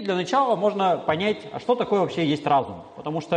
Для 0.00 0.14
начала 0.14 0.56
можно 0.56 0.96
понять, 0.98 1.38
а 1.52 1.60
что 1.60 1.74
такое 1.74 2.00
вообще 2.00 2.26
есть 2.26 2.46
разум. 2.46 2.82
Потому 2.96 3.20
что 3.20 3.36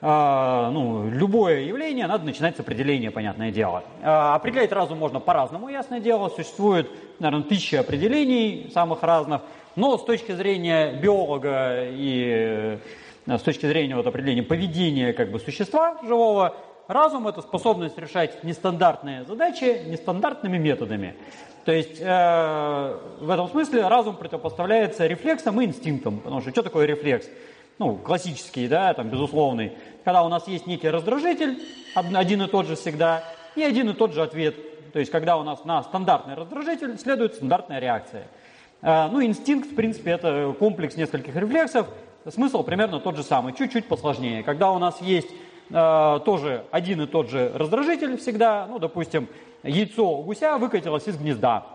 э, 0.00 0.70
ну, 0.72 1.08
любое 1.08 1.60
явление 1.60 2.06
надо 2.06 2.24
начинать 2.24 2.56
с 2.56 2.60
определения, 2.60 3.10
понятное 3.10 3.50
дело. 3.50 3.84
Э, 4.02 4.34
определять 4.34 4.72
разум 4.72 4.98
можно 4.98 5.20
по-разному, 5.20 5.68
ясное 5.68 6.00
дело. 6.00 6.28
Существует, 6.28 6.90
наверное, 7.18 7.44
тысячи 7.44 7.76
определений 7.76 8.70
самых 8.72 9.02
разных. 9.02 9.42
Но 9.76 9.98
с 9.98 10.04
точки 10.04 10.32
зрения 10.32 10.92
биолога 10.92 11.84
и 11.84 12.78
э, 13.26 13.38
с 13.38 13.42
точки 13.42 13.66
зрения 13.66 13.96
вот, 13.96 14.06
определения 14.06 14.42
поведения 14.42 15.12
как 15.12 15.30
бы, 15.30 15.38
существа 15.38 15.98
живого, 16.02 16.56
разум– 16.88 17.28
это 17.28 17.42
способность 17.42 17.98
решать 17.98 18.44
нестандартные 18.44 19.24
задачи 19.24 19.82
нестандартными 19.86 20.58
методами. 20.58 21.14
То 21.64 21.72
есть 21.72 21.98
э, 21.98 22.98
в 23.20 23.30
этом 23.30 23.48
смысле 23.48 23.88
разум 23.88 24.16
противопоставляется 24.16 25.06
рефлексам 25.06 25.60
и 25.60 25.64
инстинктам. 25.64 26.20
Потому 26.20 26.40
что 26.42 26.50
что 26.50 26.62
такое 26.62 26.86
рефлекс? 26.86 27.26
Ну, 27.78 27.96
классический, 27.96 28.68
да, 28.68 28.92
там, 28.94 29.08
безусловный. 29.08 29.72
Когда 30.04 30.22
у 30.22 30.28
нас 30.28 30.46
есть 30.46 30.66
некий 30.66 30.88
раздражитель, 30.90 31.58
один 31.94 32.42
и 32.42 32.46
тот 32.48 32.66
же 32.66 32.76
всегда, 32.76 33.24
и 33.56 33.62
один 33.62 33.90
и 33.90 33.94
тот 33.94 34.12
же 34.12 34.22
ответ. 34.22 34.92
То 34.92 34.98
есть 34.98 35.10
когда 35.10 35.38
у 35.38 35.42
нас 35.42 35.64
на 35.64 35.82
стандартный 35.82 36.34
раздражитель 36.34 36.98
следует 36.98 37.34
стандартная 37.34 37.80
реакция. 37.80 38.28
Э, 38.82 39.08
ну, 39.10 39.24
инстинкт, 39.24 39.70
в 39.70 39.74
принципе, 39.74 40.10
это 40.10 40.54
комплекс 40.58 40.96
нескольких 40.96 41.34
рефлексов. 41.34 41.88
Смысл 42.28 42.62
примерно 42.62 43.00
тот 43.00 43.16
же 43.16 43.22
самый, 43.22 43.54
чуть-чуть 43.54 43.86
посложнее. 43.86 44.42
Когда 44.42 44.70
у 44.70 44.78
нас 44.78 45.00
есть 45.00 45.30
э, 45.70 46.20
тоже 46.26 46.64
один 46.70 47.00
и 47.00 47.06
тот 47.06 47.30
же 47.30 47.50
раздражитель 47.54 48.18
всегда, 48.18 48.66
ну, 48.66 48.78
допустим, 48.78 49.28
яйцо 49.64 50.06
у 50.06 50.22
гуся 50.22 50.58
выкатилось 50.58 51.08
из 51.08 51.16
гнезда. 51.16 51.66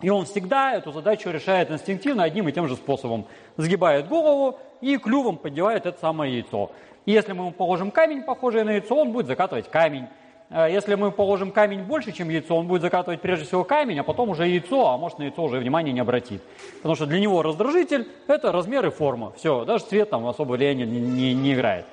И 0.00 0.10
он 0.10 0.24
всегда 0.24 0.74
эту 0.74 0.92
задачу 0.92 1.30
решает 1.30 1.70
инстинктивно 1.70 2.24
одним 2.24 2.48
и 2.48 2.52
тем 2.52 2.68
же 2.68 2.76
способом. 2.76 3.26
Сгибает 3.56 4.08
голову 4.08 4.58
и 4.80 4.96
клювом 4.96 5.36
поддевает 5.36 5.86
это 5.86 5.98
самое 5.98 6.34
яйцо. 6.34 6.70
И 7.06 7.12
если 7.12 7.32
мы 7.32 7.44
ему 7.44 7.52
положим 7.52 7.90
камень, 7.90 8.22
похожий 8.22 8.64
на 8.64 8.70
яйцо, 8.70 8.96
он 8.96 9.12
будет 9.12 9.26
закатывать 9.26 9.70
камень. 9.70 10.06
Э, 10.50 10.68
если 10.70 10.94
мы 10.94 11.10
положим 11.10 11.52
камень 11.52 11.82
больше, 11.82 12.12
чем 12.12 12.28
яйцо, 12.28 12.56
он 12.56 12.66
будет 12.66 12.82
закатывать 12.82 13.20
прежде 13.20 13.46
всего 13.46 13.64
камень, 13.64 13.98
а 13.98 14.02
потом 14.02 14.30
уже 14.30 14.46
яйцо, 14.46 14.88
а 14.88 14.96
может 14.96 15.18
на 15.18 15.24
яйцо 15.24 15.42
уже 15.42 15.58
внимания 15.58 15.92
не 15.92 16.00
обратит. 16.00 16.42
Потому 16.76 16.94
что 16.94 17.06
для 17.06 17.20
него 17.20 17.42
раздражитель– 17.42 18.08
это 18.26 18.52
размер 18.52 18.86
и 18.86 18.90
форма. 18.90 19.32
Все, 19.36 19.64
даже 19.64 19.84
цвет 19.84 20.10
там 20.10 20.26
особо 20.26 20.52
влияния 20.52 20.86
не, 20.86 21.00
не, 21.00 21.34
не 21.34 21.54
играет. 21.54 21.86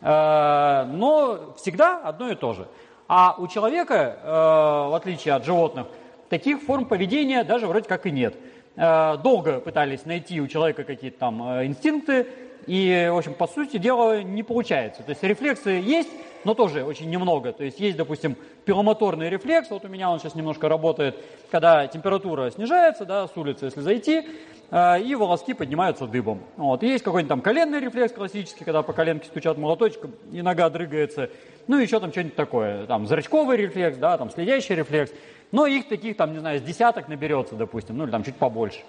Э, 0.00 0.84
но 0.84 1.54
всегда 1.56 2.00
одно 2.02 2.30
и 2.30 2.34
то 2.34 2.52
же. 2.52 2.68
А 3.08 3.34
у 3.38 3.46
человека, 3.46 4.18
э, 4.22 4.28
в 4.28 4.96
отличие 4.96 5.34
от 5.34 5.44
животных, 5.44 5.86
таких 6.28 6.62
форм 6.62 6.86
поведения 6.86 7.44
даже 7.44 7.66
вроде 7.66 7.88
как 7.88 8.06
и 8.06 8.10
нет. 8.10 8.34
Долго 8.76 9.60
пытались 9.60 10.04
найти 10.04 10.38
у 10.38 10.46
человека 10.46 10.84
какие-то 10.84 11.18
там 11.18 11.42
инстинкты, 11.64 12.26
и, 12.66 13.08
в 13.10 13.16
общем, 13.16 13.34
по 13.34 13.46
сути 13.46 13.78
дела 13.78 14.22
не 14.22 14.42
получается. 14.42 15.02
То 15.02 15.10
есть 15.10 15.22
рефлексы 15.22 15.70
есть, 15.70 16.10
но 16.44 16.54
тоже 16.54 16.84
очень 16.84 17.08
немного. 17.08 17.52
То 17.52 17.64
есть 17.64 17.78
есть, 17.78 17.96
допустим, 17.96 18.36
пиломоторный 18.64 19.28
рефлекс, 19.28 19.70
вот 19.70 19.84
у 19.84 19.88
меня 19.88 20.10
он 20.10 20.18
сейчас 20.18 20.34
немножко 20.34 20.68
работает, 20.68 21.16
когда 21.50 21.86
температура 21.86 22.50
снижается, 22.50 23.04
да, 23.04 23.28
с 23.28 23.36
улицы, 23.36 23.66
если 23.66 23.80
зайти, 23.80 24.28
э, 24.70 25.00
и 25.00 25.14
волоски 25.14 25.54
поднимаются 25.54 26.06
дыбом. 26.06 26.40
Вот. 26.56 26.82
есть 26.82 27.04
какой-нибудь 27.04 27.28
там 27.28 27.40
коленный 27.40 27.80
рефлекс 27.80 28.12
классический, 28.12 28.64
когда 28.64 28.82
по 28.82 28.92
коленке 28.92 29.26
стучат 29.26 29.58
молоточком, 29.58 30.12
и 30.32 30.42
нога 30.42 30.68
дрыгается. 30.68 31.30
Ну, 31.68 31.78
еще 31.78 32.00
там 32.00 32.12
что-нибудь 32.12 32.36
такое. 32.36 32.86
Там 32.86 33.06
зрачковый 33.06 33.56
рефлекс, 33.56 33.98
да, 33.98 34.16
там 34.18 34.30
следящий 34.30 34.74
рефлекс. 34.74 35.12
Но 35.52 35.66
их 35.66 35.88
таких 35.88 36.16
там, 36.16 36.32
не 36.32 36.38
знаю, 36.38 36.58
с 36.58 36.62
десяток 36.62 37.08
наберется, 37.08 37.54
допустим, 37.54 37.96
ну 37.96 38.04
или 38.04 38.10
там 38.10 38.24
чуть 38.24 38.36
побольше. 38.36 38.80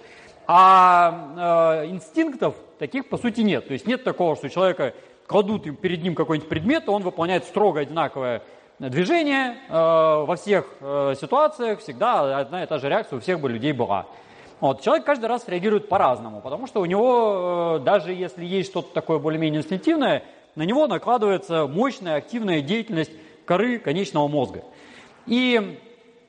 А 0.46 1.82
э, 1.84 1.88
инстинктов 1.88 2.54
таких 2.78 3.08
по 3.08 3.16
сути 3.16 3.42
нет. 3.42 3.66
То 3.66 3.72
есть 3.72 3.86
нет 3.86 4.02
такого, 4.04 4.34
что 4.36 4.48
человека 4.48 4.94
кладут 5.26 5.80
перед 5.80 6.02
ним 6.02 6.14
какой-нибудь 6.14 6.48
предмет, 6.48 6.88
он 6.88 7.02
выполняет 7.02 7.44
строго 7.44 7.80
одинаковое 7.80 8.42
движение 8.78 9.56
э, 9.68 9.72
во 9.72 10.36
всех 10.36 10.66
э, 10.80 11.14
ситуациях, 11.20 11.80
всегда 11.80 12.38
одна 12.38 12.64
и 12.64 12.66
та 12.66 12.78
же 12.78 12.88
реакция 12.88 13.18
у 13.18 13.20
всех 13.20 13.40
бы 13.40 13.48
людей 13.48 13.72
была. 13.72 14.06
Вот, 14.60 14.80
человек 14.80 15.04
каждый 15.04 15.26
раз 15.26 15.46
реагирует 15.48 15.88
по-разному, 15.88 16.40
потому 16.40 16.66
что 16.66 16.80
у 16.80 16.84
него, 16.84 17.78
э, 17.80 17.84
даже 17.84 18.12
если 18.12 18.44
есть 18.44 18.70
что-то 18.70 18.92
такое 18.92 19.18
более-менее 19.18 19.60
инстинктивное, 19.60 20.22
на 20.54 20.62
него 20.62 20.86
накладывается 20.86 21.66
мощная 21.66 22.16
активная 22.16 22.60
деятельность 22.60 23.12
коры 23.44 23.78
конечного 23.78 24.28
мозга. 24.28 24.64
И 25.26 25.78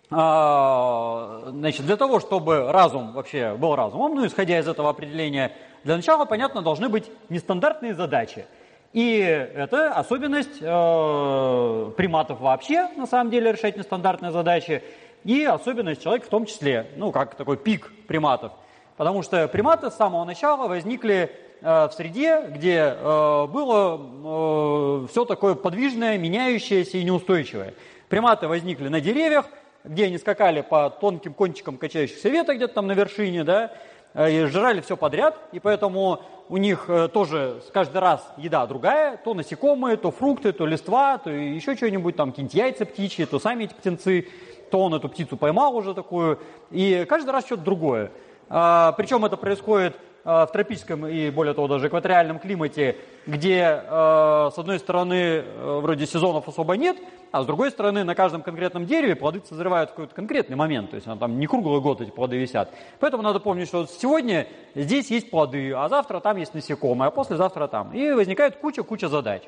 э, 0.10 1.50
значит, 1.52 1.86
для 1.86 1.98
того, 1.98 2.20
чтобы 2.20 2.72
разум 2.72 3.14
вообще 3.14 3.56
был 3.56 3.76
разумом, 3.76 4.16
ну, 4.16 4.26
исходя 4.26 4.60
из 4.60 4.68
этого 4.68 4.90
определения, 4.90 5.52
для 5.84 5.96
начала, 5.96 6.26
понятно, 6.26 6.62
должны 6.62 6.90
быть 6.90 7.12
нестандартные 7.30 7.94
задачи– 7.94 8.46
и 8.92 9.20
это 9.20 9.92
особенность 9.92 10.58
э, 10.62 11.92
приматов 11.96 12.40
вообще, 12.40 12.88
на 12.96 13.06
самом 13.06 13.30
деле, 13.30 13.52
решать 13.52 13.78
нестандартные 13.78 14.32
задачи, 14.32 14.82
и 15.24 15.44
особенность 15.44 16.02
человека 16.02 16.26
в 16.26 16.30
том 16.30 16.46
числе, 16.46 16.90
ну, 16.96 17.12
как 17.12 17.36
такой 17.36 17.58
пик 17.58 17.92
приматов. 18.08 18.52
Потому 18.98 19.22
что 19.22 19.48
приматы 19.48 19.92
с 19.92 19.96
самого 19.96 20.26
начала 20.26 20.68
возникли 20.68 21.32
в 21.62 21.92
среде, 21.96 22.46
где 22.50 22.96
э, 22.98 23.48
было 23.48 25.04
э, 25.04 25.08
все 25.08 25.26
такое 25.26 25.56
подвижное, 25.56 26.18
меняющееся 26.18 26.98
и 26.98 27.04
неустойчивое. 27.04 27.74
Приматы 28.08 28.48
возникли 28.48 28.88
на 28.88 29.02
деревьях, 29.02 29.46
где 29.84 30.06
они 30.06 30.18
скакали 30.18 30.62
по 30.62 30.90
тонким 30.90 31.34
кончикам 31.34 31.78
качающихся 31.78 32.30
веток 32.30 32.56
где-то 32.56 32.76
там 32.76 32.88
на 32.88 32.94
вершине, 32.94 33.44
да, 33.44 33.72
Э, 34.14 34.32
и 34.32 34.46
жрали 34.46 34.82
все 34.82 34.98
подряд, 34.98 35.40
и 35.52 35.60
поэтому 35.60 36.22
у 36.50 36.58
них 36.58 36.86
э, 36.88 37.10
тоже 37.10 37.62
каждый 37.72 38.00
раз 38.00 38.26
еда 38.38 38.66
другая, 38.66 39.18
то 39.18 39.34
насекомые, 39.36 39.98
то 39.98 40.12
фрукты, 40.12 40.52
то 40.52 40.66
листва, 40.66 41.20
то 41.20 41.30
еще 41.30 41.76
что-нибудь, 41.76 42.16
там 42.16 42.32
какие-нибудь 42.32 42.56
яйца 42.56 42.86
птичьи, 42.86 43.26
то 43.26 43.40
сами 43.40 43.66
эти 43.66 43.74
птенцы, 43.74 44.28
то 44.72 44.80
он 44.80 44.96
эту 44.96 45.10
птицу 45.10 45.38
поймал 45.38 45.76
уже 45.76 45.94
такую, 45.94 46.40
и 46.72 47.06
каждый 47.08 47.30
раз 47.32 47.46
что-то 47.46 47.64
другое. 47.64 48.12
А, 48.50 48.94
причем 48.94 49.26
это 49.26 49.38
происходит 49.38 49.96
Э, 49.96 50.09
в 50.24 50.50
тропическом 50.52 51.08
и, 51.08 51.30
более 51.30 51.54
того, 51.54 51.68
даже 51.68 51.88
экваториальном 51.88 52.40
климате, 52.40 52.98
где, 53.26 53.82
э, 53.84 54.50
с 54.54 54.58
одной 54.58 54.80
стороны, 54.80 55.14
э, 55.14 55.80
вроде 55.82 56.06
сезонов 56.06 56.48
особо 56.48 56.76
нет, 56.76 56.98
а 57.32 57.44
с 57.44 57.46
другой 57.46 57.72
стороны, 57.72 58.04
на 58.04 58.16
каждом 58.16 58.42
конкретном 58.42 58.86
дереве 58.86 59.16
плоды 59.16 59.42
созревают 59.48 59.92
в 59.92 59.94
какой-то 59.94 60.16
конкретный 60.16 60.56
момент, 60.56 60.90
то 60.90 60.96
есть 60.96 61.08
там 61.08 61.40
не 61.40 61.48
круглый 61.48 61.80
год 61.80 62.02
эти 62.02 62.10
плоды 62.10 62.38
висят. 62.38 62.70
Поэтому 63.00 63.24
надо 63.24 63.40
помнить, 63.40 63.68
что 63.68 63.86
сегодня 63.86 64.48
здесь 64.76 65.10
есть 65.12 65.30
плоды, 65.30 65.72
а 65.74 65.88
завтра 65.90 66.20
там 66.20 66.38
есть 66.38 66.54
насекомые, 66.54 67.08
а 67.08 67.12
послезавтра 67.12 67.68
там. 67.68 67.94
И 67.94 68.12
возникает 68.12 68.58
куча-куча 68.58 69.08
задач. 69.08 69.44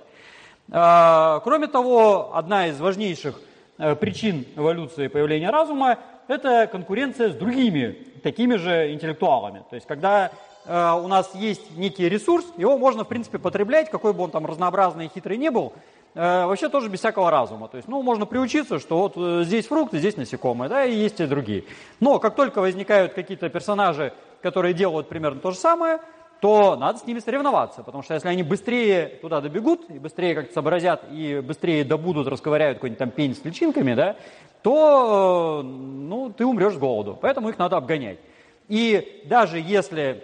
Кроме 0.69 1.67
того, 1.67 2.35
одна 2.35 2.67
из 2.67 2.79
важнейших 2.79 3.41
причин 3.99 4.45
эволюции 4.55 5.07
появления 5.07 5.49
разума– 5.49 5.97
это 6.27 6.67
конкуренция 6.71 7.29
с 7.29 7.35
другими 7.35 7.97
такими 8.21 8.55
же 8.55 8.93
интеллектуалами. 8.93 9.63
То 9.69 9.75
есть, 9.75 9.87
когда 9.87 10.31
Э, 10.65 10.93
у 10.93 11.07
нас 11.07 11.33
есть 11.35 11.75
некий 11.77 12.07
ресурс, 12.07 12.45
его 12.57 12.77
можно, 12.77 13.03
в 13.03 13.07
принципе, 13.07 13.39
потреблять, 13.39 13.89
какой 13.89 14.13
бы 14.13 14.23
он 14.23 14.31
там 14.31 14.45
разнообразный 14.45 15.07
и 15.07 15.09
хитрый 15.13 15.37
не 15.37 15.49
был, 15.49 15.73
э, 16.13 16.45
вообще 16.45 16.69
тоже 16.69 16.89
без 16.89 16.99
всякого 16.99 17.31
разума. 17.31 17.67
То 17.67 17.77
есть, 17.77 17.87
ну, 17.87 18.01
можно 18.01 18.25
приучиться, 18.25 18.79
что 18.79 18.99
вот 18.99 19.13
э, 19.15 19.43
здесь 19.43 19.67
фрукты, 19.67 19.99
здесь 19.99 20.17
насекомые, 20.17 20.69
да, 20.69 20.85
и 20.85 20.93
есть 20.93 21.19
и 21.19 21.25
другие. 21.25 21.63
Но 21.99 22.19
как 22.19 22.35
только 22.35 22.61
возникают 22.61 23.13
какие-то 23.13 23.49
персонажи, 23.49 24.13
которые 24.41 24.73
делают 24.73 25.09
примерно 25.09 25.39
то 25.39 25.51
же 25.51 25.57
самое, 25.57 25.99
то 26.41 26.75
надо 26.75 26.97
с 26.97 27.05
ними 27.05 27.19
соревноваться, 27.19 27.83
потому 27.83 28.01
что 28.01 28.15
если 28.15 28.27
они 28.27 28.41
быстрее 28.41 29.19
туда 29.21 29.41
добегут, 29.41 29.87
и 29.91 29.99
быстрее 29.99 30.33
как-то 30.33 30.53
сообразят, 30.53 31.03
и 31.11 31.39
быстрее 31.39 31.83
добудут, 31.83 32.27
расковыряют 32.27 32.79
какой-нибудь 32.79 32.97
там 32.97 33.11
пень 33.11 33.35
с 33.35 33.45
личинками, 33.45 33.93
да, 33.93 34.15
то, 34.63 35.61
ну, 35.63 36.31
ты 36.35 36.43
умрешь 36.43 36.73
с 36.73 36.77
голоду. 36.77 37.17
Поэтому 37.21 37.49
их 37.49 37.59
надо 37.59 37.77
обгонять. 37.77 38.17
И 38.69 39.23
даже 39.25 39.59
если 39.59 40.23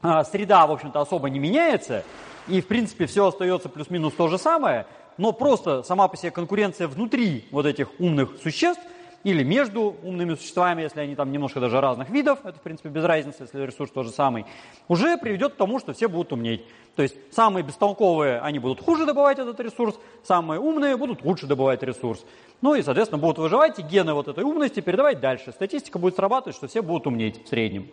среда, 0.00 0.66
в 0.66 0.72
общем-то, 0.72 1.00
особо 1.00 1.30
не 1.30 1.38
меняется, 1.38 2.04
и, 2.48 2.60
в 2.60 2.66
принципе, 2.66 3.06
все 3.06 3.26
остается 3.26 3.68
плюс-минус 3.68 4.14
то 4.14 4.28
же 4.28 4.38
самое, 4.38 4.86
но 5.16 5.32
просто 5.32 5.82
сама 5.82 6.08
по 6.08 6.16
себе 6.16 6.30
конкуренция 6.30 6.88
внутри 6.88 7.46
вот 7.50 7.66
этих 7.66 7.88
умных 7.98 8.36
существ 8.42 8.82
или 9.24 9.42
между 9.42 9.96
умными 10.04 10.36
существами, 10.36 10.82
если 10.82 11.00
они 11.00 11.16
там 11.16 11.32
немножко 11.32 11.58
даже 11.58 11.80
разных 11.80 12.10
видов, 12.10 12.38
это, 12.44 12.58
в 12.58 12.62
принципе, 12.62 12.90
без 12.90 13.02
разницы, 13.02 13.42
если 13.42 13.60
ресурс 13.60 13.90
тот 13.90 14.06
же 14.06 14.12
самый, 14.12 14.46
уже 14.86 15.16
приведет 15.16 15.54
к 15.54 15.56
тому, 15.56 15.80
что 15.80 15.92
все 15.94 16.06
будут 16.06 16.32
умнеть. 16.32 16.64
То 16.94 17.02
есть 17.02 17.16
самые 17.32 17.64
бестолковые, 17.64 18.38
они 18.38 18.60
будут 18.60 18.80
хуже 18.80 19.04
добывать 19.04 19.40
этот 19.40 19.58
ресурс, 19.58 19.98
самые 20.22 20.60
умные 20.60 20.96
будут 20.96 21.24
лучше 21.24 21.46
добывать 21.46 21.82
ресурс. 21.82 22.24
Ну 22.60 22.76
и, 22.76 22.82
соответственно, 22.82 23.20
будут 23.20 23.38
выживать, 23.38 23.80
и 23.80 23.82
гены 23.82 24.14
вот 24.14 24.28
этой 24.28 24.44
умности 24.44 24.78
передавать 24.78 25.18
дальше. 25.18 25.50
Статистика 25.50 25.98
будет 25.98 26.14
срабатывать, 26.14 26.54
что 26.54 26.68
все 26.68 26.80
будут 26.80 27.08
умнеть 27.08 27.44
в 27.44 27.48
среднем. 27.48 27.88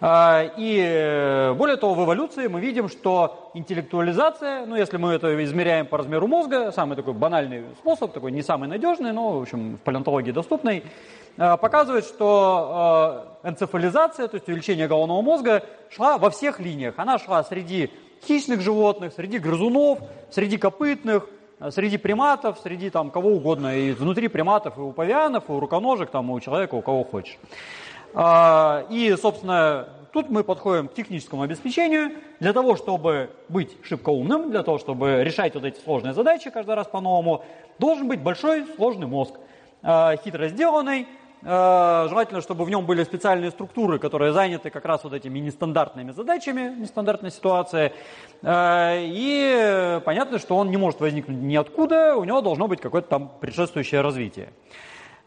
А, 0.00 0.44
и 0.56 0.80
э, 0.80 1.52
более 1.54 1.76
того, 1.76 1.94
в 1.94 2.04
эволюции 2.04 2.46
мы 2.46 2.60
видим, 2.60 2.88
что 2.88 3.50
интеллектуализация, 3.54 4.64
ну 4.64 4.76
если 4.76 4.96
мы 4.96 5.12
это 5.12 5.42
измеряем 5.44 5.86
по 5.86 5.98
размеру 5.98 6.28
мозга, 6.28 6.70
самый 6.70 6.94
такой 6.94 7.14
банальный 7.14 7.64
способ, 7.80 8.12
такой 8.12 8.30
не 8.30 8.42
самый 8.42 8.68
надежный, 8.68 9.12
но 9.12 9.38
в 9.38 9.42
общем 9.42 9.76
в 9.76 9.80
палеонтологии 9.80 10.30
доступный, 10.30 10.84
э, 11.36 11.56
показывает, 11.56 12.04
что 12.04 13.38
э, 13.42 13.48
энцефализация, 13.48 14.28
то 14.28 14.36
есть 14.36 14.46
увеличение 14.46 14.86
головного 14.86 15.20
мозга, 15.20 15.64
шла 15.90 16.16
во 16.16 16.30
всех 16.30 16.60
линиях. 16.60 16.94
Она 16.96 17.18
шла 17.18 17.42
среди 17.42 17.90
хищных 18.24 18.60
животных, 18.60 19.12
среди 19.16 19.38
грызунов, 19.38 19.98
среди 20.30 20.58
копытных, 20.58 21.28
среди 21.70 21.98
приматов, 21.98 22.60
среди 22.62 22.90
там 22.90 23.10
кого 23.10 23.30
угодно, 23.30 23.76
и 23.76 23.90
внутри 23.90 24.28
приматов, 24.28 24.78
и 24.78 24.80
у 24.80 24.92
павианов, 24.92 25.48
и 25.48 25.52
у 25.52 25.58
руконожек, 25.58 26.10
там, 26.10 26.30
и 26.30 26.34
у 26.34 26.40
человека, 26.40 26.76
у 26.76 26.82
кого 26.82 27.02
хочешь. 27.02 27.36
А, 28.14 28.86
и, 28.90 29.14
собственно, 29.20 29.88
тут 30.12 30.30
мы 30.30 30.44
подходим 30.44 30.88
к 30.88 30.94
техническому 30.94 31.42
обеспечению. 31.42 32.12
Для 32.40 32.52
того, 32.52 32.76
чтобы 32.76 33.30
быть 33.48 33.76
шибко 33.82 34.10
умным, 34.10 34.50
для 34.50 34.62
того, 34.62 34.78
чтобы 34.78 35.22
решать 35.22 35.54
вот 35.54 35.64
эти 35.64 35.78
сложные 35.80 36.14
задачи 36.14 36.50
каждый 36.50 36.74
раз 36.74 36.86
по-новому, 36.86 37.44
должен 37.78 38.08
быть 38.08 38.20
большой 38.20 38.64
сложный 38.76 39.06
мозг, 39.06 39.34
а, 39.82 40.16
хитро 40.16 40.48
сделанный. 40.48 41.06
А, 41.44 42.06
желательно, 42.08 42.40
чтобы 42.40 42.64
в 42.64 42.70
нем 42.70 42.84
были 42.84 43.04
специальные 43.04 43.50
структуры, 43.50 43.98
которые 43.98 44.32
заняты 44.32 44.70
как 44.70 44.84
раз 44.84 45.04
вот 45.04 45.12
этими 45.12 45.38
нестандартными 45.38 46.10
задачами, 46.10 46.74
нестандартной 46.80 47.30
ситуации. 47.30 47.92
И 48.44 50.00
понятно, 50.04 50.38
что 50.38 50.56
он 50.56 50.70
не 50.70 50.76
может 50.76 51.00
возникнуть 51.00 51.38
ниоткуда, 51.38 52.16
у 52.16 52.24
него 52.24 52.40
должно 52.40 52.66
быть 52.66 52.80
какое-то 52.80 53.08
там 53.08 53.30
предшествующее 53.40 54.00
развитие. 54.00 54.48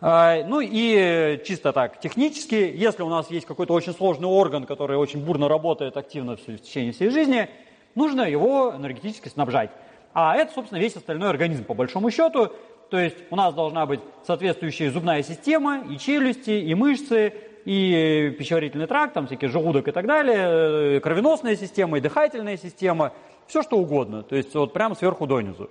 А, 0.03 0.43
ну 0.45 0.61
и 0.61 1.39
чисто 1.45 1.71
так, 1.73 1.99
технически, 1.99 2.55
если 2.55 3.03
у 3.03 3.09
нас 3.09 3.29
есть 3.29 3.45
какой-то 3.45 3.73
очень 3.73 3.93
сложный 3.93 4.27
орган, 4.27 4.65
который 4.65 4.97
очень 4.97 5.23
бурно 5.23 5.47
работает 5.47 5.95
активно 5.95 6.37
в 6.37 6.57
течение 6.57 6.91
всей 6.91 7.09
жизни, 7.11 7.47
нужно 7.93 8.23
его 8.23 8.73
энергетически 8.75 9.29
снабжать. 9.29 9.69
А 10.13 10.35
это, 10.35 10.51
собственно, 10.53 10.79
весь 10.79 10.95
остальной 10.95 11.29
организм, 11.29 11.65
по 11.65 11.75
большому 11.75 12.09
счету. 12.09 12.51
То 12.89 12.99
есть 12.99 13.17
у 13.29 13.35
нас 13.35 13.53
должна 13.53 13.85
быть 13.85 14.01
соответствующая 14.25 14.89
зубная 14.89 15.21
система, 15.21 15.83
и 15.87 15.97
челюсти, 15.99 16.49
и 16.49 16.73
мышцы, 16.73 17.33
и 17.63 18.35
пищеварительный 18.39 18.87
тракт, 18.87 19.13
там 19.13 19.27
всякие 19.27 19.51
желудок 19.51 19.87
и 19.87 19.91
так 19.91 20.07
далее, 20.07 20.99
кровеносная 20.99 21.55
система, 21.55 21.99
и 21.99 22.01
дыхательная 22.01 22.57
система, 22.57 23.13
все 23.45 23.61
что 23.61 23.77
угодно. 23.77 24.23
То 24.23 24.35
есть 24.35 24.53
вот 24.55 24.73
прямо 24.73 24.95
сверху 24.95 25.27
донизу. 25.27 25.69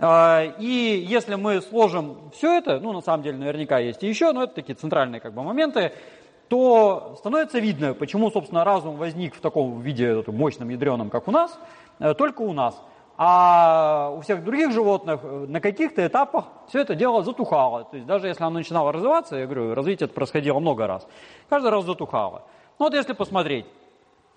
А, 0.00 0.44
и 0.58 1.04
если 1.08 1.34
мы 1.34 1.60
сложим 1.60 2.30
все 2.32 2.58
это, 2.58 2.78
ну 2.78 2.92
на 2.92 3.00
самом 3.00 3.24
деле 3.24 3.38
наверняка 3.38 3.78
есть 3.78 4.02
и 4.04 4.08
еще, 4.08 4.32
но 4.32 4.44
это 4.44 4.54
такие 4.54 4.74
центральные 4.74 5.20
как 5.20 5.34
бы 5.34 5.42
моменты, 5.42 5.92
то 6.48 7.16
становится 7.18 7.58
видно, 7.58 7.94
почему, 7.94 8.30
собственно, 8.30 8.64
разум 8.64 8.96
возник 8.96 9.34
в 9.34 9.40
таком 9.40 9.80
виде 9.80 10.22
мощном, 10.28 10.68
ядреном, 10.70 11.10
как 11.10 11.28
у 11.28 11.30
нас, 11.30 11.58
э, 11.98 12.14
только 12.14 12.42
у 12.42 12.52
нас. 12.52 12.80
А 13.20 14.14
у 14.16 14.20
всех 14.20 14.44
других 14.44 14.70
животных 14.70 15.20
э, 15.24 15.46
на 15.48 15.60
каких-то 15.60 16.06
этапах 16.06 16.44
все 16.68 16.80
это 16.80 16.94
дело 16.94 17.24
затухало. 17.24 17.84
То 17.84 17.96
есть 17.96 18.06
даже 18.06 18.28
если 18.28 18.44
оно 18.44 18.58
начинало 18.58 18.92
развиваться, 18.92 19.34
я 19.36 19.46
говорю, 19.46 19.74
развитие 19.74 20.06
это 20.06 20.14
происходило 20.14 20.60
много 20.60 20.86
раз, 20.86 21.06
каждый 21.48 21.70
раз 21.70 21.84
затухало. 21.84 22.44
Ну 22.78 22.86
вот 22.86 22.94
если 22.94 23.12
посмотреть, 23.12 23.66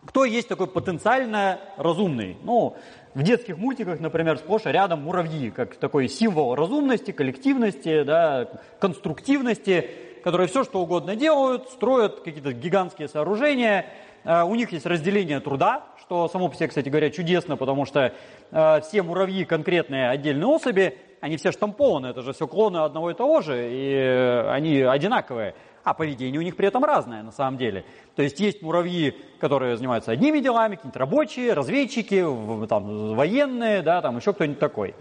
кто 0.06 0.26
есть 0.26 0.48
такой 0.48 0.68
потенциально 0.68 1.60
разумный? 1.78 2.38
Ну, 2.44 2.76
в 3.14 3.24
детских 3.24 3.58
мультиках, 3.58 4.00
например, 4.00 4.38
сплошь 4.38 4.66
рядом 4.66 5.04
муравьи, 5.04 5.52
как 5.52 5.76
такой 5.76 6.08
символ 6.08 6.56
разумности, 6.56 7.12
коллективности, 7.12 8.04
да, 8.04 8.50
конструктивности, 8.80 9.90
которые 10.24 10.48
все 10.48 10.64
что 10.64 10.82
угодно 10.82 11.16
делают, 11.16 11.70
строят 11.70 12.22
какие-то 12.22 12.54
гигантские 12.54 13.08
сооружения. 13.08 13.86
А, 14.24 14.46
у 14.46 14.56
них 14.56 14.72
есть 14.72 14.86
разделение 14.86 15.40
труда, 15.40 15.86
что 16.00 16.28
само 16.28 16.50
по 16.50 16.56
себе, 16.56 16.68
кстати 16.68 16.90
говоря, 16.90 17.10
чудесно, 17.10 17.58
потому 17.58 17.86
что 17.86 18.14
э, 18.52 18.82
все 18.82 19.02
муравьи 19.02 19.46
конкретные 19.46 20.10
отдельные 20.10 20.48
особи, 20.48 20.98
они 21.22 21.38
все 21.38 21.52
штампованы, 21.52 22.08
это 22.08 22.22
же 22.22 22.34
все 22.34 22.48
клоны 22.48 22.78
одного 22.78 23.12
и 23.12 23.14
того 23.14 23.42
же, 23.42 23.70
и 23.72 23.94
э, 23.94 24.50
они 24.52 24.82
одинаковые 24.82 25.56
а 25.84 25.94
поведение 25.94 26.40
у 26.40 26.44
них 26.44 26.56
при 26.56 26.68
этом 26.68 26.84
разное 26.84 27.24
на 27.24 27.32
самом 27.32 27.58
деле. 27.58 27.86
То 28.16 28.22
есть 28.22 28.40
есть 28.40 28.62
муравьи, 28.62 29.16
которые 29.40 29.78
занимаются 29.78 30.12
одними 30.12 30.40
делами, 30.40 30.76
какие-нибудь 30.76 30.98
рабочие, 30.98 31.54
разведчики, 31.54 32.26
там, 32.68 33.16
военные, 33.16 33.82
да, 33.82 34.02
там 34.02 34.18
еще 34.18 34.34
кто-нибудь 34.34 34.60
такой. 34.60 34.96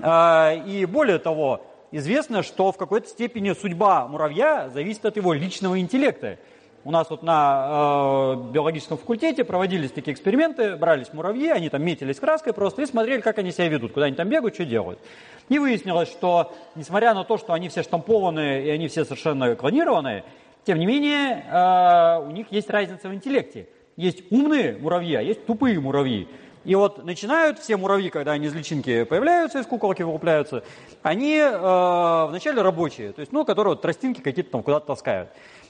А, 0.00 0.52
и 0.54 0.84
более 0.86 1.18
того, 1.18 1.64
известно, 1.90 2.42
что 2.42 2.72
в 2.72 2.76
какой-то 2.76 3.08
степени 3.08 3.52
судьба 3.52 4.08
муравья 4.08 4.68
зависит 4.70 5.04
от 5.04 5.16
его 5.16 5.32
личного 5.32 5.78
интеллекта. 5.78 6.38
У 6.84 6.90
нас 6.90 7.08
вот 7.10 7.22
на 7.22 8.34
э, 8.34 8.52
биологическом 8.52 8.98
факультете 8.98 9.44
проводились 9.44 9.92
такие 9.92 10.14
эксперименты, 10.14 10.74
брались 10.74 11.12
муравьи, 11.12 11.48
они 11.48 11.68
там 11.68 11.84
метились 11.84 12.18
краской 12.18 12.52
просто 12.52 12.82
и 12.82 12.86
смотрели, 12.86 13.20
как 13.20 13.38
они 13.38 13.52
себя 13.52 13.68
ведут, 13.68 13.92
куда 13.92 14.06
они 14.06 14.16
там 14.16 14.28
бегают, 14.28 14.54
что 14.54 14.64
делают. 14.64 14.98
И 15.48 15.60
выяснилось, 15.60 16.10
что 16.10 16.52
несмотря 16.74 17.14
на 17.14 17.22
то, 17.22 17.38
что 17.38 17.52
они 17.52 17.68
все 17.68 17.84
штампованные 17.84 18.66
и 18.66 18.70
они 18.70 18.88
все 18.88 19.04
совершенно 19.04 19.54
клонированные, 19.54 20.24
тем 20.64 20.80
не 20.80 20.86
менее 20.86 21.44
э, 21.48 22.26
у 22.26 22.32
них 22.32 22.48
есть 22.50 22.68
разница 22.68 23.08
в 23.08 23.14
интеллекте. 23.14 23.68
Есть 23.96 24.24
умные 24.32 24.76
муравьи, 24.76 25.14
а 25.14 25.22
есть 25.22 25.46
тупые 25.46 25.78
муравьи. 25.78 26.26
И 26.64 26.74
вот 26.74 27.04
начинают 27.04 27.60
все 27.60 27.76
муравьи, 27.76 28.10
когда 28.10 28.32
они 28.32 28.46
из 28.46 28.54
личинки 28.54 29.04
появляются, 29.04 29.60
из 29.60 29.66
куколки 29.66 30.02
вылупляются, 30.02 30.64
они 31.02 31.36
э, 31.36 32.26
вначале 32.28 32.60
рабочие, 32.60 33.12
то 33.12 33.20
есть, 33.20 33.30
ну, 33.30 33.44
которые 33.44 33.74
вот 33.74 33.82
тростинки 33.82 34.20
какие-то 34.20 34.50
там 34.50 34.64
куда-то 34.64 34.86
таскают. 34.86 35.28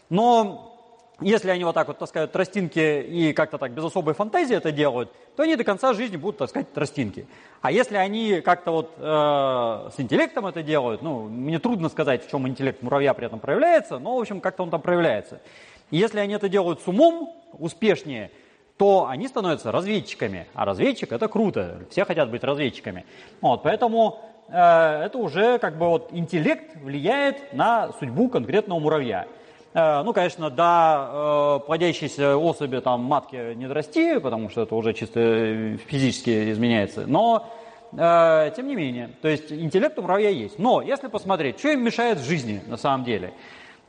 Но 0.09 0.72
если 1.21 1.51
они 1.51 1.65
вот 1.65 1.75
так 1.75 1.89
вот 1.89 1.99
таскают 1.99 2.33
тростинки 2.33 3.03
и 3.03 3.33
как-то 3.33 3.59
так 3.59 3.73
без 3.73 3.85
особой 3.85 4.15
фантазии 4.15 4.57
это 4.57 4.73
делают, 4.73 5.13
то 5.37 5.43
они 5.43 5.57
до 5.57 5.65
конца 5.65 5.93
жизни 5.93 6.17
будут 6.17 6.39
таскать 6.39 6.73
тростинки. 6.73 7.27
А 7.61 7.71
если 7.71 7.97
они 7.97 8.41
как-то 8.41 8.73
вот 8.73 8.95
э, 8.97 9.91
с 9.95 10.01
интеллектом 10.01 10.47
это 10.47 10.63
делают, 10.63 11.03
ну, 11.03 11.29
мне 11.29 11.59
трудно 11.59 11.89
сказать, 11.89 12.27
в 12.27 12.31
чем 12.31 12.49
интеллект 12.49 12.83
муравья 12.83 13.15
при 13.15 13.27
этом 13.27 13.39
проявляется, 13.39 13.99
но, 13.99 14.17
в 14.17 14.21
общем, 14.21 14.41
как-то 14.41 14.63
он 14.63 14.71
там 14.71 14.81
проявляется. 14.81 15.41
И 15.91 15.97
если 15.97 16.19
они 16.19 16.35
это 16.35 16.49
делают 16.49 16.81
с 16.81 16.89
умом, 16.89 17.35
успешнее, 17.59 18.31
то 18.77 19.07
они 19.09 19.29
становятся 19.29 19.71
разведчиками. 19.71 20.47
А 20.55 20.65
разведчик 20.65 21.13
это 21.13 21.29
круто, 21.29 21.87
все 21.91 22.05
хотят 22.05 22.31
быть 22.31 22.43
разведчиками. 22.43 23.05
Вот, 23.41 23.63
поэтому 23.63 24.21
э, 24.49 24.57
это 25.05 25.19
уже 25.19 25.59
как 25.59 25.79
бы 25.79 25.87
вот 25.87 26.09
интеллект 26.13 26.75
влияет 26.77 27.53
на 27.53 27.93
судьбу 28.01 28.29
конкретного 28.29 28.81
муравья. 28.81 29.27
Э, 29.75 30.03
ну, 30.03 30.13
конечно, 30.13 30.51
до 30.51 31.61
э, 31.63 31.67
плодящейся 31.67 32.37
особи 32.37 32.79
там 32.81 33.03
матки 33.03 33.55
не 33.55 33.67
дорасти, 33.67 34.19
потому 34.19 34.51
что 34.51 34.63
это 34.63 34.75
уже 34.75 34.93
чисто 34.93 35.21
э, 35.21 35.77
физически 35.87 36.53
изменяется. 36.53 37.07
Но, 37.07 37.49
тем 37.95 38.69
не 38.69 38.75
менее, 38.75 39.11
то 39.21 39.29
есть 39.29 39.53
интеллект 39.53 39.99
у 39.99 40.03
муравья 40.03 40.31
есть. 40.31 40.59
Но, 40.59 40.81
если 40.81 41.09
посмотреть, 41.09 41.59
что 41.59 41.69
им 41.69 41.85
мешает 41.85 42.19
в 42.21 42.25
жизни 42.25 42.63
на 42.67 42.79
самом 42.79 43.05
деле? 43.05 43.35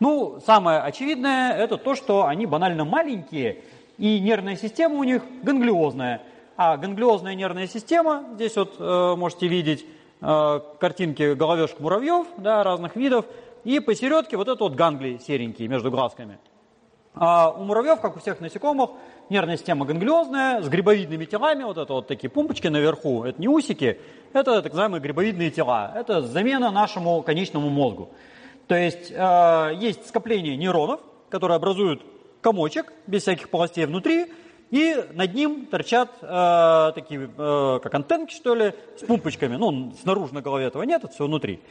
Ну, 0.02 0.42
самое 0.46 0.80
очевидное, 0.80 1.54
это 1.54 1.78
то, 1.78 1.96
что 1.96 2.26
они 2.26 2.46
банально 2.46 2.84
маленькие, 2.84 3.60
и 3.98 4.20
нервная 4.20 4.58
система 4.58 4.96
у 4.96 5.06
них 5.06 5.24
ганглиозная. 5.44 6.22
А 6.58 6.76
ганглиозная 6.76 7.34
нервная 7.36 7.68
система, 7.68 8.26
здесь 8.34 8.58
вот 8.58 8.78
можете 9.18 9.48
видеть 9.48 9.86
картинки 10.20 11.34
головешек 11.34 11.80
муравьев 11.80 12.28
да, 12.36 12.62
разных 12.62 12.98
видов, 12.98 13.26
и 13.64 13.80
посередке 13.80 14.38
вот 14.38 14.48
этот 14.48 14.62
вот 14.62 14.76
ганглий 14.76 15.20
серенький 15.20 15.68
между 15.68 15.92
глазками. 15.92 16.40
А 17.16 17.52
у 17.52 17.64
муравьев, 17.64 18.02
как 18.02 18.18
у 18.18 18.20
всех 18.20 18.40
насекомых, 18.40 18.90
нервная 19.30 19.58
система 19.58 19.86
ганглиозная, 19.86 20.62
с 20.64 20.68
грибовидными 20.68 21.26
телами, 21.26 21.64
вот 21.64 21.78
это 21.78 21.94
вот 21.94 22.08
такие 22.08 22.30
пумпочки 22.30 22.68
наверху, 22.68 23.24
это 23.24 23.40
не 23.40 23.48
усики, 23.48 24.00
это 24.34 24.62
так 24.62 24.72
называемые 24.72 25.00
грибовидные 25.00 25.52
тела. 25.52 25.92
Это 25.96 26.22
замена 26.22 26.72
нашему 26.72 27.22
конечному 27.22 27.70
мозгу. 27.70 28.10
То 28.68 28.76
есть 28.76 29.12
э, 29.12 29.72
есть 29.80 30.08
скопление 30.08 30.58
нейронов, 30.58 31.02
которые 31.30 31.58
образуют 31.58 32.02
комочек 32.42 32.92
без 33.06 33.22
всяких 33.22 33.50
полостей 33.50 33.86
внутри, 33.86 34.26
и 34.72 35.06
над 35.14 35.36
ним 35.36 35.68
торчат 35.68 36.10
э, 36.20 36.92
такие, 36.96 37.30
э, 37.38 37.80
как 37.84 37.94
антенки, 37.94 38.34
что 38.34 38.56
ли, 38.56 38.74
с 38.98 39.06
пумпочками. 39.06 39.56
Ну, 39.56 39.94
снаружи 40.02 40.34
на 40.34 40.42
голове 40.42 40.66
этого 40.66 40.82
нет, 40.82 41.04
это 41.04 41.14
все 41.14 41.28
внутри. 41.28 41.62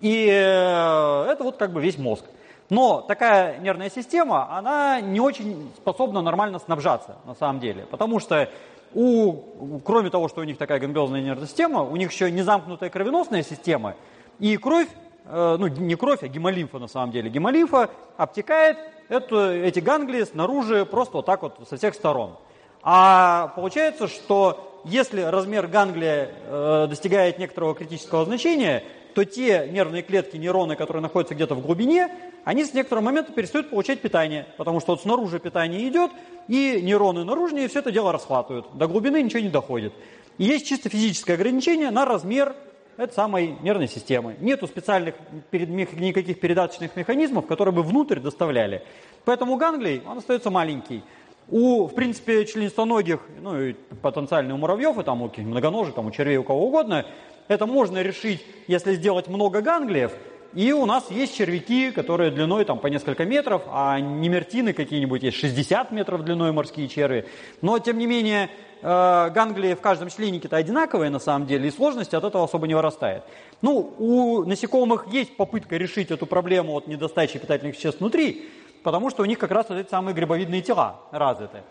И 0.00 0.26
э, 0.28 1.26
это 1.30 1.38
вот 1.40 1.56
как 1.56 1.72
бы 1.72 1.80
весь 1.80 1.98
мозг. 1.98 2.24
Но 2.68 3.00
такая 3.00 3.58
нервная 3.58 3.90
система, 3.90 4.56
она 4.56 5.00
не 5.00 5.20
очень 5.20 5.70
способна 5.76 6.20
нормально 6.20 6.58
снабжаться 6.58 7.16
на 7.24 7.34
самом 7.34 7.60
деле. 7.60 7.86
Потому 7.90 8.18
что 8.18 8.48
у, 8.92 9.80
кроме 9.84 10.10
того, 10.10 10.28
что 10.28 10.40
у 10.40 10.44
них 10.44 10.58
такая 10.58 10.80
гамбиозная 10.80 11.20
нервная 11.20 11.46
система, 11.46 11.82
у 11.82 11.96
них 11.96 12.10
еще 12.10 12.30
не 12.30 12.42
замкнутая 12.42 12.90
кровеносная 12.90 13.42
система, 13.42 13.94
и 14.38 14.56
кровь, 14.56 14.88
э, 15.26 15.56
ну 15.58 15.66
не 15.68 15.94
кровь, 15.94 16.22
а 16.22 16.28
гемолимфа 16.28 16.78
на 16.78 16.88
самом 16.88 17.12
деле. 17.12 17.30
Гемолимфа 17.30 17.90
обтекает 18.16 18.78
это, 19.08 19.52
эти 19.52 19.80
ганглии 19.80 20.24
снаружи 20.24 20.84
просто 20.84 21.18
вот 21.18 21.26
так 21.26 21.42
вот 21.42 21.56
со 21.68 21.76
всех 21.76 21.94
сторон. 21.94 22.36
А 22.82 23.48
получается, 23.56 24.08
что 24.08 24.80
если 24.84 25.20
размер 25.22 25.66
ганглия 25.66 26.30
э, 26.44 26.86
достигает 26.88 27.38
некоторого 27.38 27.74
критического 27.74 28.24
значения, 28.24 28.84
то 29.16 29.24
те 29.24 29.66
нервные 29.72 30.02
клетки, 30.02 30.36
нейроны, 30.36 30.76
которые 30.76 31.00
находятся 31.00 31.34
где-то 31.34 31.54
в 31.54 31.62
глубине, 31.62 32.10
они 32.44 32.66
с 32.66 32.74
некоторого 32.74 33.02
момента 33.02 33.32
перестают 33.32 33.70
получать 33.70 34.02
питание, 34.02 34.46
потому 34.58 34.78
что 34.78 34.92
вот 34.92 35.00
снаружи 35.00 35.38
питание 35.38 35.88
идет, 35.88 36.10
и 36.48 36.82
нейроны 36.82 37.24
наружнее 37.24 37.66
все 37.68 37.78
это 37.78 37.90
дело 37.90 38.12
расхватывают. 38.12 38.66
До 38.74 38.86
глубины 38.86 39.22
ничего 39.22 39.40
не 39.40 39.48
доходит. 39.48 39.94
И 40.36 40.44
есть 40.44 40.66
чисто 40.66 40.90
физическое 40.90 41.32
ограничение 41.32 41.90
на 41.90 42.04
размер 42.04 42.54
этой 42.98 43.14
самой 43.14 43.56
нервной 43.62 43.88
системы. 43.88 44.36
Нету 44.38 44.66
специальных 44.66 45.14
никаких 45.50 46.38
передаточных 46.38 46.94
механизмов, 46.94 47.46
которые 47.46 47.72
бы 47.72 47.82
внутрь 47.82 48.20
доставляли. 48.20 48.82
Поэтому 49.24 49.56
ганглий, 49.56 50.02
он 50.06 50.18
остается 50.18 50.50
маленький. 50.50 51.02
У, 51.48 51.86
в 51.86 51.94
принципе, 51.94 52.44
членистоногих, 52.44 53.20
ну 53.40 53.58
и 53.58 53.72
потенциально 54.02 54.52
у 54.52 54.58
муравьев, 54.58 54.98
и 54.98 55.02
там 55.04 55.22
у 55.22 55.32
многоножек, 55.38 55.94
там 55.94 56.04
у 56.04 56.10
червей, 56.10 56.36
у 56.36 56.44
кого 56.44 56.66
угодно, 56.66 57.06
это 57.48 57.66
можно 57.66 58.02
решить, 58.02 58.44
если 58.66 58.94
сделать 58.94 59.28
много 59.28 59.60
ганглиев, 59.60 60.12
и 60.56 60.72
у 60.72 60.86
нас 60.86 61.10
есть 61.10 61.36
червяки, 61.36 61.90
которые 61.90 62.30
длиной 62.30 62.64
там, 62.64 62.78
по 62.78 62.86
несколько 62.86 63.26
метров, 63.26 63.62
а 63.66 64.00
немертины 64.00 64.72
какие-нибудь 64.72 65.22
есть 65.22 65.36
60 65.36 65.90
метров 65.90 66.24
длиной 66.24 66.52
морские 66.52 66.88
черви. 66.88 67.26
Но, 67.60 67.78
тем 67.78 67.98
не 67.98 68.06
менее, 68.06 68.48
э, 68.80 69.30
ганглии 69.30 69.74
в 69.74 69.82
каждом 69.82 70.08
членнике-то 70.08 70.56
одинаковые 70.56 71.10
на 71.10 71.18
самом 71.18 71.46
деле, 71.46 71.68
и 71.68 71.70
сложность 71.70 72.14
от 72.14 72.24
этого 72.24 72.44
особо 72.44 72.66
не 72.66 72.74
вырастает. 72.74 73.24
Ну, 73.60 73.94
у 73.98 74.44
насекомых 74.44 75.08
есть 75.12 75.36
попытка 75.36 75.76
решить 75.76 76.10
эту 76.10 76.24
проблему 76.24 76.74
от 76.74 76.86
недостачи 76.86 77.38
питательных 77.38 77.76
веществ 77.76 78.00
внутри, 78.00 78.48
потому 78.82 79.10
что 79.10 79.24
у 79.24 79.26
них 79.26 79.38
как 79.38 79.50
раз 79.50 79.68
вот 79.68 79.76
эти 79.76 79.90
самые 79.90 80.14
грибовидные 80.14 80.62
тела 80.62 81.00
развиты. 81.10 81.64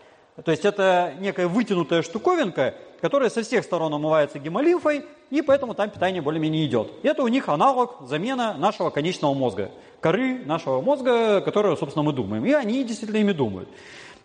То 0.44 0.50
есть 0.50 0.64
это 0.64 1.14
некая 1.18 1.48
вытянутая 1.48 2.02
штуковинка, 2.02 2.74
которая 3.06 3.30
со 3.30 3.44
всех 3.44 3.62
сторон 3.62 3.94
омывается 3.94 4.40
гемолимфой, 4.40 5.04
и 5.30 5.40
поэтому 5.40 5.74
там 5.74 5.90
питание 5.90 6.20
более-менее 6.20 6.66
идет. 6.66 6.90
Это 7.04 7.22
у 7.22 7.28
них 7.28 7.48
аналог, 7.48 7.98
замена 8.00 8.54
нашего 8.58 8.90
конечного 8.90 9.32
мозга, 9.32 9.70
коры 10.00 10.44
нашего 10.44 10.80
мозга, 10.80 11.40
которую, 11.40 11.76
собственно, 11.76 12.02
мы 12.02 12.12
думаем. 12.12 12.44
И 12.44 12.50
они 12.50 12.82
действительно 12.82 13.18
ими 13.18 13.30
думают. 13.30 13.68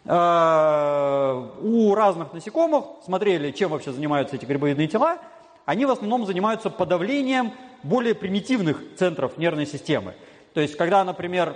А, 0.08 1.52
у 1.62 1.94
разных 1.94 2.34
насекомых 2.34 2.86
смотрели, 3.06 3.52
чем 3.52 3.70
вообще 3.70 3.92
занимаются 3.92 4.36
эти 4.36 4.46
грибоидные 4.46 4.88
тела. 4.88 5.20
Они 5.66 5.86
в 5.86 5.92
основном 5.92 6.26
занимаются 6.26 6.72
подавлением 6.72 7.54
более 7.84 8.16
примитивных 8.16 8.82
центров 8.98 9.38
нервной 9.38 9.68
системы. 9.68 10.16
То 10.56 10.60
есть, 10.60 10.76
когда, 10.76 11.04
например, 11.04 11.56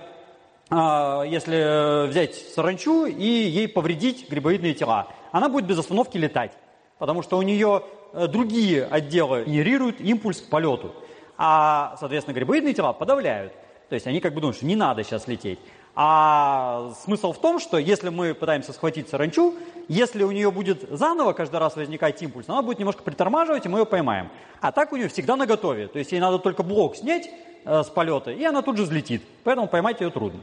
а, 0.70 1.24
если 1.24 2.08
взять 2.08 2.36
саранчу 2.36 3.08
и 3.08 3.25
ей 3.25 3.67
повредить 3.67 4.29
грибоидные 4.29 4.75
тела, 4.75 5.08
она 5.32 5.50
будет 5.50 5.65
без 5.65 5.79
остановки 5.79 6.20
летать, 6.20 6.51
потому 6.98 7.22
что 7.22 7.38
у 7.38 7.42
нее 7.42 7.84
э, 8.14 8.28
другие 8.28 8.86
отделы 8.86 9.44
генерируют 9.46 10.00
импульс 10.00 10.42
к 10.42 10.50
полету, 10.50 10.94
а, 11.38 11.96
соответственно, 12.00 12.36
грибоидные 12.36 12.74
тела 12.74 12.94
подавляют. 12.94 13.54
То 13.90 13.96
есть 13.96 14.08
они 14.08 14.20
как 14.20 14.34
бы 14.34 14.42
думают, 14.42 14.58
что 14.58 14.66
не 14.66 14.75
надо 14.75 15.04
сейчас 15.04 15.28
лететь. 15.28 15.60
А 15.96 16.92
смысл 17.04 17.32
в 17.32 17.40
том, 17.40 17.60
что 17.60 17.78
если 17.78 18.10
мы 18.10 18.34
пытаемся 18.34 18.74
схватить 18.74 19.08
саранчу, 19.10 19.54
если 19.88 20.24
у 20.24 20.32
нее 20.32 20.52
будет 20.52 20.90
заново 20.90 21.34
каждый 21.34 21.60
раз 21.60 21.75
возникать 21.75 22.22
импульс, 22.22 22.50
она 22.50 22.62
будет 22.62 22.80
немножко 22.80 23.04
притормаживать, 23.04 23.66
и 23.66 23.70
мы 23.70 23.80
ее 23.80 23.86
поймаем. 23.86 24.30
А 24.60 24.72
так 24.72 24.92
у 24.92 24.96
нее 24.98 25.08
всегда 25.08 25.36
на 25.36 25.46
готове. 25.46 25.88
То 25.88 26.00
есть 26.00 26.12
ей 26.12 26.20
надо 26.20 26.40
только 26.40 26.64
блок 26.64 26.96
снять, 26.96 27.30
Э, 27.68 27.82
с 27.84 27.88
полета, 27.88 28.30
и 28.30 28.44
она 28.44 28.62
тут 28.62 28.78
же 28.78 28.84
взлетит. 28.84 29.24
Поэтому 29.44 29.68
поймать 29.68 30.00
ее 30.00 30.12
трудно. 30.12 30.42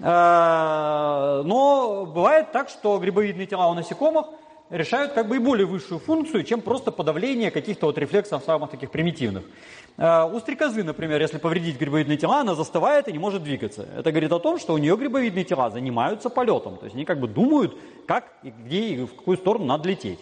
Э, 0.00 1.42
но 1.44 2.06
бывает 2.06 2.50
так, 2.50 2.68
что 2.68 2.98
грибовидные 2.98 3.46
тела 3.46 3.68
у 3.68 3.74
насекомых 3.74 4.26
решают 4.70 5.12
как 5.12 5.28
бы 5.28 5.36
и 5.36 5.38
более 5.38 5.66
высшую 5.66 6.00
функцию, 6.00 6.44
чем 6.44 6.60
просто 6.60 6.90
подавление 6.90 7.50
каких-то 7.50 7.86
вот 7.86 7.98
рефлексов 7.98 8.44
самых 8.44 8.70
таких 8.70 8.90
примитивных. 8.90 9.44
Э, 9.96 10.24
у 10.24 10.38
стрекозы, 10.40 10.82
например, 10.82 11.20
если 11.20 11.38
повредить 11.38 11.78
грибовидные 11.78 12.18
тела, 12.18 12.40
она 12.40 12.54
застывает 12.54 13.08
и 13.08 13.12
не 13.12 13.18
может 13.18 13.42
двигаться. 13.42 13.86
Это 13.96 14.10
говорит 14.10 14.32
о 14.32 14.38
том, 14.38 14.58
что 14.58 14.74
у 14.74 14.78
нее 14.78 14.96
грибовидные 14.96 15.44
тела 15.44 15.70
занимаются 15.70 16.30
полетом. 16.30 16.76
То 16.76 16.84
есть 16.84 16.96
они 16.96 17.04
как 17.04 17.20
бы 17.20 17.28
думают, 17.28 17.76
как 18.06 18.32
и 18.42 18.50
где 18.50 18.80
и 18.80 19.04
в 19.04 19.14
какую 19.14 19.36
сторону 19.36 19.64
надо 19.66 19.88
лететь. 19.88 20.18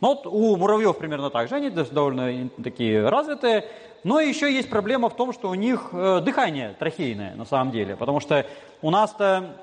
Но 0.00 0.08
вот 0.08 0.26
у 0.26 0.56
муравьев 0.56 0.98
примерно 0.98 1.30
так 1.30 1.48
же, 1.48 1.54
они 1.54 1.70
довольно 1.70 2.50
такие 2.62 3.08
развитые. 3.08 3.64
Но 4.04 4.20
еще 4.20 4.52
есть 4.52 4.68
проблема 4.68 5.08
в 5.08 5.16
том, 5.16 5.32
что 5.32 5.48
у 5.48 5.54
них 5.54 5.88
э, 5.92 6.20
дыхание 6.20 6.76
трахейное 6.78 7.34
на 7.34 7.44
самом 7.44 7.72
деле, 7.72 7.96
потому 7.96 8.20
что 8.20 8.46
у 8.82 8.90
нас-то 8.90 9.56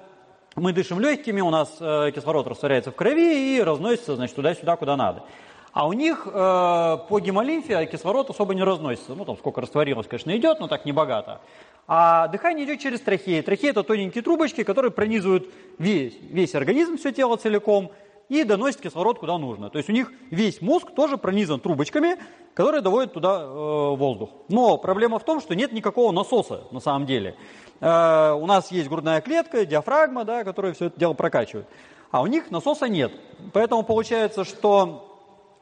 мы 0.55 0.74
дышим 0.74 1.00
легкими, 1.00 1.41
у 1.41 1.50
нас 1.50 1.77
э, 1.79 2.12
кислород 2.13 2.48
растворяется 2.48 2.91
в 2.91 2.95
крови 2.95 3.57
и 3.57 3.62
разносится, 3.62 4.15
значит, 4.15 4.36
туда-сюда, 4.36 4.75
куда 4.75 4.95
надо. 4.95 5.24
А 5.72 5.88
у 5.88 5.93
них 5.93 6.27
э, 6.27 6.31
по 6.31 7.19
гемолимфе 7.19 7.86
кислород 7.88 8.29
особо 8.29 8.53
не 8.53 8.63
разносится. 8.63 9.15
Ну, 9.15 9.25
там 9.25 9.38
сколько 9.38 9.62
растворилось, 9.62 10.07
конечно, 10.07 10.36
идет, 10.38 10.60
но 10.60 10.67
так 10.67 10.86
не 10.86 10.91
богато. 10.91 11.41
А 11.88 12.27
дыхание 12.27 12.65
идет 12.65 12.79
через 12.79 13.01
трахеи. 13.01 13.41
Трахеи– 13.41 13.69
это 13.72 13.83
тоненькие 13.83 14.22
трубочки, 14.22 14.63
которые 14.63 14.91
пронизывают 14.91 15.50
весь, 15.79 16.13
весь 16.22 16.53
организм, 16.53 16.98
все 16.98 17.12
тело 17.12 17.38
целиком– 17.38 17.91
и 18.29 18.43
доносит 18.43 18.81
кислород 18.81 19.19
куда 19.19 19.38
нужно. 19.38 19.69
То 19.69 19.77
есть 19.77 19.89
у 19.89 19.93
них 19.93 20.12
весь 20.31 20.62
мозг 20.62 20.91
тоже 20.95 21.17
пронизан 21.17 21.60
трубочками, 21.60 22.17
которые 22.53 22.81
доводят 22.81 23.13
туда 23.13 23.41
э, 23.41 23.95
воздух. 23.95 24.29
Но 24.50 24.77
проблема 24.77 25.19
в 25.19 25.24
том, 25.24 25.41
что 25.41 25.55
нет 25.55 25.72
никакого 25.72 26.12
насоса 26.12 26.63
на 26.72 26.79
самом 26.79 27.05
деле. 27.05 27.36
Э, 27.83 28.31
у 28.31 28.45
нас 28.45 28.71
есть 28.71 28.87
грудная 28.87 29.19
клетка, 29.19 29.65
диафрагма, 29.65 30.23
да, 30.23 30.45
которые 30.45 30.73
все 30.73 30.85
это 30.85 30.97
дело 30.97 31.13
прокачивают. 31.13 31.67
А 32.11 32.21
у 32.21 32.27
них 32.27 32.49
насоса 32.49 32.87
нет. 32.87 33.11
Поэтому 33.51 33.83
получается, 33.83 34.45
что 34.45 35.19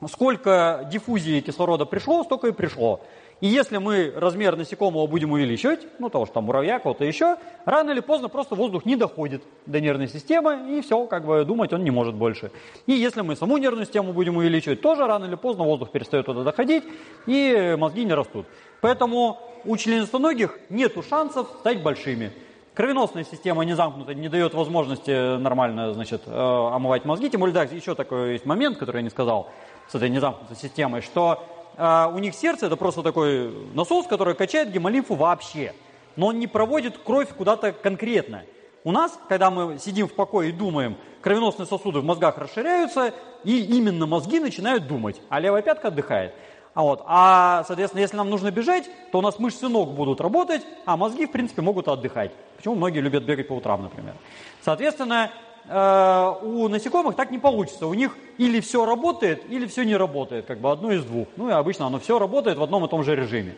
сколько 0.08 0.88
диффузии 0.92 1.42
кислорода 1.42 1.86
пришло, 1.86 2.24
столько 2.24 2.48
и 2.48 2.52
пришло. 2.52 3.02
И 3.42 3.48
если 3.48 3.78
мы 3.78 4.14
размер 4.16 4.56
насекомого 4.56 5.08
будем 5.08 5.32
увеличивать, 5.32 5.88
ну 5.98 6.10
того 6.10 6.26
что 6.26 6.36
там 6.36 6.46
муравья, 6.46 6.78
кого-то 6.78 7.04
еще, 7.04 7.38
рано 7.66 7.90
или 7.90 8.00
поздно 8.00 8.30
просто 8.30 8.54
воздух 8.54 8.86
не 8.86 8.96
доходит 8.96 9.44
до 9.66 9.82
нервной 9.82 10.08
системы, 10.08 10.78
и 10.78 10.82
все, 10.82 11.06
как 11.08 11.26
бы 11.26 11.44
думать 11.44 11.74
он 11.74 11.84
не 11.84 11.90
может 11.90 12.14
больше. 12.14 12.52
И 12.86 12.94
если 12.94 13.22
мы 13.22 13.36
саму 13.36 13.58
нервную 13.58 13.86
систему 13.86 14.14
будем 14.14 14.38
увеличивать, 14.38 14.82
тоже 14.82 15.08
рано 15.08 15.26
или 15.26 15.36
поздно 15.36 15.64
воздух 15.64 15.90
перестает 15.90 16.28
туда 16.28 16.44
доходить, 16.44 16.84
и 17.26 17.76
мозги 17.80 18.06
не 18.06 18.14
растут. 18.14 18.46
Поэтому 18.80 19.40
у 19.66 19.76
членистоногих 19.76 20.60
нет 20.70 20.94
шансов 21.10 21.48
стать 21.60 21.82
большими. 21.82 22.32
Кровеносная 22.76 23.24
система 23.24 23.64
не 23.66 23.74
замкнута, 23.74 24.14
не 24.14 24.30
дает 24.30 24.54
возможности 24.54 25.38
нормально 25.38 25.94
значит, 25.94 26.22
э, 26.26 26.32
омывать 26.32 27.06
мозги. 27.06 27.30
Тем 27.30 27.42
более, 27.42 27.54
да, 27.54 27.64
еще 27.64 27.96
такой 27.96 28.34
есть 28.34 28.46
момент, 28.46 28.78
который 28.78 28.98
я 28.98 29.02
не 29.02 29.10
сказал 29.10 29.50
с 29.90 29.96
этой 29.96 30.10
незамкнутой 30.10 30.56
системой, 30.56 31.02
что 31.02 31.44
а, 31.78 32.12
у 32.14 32.20
них 32.20 32.36
сердце 32.36 32.68
это 32.68 32.76
просто 32.76 33.04
такой 33.04 33.52
насос, 33.74 34.08
который 34.08 34.36
качает 34.36 34.72
гемолимфу 34.72 35.16
вообще. 35.16 35.74
Но 36.16 36.28
он 36.28 36.40
не 36.40 36.48
проводит 36.48 36.98
кровь 36.98 37.30
куда-то 37.30 37.72
конкретно. 37.72 38.44
У 38.84 38.92
нас, 38.92 39.18
когда 39.30 39.52
мы 39.52 39.78
сидим 39.80 40.08
в 40.08 40.14
покое 40.14 40.50
и 40.50 40.52
думаем, 40.52 40.98
кровеносные 41.22 41.66
сосуды 41.66 42.00
в 42.00 42.04
мозгах 42.04 42.38
расширяются, 42.38 43.14
и 43.44 43.62
именно 43.62 44.06
мозги 44.06 44.40
начинают 44.40 44.88
думать, 44.88 45.22
а 45.30 45.40
левая 45.40 45.62
пятка 45.62 45.90
отдыхает. 45.90 46.34
А, 46.74 46.84
вот. 46.84 47.04
а, 47.06 47.64
соответственно, 47.68 48.02
если 48.02 48.16
нам 48.16 48.30
нужно 48.30 48.50
бежать, 48.50 48.90
то 49.12 49.20
у 49.20 49.22
нас 49.22 49.40
мышцы 49.40 49.68
ног 49.68 49.92
будут 49.92 50.22
работать, 50.22 50.66
а 50.86 50.96
мозги, 50.96 51.26
в 51.26 51.32
принципе, 51.32 51.62
могут 51.62 51.88
отдыхать. 51.88 52.32
Почему 52.56 52.76
многие 52.76 53.00
любят 53.00 53.24
бегать 53.24 53.48
по 53.48 53.54
утрам, 53.54 53.84
например. 53.84 54.14
Соответственно, 54.62 55.32
Э, 55.68 56.34
у 56.42 56.68
насекомых 56.68 57.16
так 57.16 57.32
не 57.32 57.40
получится. 57.40 57.88
У 57.88 57.94
них 57.94 58.18
или 58.38 58.60
все 58.60 58.86
работает, 58.86 59.44
или 59.50 59.66
все 59.68 59.84
не 59.84 59.96
работает, 59.96 60.46
как 60.46 60.60
бы 60.60 60.72
одно 60.72 60.92
из 60.92 61.04
двух. 61.04 61.28
Ну 61.36 61.50
и 61.50 61.52
обычно 61.52 61.88
оно 61.88 62.00
все 62.00 62.20
работает 62.20 62.58
в 62.58 62.64
одном 62.64 62.86
и 62.86 62.90
том 62.90 63.04
же 63.04 63.16
режиме. 63.16 63.56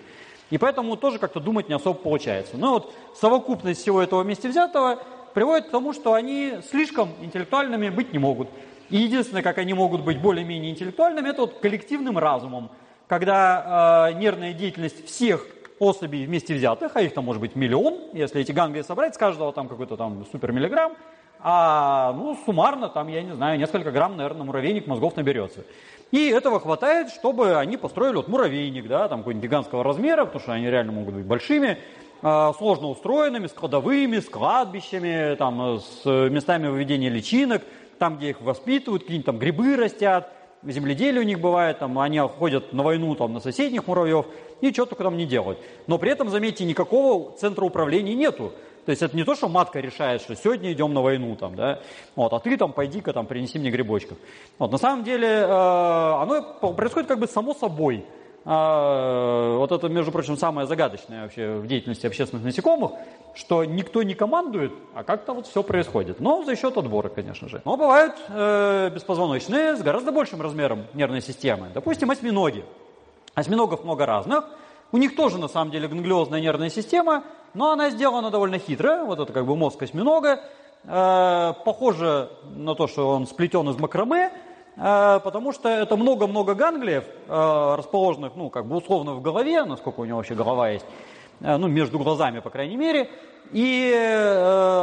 И 0.50 0.58
поэтому 0.58 0.96
тоже 0.98 1.20
как-то 1.20 1.40
думать 1.40 1.70
не 1.70 1.76
особо 1.76 1.98
получается. 1.98 2.58
Но 2.58 2.74
вот 2.74 2.94
совокупность 3.20 3.82
всего 3.82 4.02
этого 4.02 4.24
вместе 4.24 4.50
взятого 4.50 5.00
приводит 5.34 5.68
к 5.68 5.72
тому, 5.72 5.94
что 5.94 6.14
они 6.14 6.54
слишком 6.70 7.10
интеллектуальными 7.22 7.90
быть 7.90 8.14
не 8.14 8.20
могут. 8.20 8.50
И 8.90 8.98
единственное, 8.98 9.42
как 9.42 9.58
они 9.58 9.74
могут 9.74 10.02
быть 10.02 10.22
более-менее 10.22 10.72
интеллектуальными, 10.72 11.30
это 11.30 11.42
вот 11.42 11.60
коллективным 11.60 12.20
разумом, 12.20 12.70
когда 13.08 14.10
э, 14.12 14.20
нервная 14.20 14.54
деятельность 14.54 15.08
всех 15.08 15.48
особей 15.80 16.26
вместе 16.26 16.54
взятых, 16.54 16.96
а 16.96 17.02
их 17.02 17.14
там 17.14 17.26
может 17.26 17.42
быть 17.42 17.56
миллион, 17.56 17.98
если 18.14 18.42
эти 18.42 18.52
ганглии 18.52 18.84
собрать, 18.84 19.16
с 19.16 19.18
каждого 19.18 19.52
там 19.54 19.68
какой-то 19.68 19.98
там 19.98 20.26
супермиллиграмм, 20.32 20.96
а 21.46 22.14
ну, 22.14 22.38
суммарно 22.46 22.88
там, 22.88 23.10
я 23.10 23.22
не 23.22 23.36
знаю, 23.36 23.60
несколько 23.60 23.92
грамм, 23.92 24.16
наверное, 24.16 24.46
муравейник 24.46 24.88
мозгов 24.88 25.18
наберется. 25.18 25.66
И 26.12 26.30
этого 26.30 26.60
хватает, 26.60 27.10
чтобы 27.10 27.58
они 27.58 27.76
построили 27.76 28.16
вот 28.16 28.30
муравейник, 28.30 28.88
да, 28.88 29.10
там 29.10 29.20
какой-нибудь 29.20 29.44
гигантского 29.50 29.84
размера, 29.84 30.24
потому 30.26 30.42
что 30.42 30.54
они 30.54 30.70
реально 30.70 30.94
могут 30.94 31.16
быть 31.16 31.26
большими, 31.26 31.80
а, 32.22 32.54
сложно 32.54 32.88
устроенными, 32.88 33.48
складовыми, 33.48 34.20
с 34.20 34.30
кладбищами, 34.30 35.36
там, 35.36 35.80
с 35.80 36.06
местами 36.06 36.68
выведения 36.70 37.10
личинок, 37.10 37.64
там, 38.00 38.18
где 38.18 38.30
их 38.30 38.42
воспитывают, 38.42 39.04
какие-нибудь 39.04 39.26
там 39.26 39.38
грибы 39.38 39.76
растят, 39.76 40.32
земледелие 40.64 41.22
у 41.22 41.26
них 41.26 41.42
бывает, 41.42 41.80
там, 41.80 42.00
они 42.00 42.20
ходят 42.20 42.72
на 42.72 42.84
войну 42.84 43.16
там, 43.16 43.34
на 43.34 43.42
соседних 43.42 43.88
муравьев 43.88 44.28
и 44.62 44.72
что 44.72 44.86
только 44.86 45.04
там 45.04 45.18
не 45.18 45.26
делают. 45.26 45.60
Но 45.88 45.98
при 45.98 46.12
этом, 46.12 46.30
заметьте, 46.30 46.64
никакого 46.64 47.36
центра 47.38 47.66
управления 47.66 48.16
нету. 48.16 48.54
То 48.86 48.90
есть 48.90 49.02
это 49.02 49.16
не 49.16 49.24
то, 49.24 49.36
что 49.36 49.48
матка 49.48 49.80
решает, 49.80 50.22
что 50.22 50.36
сегодня 50.36 50.72
идем 50.74 50.94
на 50.94 51.02
войну, 51.02 51.36
там, 51.36 51.56
да, 51.56 51.80
вот, 52.16 52.34
а 52.34 52.40
ты 52.40 52.58
там 52.58 52.74
пойди-ка 52.74 53.14
там 53.14 53.26
принеси 53.26 53.58
мне 53.60 53.72
грибочков. 53.72 54.18
Вот, 54.60 54.72
на 54.72 54.78
самом 54.78 55.04
деле 55.04 55.28
э, 55.28 55.46
оно 55.48 56.74
происходит 56.74 57.08
как 57.08 57.20
бы 57.20 57.28
само 57.28 57.54
собой. 57.54 58.06
а, 58.46 59.58
вот 59.58 59.72
это, 59.72 59.88
между 59.88 60.12
прочим, 60.12 60.38
самое 60.38 60.68
загадочное 60.68 61.24
вообще 61.24 61.56
в 61.56 61.68
деятельности 61.68 62.06
общественных 62.06 62.44
насекомых, 62.44 62.92
что 63.36 63.64
никто 63.64 64.04
не 64.04 64.16
командует, 64.16 64.74
а 64.94 65.04
как-то 65.04 65.34
вот 65.34 65.48
все 65.48 65.64
происходит. 65.64 66.20
Но 66.20 66.44
за 66.44 66.56
счет 66.56 66.78
отбора, 66.78 67.10
конечно 67.10 67.48
же. 67.48 67.62
Но 67.66 67.78
бывают 67.78 68.16
э, 68.28 68.92
беспозвоночные 68.94 69.76
с 69.78 69.82
гораздо 69.82 70.12
большим 70.12 70.42
размером 70.42 70.86
нервной 70.94 71.22
системы. 71.22 71.70
Допустим, 71.74 72.12
осьминоги. 72.12 72.66
Осьминогов 73.34 73.84
много 73.84 74.06
разных. 74.06 74.46
У 74.94 74.98
них 74.98 75.16
тоже, 75.16 75.40
на 75.40 75.48
самом 75.48 75.72
деле, 75.72 75.88
ганглиозная 75.88 76.40
нервная 76.40 76.70
система, 76.70 77.24
но 77.56 77.72
она 77.72 77.90
сделана 77.90 78.30
довольно 78.30 78.60
хитро. 78.60 79.04
Вот 79.06 79.20
это 79.20 79.34
как 79.34 79.44
бы 79.48 79.56
мозг 79.56 79.82
осьминога. 79.82 80.40
Э, 80.86 81.54
похоже 81.66 82.30
на 82.56 82.76
то, 82.76 82.86
что 82.86 83.10
он 83.10 83.26
сплетен 83.26 83.68
из 83.70 83.80
макраме, 83.80 84.32
э, 84.78 85.20
потому 85.24 85.52
что 85.52 85.68
это 85.68 85.98
много-много 85.98 86.54
ганглиев, 86.54 87.06
э, 87.06 87.76
расположенных, 87.76 88.36
ну, 88.36 88.52
как 88.52 88.68
бы 88.68 88.76
условно 88.76 89.14
в 89.16 89.22
голове, 89.24 89.66
насколько 89.66 90.02
у 90.02 90.06
него 90.06 90.18
вообще 90.18 90.36
голова 90.36 90.70
есть, 90.70 90.86
ну, 91.40 91.68
между 91.68 91.98
глазами, 91.98 92.40
по 92.40 92.52
крайней 92.52 92.78
мере, 92.78 93.10
и 93.52 93.92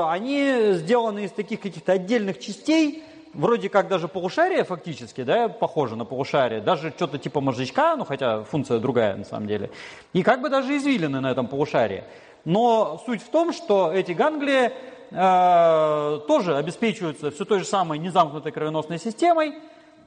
они 0.09 0.73
сделаны 0.73 1.25
из 1.25 1.31
таких 1.31 1.61
каких-то 1.61 1.93
отдельных 1.93 2.41
частей, 2.41 3.05
вроде 3.35 3.69
как 3.69 3.89
даже 3.89 4.09
полушарие 4.09 4.65
фактически, 4.65 5.23
да, 5.23 5.49
похоже 5.49 5.97
на 5.97 6.05
полушарие, 6.05 6.61
даже 6.61 6.91
что-то 6.91 7.19
типа 7.19 7.41
мозжечка, 7.41 7.97
ну, 7.97 8.05
хотя 8.05 8.45
функция 8.45 8.79
другая 8.79 9.17
на 9.17 9.25
самом 9.25 9.47
деле, 9.47 9.71
и 10.13 10.23
как 10.23 10.41
бы 10.41 10.49
даже 10.49 10.77
извилины 10.77 11.21
на 11.21 11.31
этом 11.31 11.47
полушарии. 11.47 12.05
Но 12.45 13.03
суть 13.07 13.23
в 13.23 13.29
том, 13.29 13.53
что 13.53 13.93
эти 13.93 14.13
ганглии 14.13 14.73
Э, 15.13 16.21
тоже 16.29 16.57
обеспечиваются 16.57 17.33
все 17.33 17.45
той 17.45 17.59
же 17.59 17.65
самой 17.65 17.99
незамкнутой 17.99 18.53
кровеносной 18.53 18.99
системой, 18.99 19.55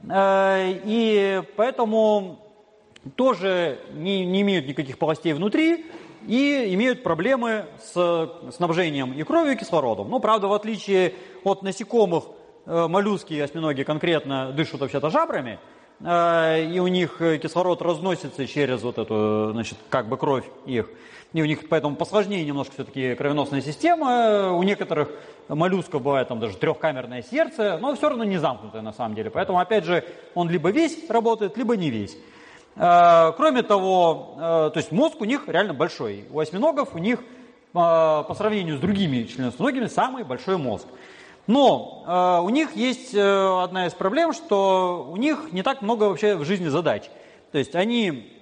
э, 0.08 0.80
и 0.84 1.42
поэтому 1.56 2.38
тоже 3.14 3.80
не, 3.92 4.24
не 4.24 4.40
имеют 4.40 4.66
никаких 4.66 4.96
полостей 4.96 5.34
внутри 5.34 5.84
и 6.26 6.72
имеют 6.72 7.02
проблемы 7.02 7.66
с 7.82 8.30
снабжением 8.56 9.12
и 9.12 9.22
кровью, 9.24 9.52
и 9.52 9.56
кислородом. 9.56 10.08
Но, 10.08 10.20
правда, 10.20 10.48
в 10.48 10.54
отличие 10.54 11.12
от 11.44 11.62
насекомых, 11.62 12.24
моллюски 12.66 13.34
и 13.34 13.40
осьминоги 13.40 13.82
конкретно 13.82 14.52
дышат 14.52 14.80
вообще-то 14.80 15.10
жабрами, 15.10 15.58
и 16.00 16.78
у 16.82 16.86
них 16.86 17.18
кислород 17.18 17.82
разносится 17.82 18.46
через 18.46 18.82
вот 18.82 18.98
эту, 18.98 19.50
значит, 19.52 19.78
как 19.90 20.08
бы 20.08 20.16
кровь 20.16 20.44
их. 20.66 20.88
И 21.34 21.42
у 21.42 21.46
них 21.46 21.68
поэтому 21.68 21.96
посложнее 21.96 22.44
немножко 22.44 22.74
все-таки 22.74 23.16
кровеносная 23.16 23.60
система. 23.60 24.52
У 24.52 24.62
некоторых 24.62 25.10
моллюсков 25.48 26.00
бывает 26.00 26.28
там 26.28 26.38
даже 26.38 26.56
трехкамерное 26.56 27.22
сердце, 27.22 27.76
но 27.80 27.94
все 27.96 28.08
равно 28.08 28.22
не 28.22 28.38
замкнутое 28.38 28.82
на 28.82 28.92
самом 28.92 29.16
деле. 29.16 29.30
Поэтому, 29.30 29.58
опять 29.58 29.84
же, 29.84 30.04
он 30.34 30.48
либо 30.48 30.70
весь 30.70 31.10
работает, 31.10 31.56
либо 31.56 31.76
не 31.76 31.90
весь. 31.90 32.16
Э, 32.76 33.32
кроме 33.36 33.62
того, 33.62 34.34
э, 34.36 34.40
то 34.40 34.76
есть 34.76 34.92
мозг 34.92 35.20
у 35.20 35.24
них 35.24 35.48
реально 35.48 35.74
большой. 35.74 36.24
У 36.30 36.38
осьминогов 36.38 36.94
у 36.94 36.98
них 36.98 37.18
э, 37.18 37.22
по 37.72 38.34
сравнению 38.36 38.76
с 38.76 38.80
другими 38.80 39.24
членистоногими 39.24 39.86
самый 39.86 40.22
большой 40.22 40.56
мозг. 40.56 40.86
Но 41.46 42.42
у 42.44 42.48
них 42.50 42.74
есть 42.74 43.14
одна 43.14 43.86
из 43.86 43.92
проблем, 43.92 44.32
что 44.32 45.08
у 45.10 45.16
них 45.16 45.48
не 45.52 45.62
так 45.62 45.82
много 45.82 46.04
вообще 46.04 46.36
в 46.36 46.44
жизни 46.44 46.68
задач. 46.68 47.04
То 47.52 47.58
есть 47.58 47.74
они 47.74 48.32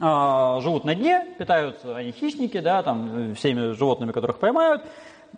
а, 0.00 0.60
живут 0.60 0.84
на 0.84 0.94
дне, 0.94 1.26
питаются 1.38 1.96
они 1.96 2.12
хищники, 2.12 2.60
да, 2.60 2.82
там, 2.82 3.34
всеми 3.34 3.72
животными, 3.72 4.12
которых 4.12 4.38
поймают. 4.38 4.82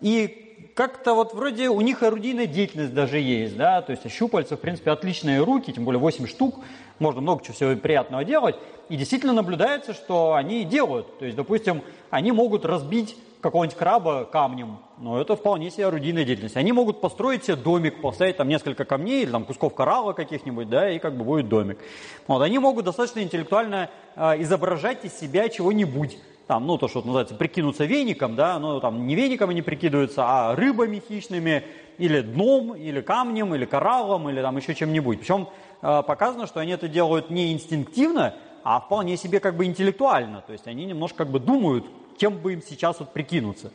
И 0.00 0.70
как-то 0.74 1.14
вот 1.14 1.34
вроде 1.34 1.68
у 1.68 1.80
них 1.80 2.02
орудийная 2.02 2.46
деятельность 2.46 2.94
даже 2.94 3.18
есть, 3.18 3.56
да, 3.56 3.82
то 3.82 3.90
есть 3.90 4.08
щупальца, 4.10 4.56
в 4.56 4.60
принципе, 4.60 4.90
отличные 4.90 5.42
руки, 5.42 5.72
тем 5.72 5.84
более 5.84 6.00
8 6.00 6.26
штук, 6.26 6.60
можно 6.98 7.20
много 7.20 7.42
чего 7.44 7.54
всего 7.54 7.76
приятного 7.76 8.24
делать. 8.24 8.56
И 8.88 8.96
действительно 8.96 9.32
наблюдается, 9.32 9.92
что 9.92 10.34
они 10.34 10.64
делают. 10.64 11.18
То 11.18 11.24
есть, 11.24 11.36
допустим, 11.36 11.82
они 12.10 12.30
могут 12.30 12.64
разбить 12.64 13.16
какого-нибудь 13.44 13.76
краба 13.76 14.24
камнем, 14.24 14.78
но 14.96 15.20
это 15.20 15.36
вполне 15.36 15.70
себе 15.70 15.86
орудийная 15.86 16.24
деятельность. 16.24 16.56
Они 16.56 16.72
могут 16.72 17.02
построить 17.02 17.44
себе 17.44 17.56
домик, 17.56 18.00
поставить 18.00 18.38
там 18.38 18.48
несколько 18.48 18.86
камней 18.86 19.22
или 19.22 19.30
там 19.30 19.44
кусков 19.44 19.74
коралла 19.74 20.14
каких-нибудь, 20.14 20.70
да, 20.70 20.88
и 20.88 20.98
как 20.98 21.14
бы 21.14 21.24
будет 21.24 21.50
домик. 21.50 21.78
Вот, 22.26 22.40
они 22.40 22.58
могут 22.58 22.86
достаточно 22.86 23.20
интеллектуально 23.20 23.90
э, 24.16 24.40
изображать 24.42 25.04
из 25.04 25.12
себя 25.12 25.50
чего-нибудь. 25.50 26.16
Там, 26.46 26.66
ну, 26.66 26.78
то, 26.78 26.88
что 26.88 27.02
называется, 27.02 27.34
прикинуться 27.34 27.84
веником, 27.84 28.34
да, 28.34 28.58
но 28.58 28.80
там 28.80 29.06
не 29.06 29.14
веником 29.14 29.50
они 29.50 29.60
прикидываются, 29.60 30.24
а 30.26 30.56
рыбами 30.56 31.02
хищными, 31.06 31.64
или 31.98 32.22
дном, 32.22 32.74
или 32.74 33.02
камнем, 33.02 33.54
или 33.54 33.66
кораллом, 33.66 34.30
или 34.30 34.40
там 34.40 34.56
еще 34.56 34.74
чем-нибудь. 34.74 35.18
Причем 35.20 35.48
э, 35.82 36.02
показано, 36.06 36.46
что 36.46 36.60
они 36.60 36.72
это 36.72 36.88
делают 36.88 37.28
не 37.28 37.52
инстинктивно, 37.52 38.36
а 38.62 38.80
вполне 38.80 39.18
себе 39.18 39.38
как 39.38 39.54
бы 39.54 39.66
интеллектуально. 39.66 40.42
То 40.46 40.54
есть 40.54 40.66
они 40.66 40.86
немножко 40.86 41.18
как 41.18 41.28
бы 41.28 41.40
думают, 41.40 41.84
кем 42.16 42.38
бы 42.38 42.54
им 42.54 42.62
сейчас 42.62 43.00
вот 43.00 43.12
прикинуться. 43.12 43.72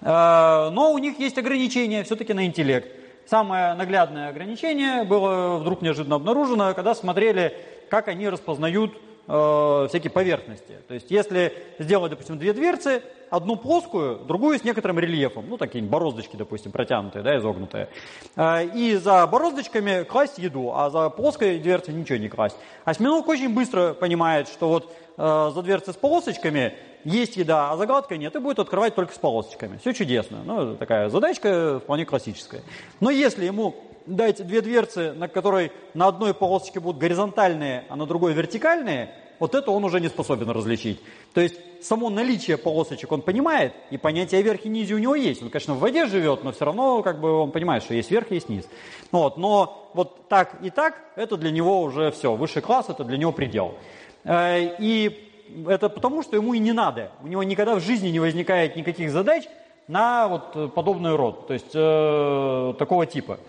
Э, 0.00 0.70
но 0.70 0.92
у 0.92 0.98
них 0.98 1.18
есть 1.18 1.38
ограничения 1.38 2.02
все-таки 2.04 2.32
на 2.32 2.46
интеллект. 2.46 2.88
Самое 3.26 3.74
наглядное 3.74 4.28
ограничение 4.28 5.04
было 5.04 5.58
вдруг 5.58 5.82
неожиданно 5.82 6.16
обнаружено, 6.16 6.74
когда 6.74 6.94
смотрели, 6.94 7.56
как 7.88 8.08
они 8.08 8.28
распознают 8.28 8.92
э, 9.28 9.86
всякие 9.88 10.10
поверхности. 10.10 10.78
То 10.88 10.94
есть 10.94 11.10
если 11.10 11.52
сделать, 11.78 12.10
допустим, 12.10 12.38
две 12.38 12.52
дверцы, 12.52 13.02
одну 13.30 13.56
плоскую, 13.56 14.18
другую 14.18 14.58
с 14.58 14.64
некоторым 14.64 14.98
рельефом, 14.98 15.46
ну 15.48 15.56
такие 15.56 15.82
бороздочки, 15.82 16.36
допустим, 16.36 16.72
протянутые, 16.72 17.22
да, 17.22 17.38
изогнутые, 17.38 17.88
э, 18.36 18.66
и 18.74 18.96
за 18.96 19.26
бороздочками 19.26 20.04
класть 20.04 20.38
еду, 20.38 20.72
а 20.74 20.90
за 20.90 21.08
плоской 21.10 21.58
дверцей 21.58 21.94
ничего 21.94 22.18
не 22.18 22.28
класть. 22.28 22.56
Осьминог 22.84 23.28
очень 23.28 23.54
быстро 23.54 23.94
понимает, 23.94 24.48
что 24.48 24.68
вот 24.68 24.92
э, 25.16 25.50
за 25.54 25.62
дверцы 25.62 25.92
с 25.92 25.96
полосочками 25.96 26.74
есть 27.04 27.36
еда, 27.36 27.70
а 27.70 27.76
загадка 27.76 28.16
нет, 28.16 28.34
и 28.36 28.40
будет 28.40 28.58
открывать 28.58 28.94
только 28.94 29.14
с 29.14 29.18
полосочками. 29.18 29.78
Все 29.78 29.92
чудесно. 29.92 30.38
Ну, 30.44 30.76
такая 30.76 31.08
задачка 31.08 31.80
вполне 31.82 32.04
классическая. 32.04 32.62
Но 33.00 33.10
если 33.10 33.46
ему 33.46 33.74
дать 34.06 34.46
две 34.46 34.60
дверцы, 34.60 35.12
на 35.12 35.28
которой 35.28 35.72
на 35.94 36.08
одной 36.08 36.34
полосочке 36.34 36.80
будут 36.80 37.00
горизонтальные, 37.00 37.84
а 37.88 37.96
на 37.96 38.06
другой 38.06 38.32
вертикальные, 38.32 39.14
вот 39.40 39.56
это 39.56 39.72
он 39.72 39.84
уже 39.84 40.00
не 40.00 40.08
способен 40.08 40.48
различить. 40.50 41.00
То 41.34 41.40
есть 41.40 41.56
само 41.82 42.10
наличие 42.10 42.56
полосочек 42.56 43.10
он 43.10 43.22
понимает, 43.22 43.72
и 43.90 43.96
понятие 43.96 44.42
верх 44.42 44.64
и 44.64 44.68
низ 44.68 44.90
у 44.92 44.98
него 44.98 45.16
есть. 45.16 45.42
Он, 45.42 45.50
конечно, 45.50 45.74
в 45.74 45.80
воде 45.80 46.06
живет, 46.06 46.44
но 46.44 46.52
все 46.52 46.66
равно 46.66 47.02
как 47.02 47.20
бы 47.20 47.32
он 47.32 47.50
понимает, 47.50 47.82
что 47.82 47.94
есть 47.94 48.10
верх, 48.10 48.30
есть 48.30 48.48
низ. 48.48 48.68
Вот, 49.10 49.36
но 49.36 49.90
вот 49.94 50.28
так 50.28 50.58
и 50.62 50.70
так, 50.70 51.02
это 51.16 51.36
для 51.36 51.50
него 51.50 51.82
уже 51.82 52.12
все. 52.12 52.36
Высший 52.36 52.62
класс, 52.62 52.86
это 52.88 53.02
для 53.02 53.18
него 53.18 53.32
предел. 53.32 53.74
Э, 54.22 54.76
и 54.78 55.26
это 55.66 55.88
потому, 55.88 56.22
что 56.22 56.36
ему 56.36 56.54
и 56.54 56.58
не 56.58 56.72
надо. 56.72 57.10
У 57.22 57.26
него 57.26 57.42
никогда 57.42 57.74
в 57.74 57.80
жизни 57.80 58.08
не 58.08 58.20
возникает 58.20 58.76
никаких 58.76 59.10
задач 59.10 59.44
на 59.88 60.28
вот 60.28 60.74
подобный 60.74 61.16
род, 61.16 61.48
то 61.48 61.52
есть 61.52 61.72
э, 61.74 62.74
такого 62.78 63.06
типа. 63.06 63.40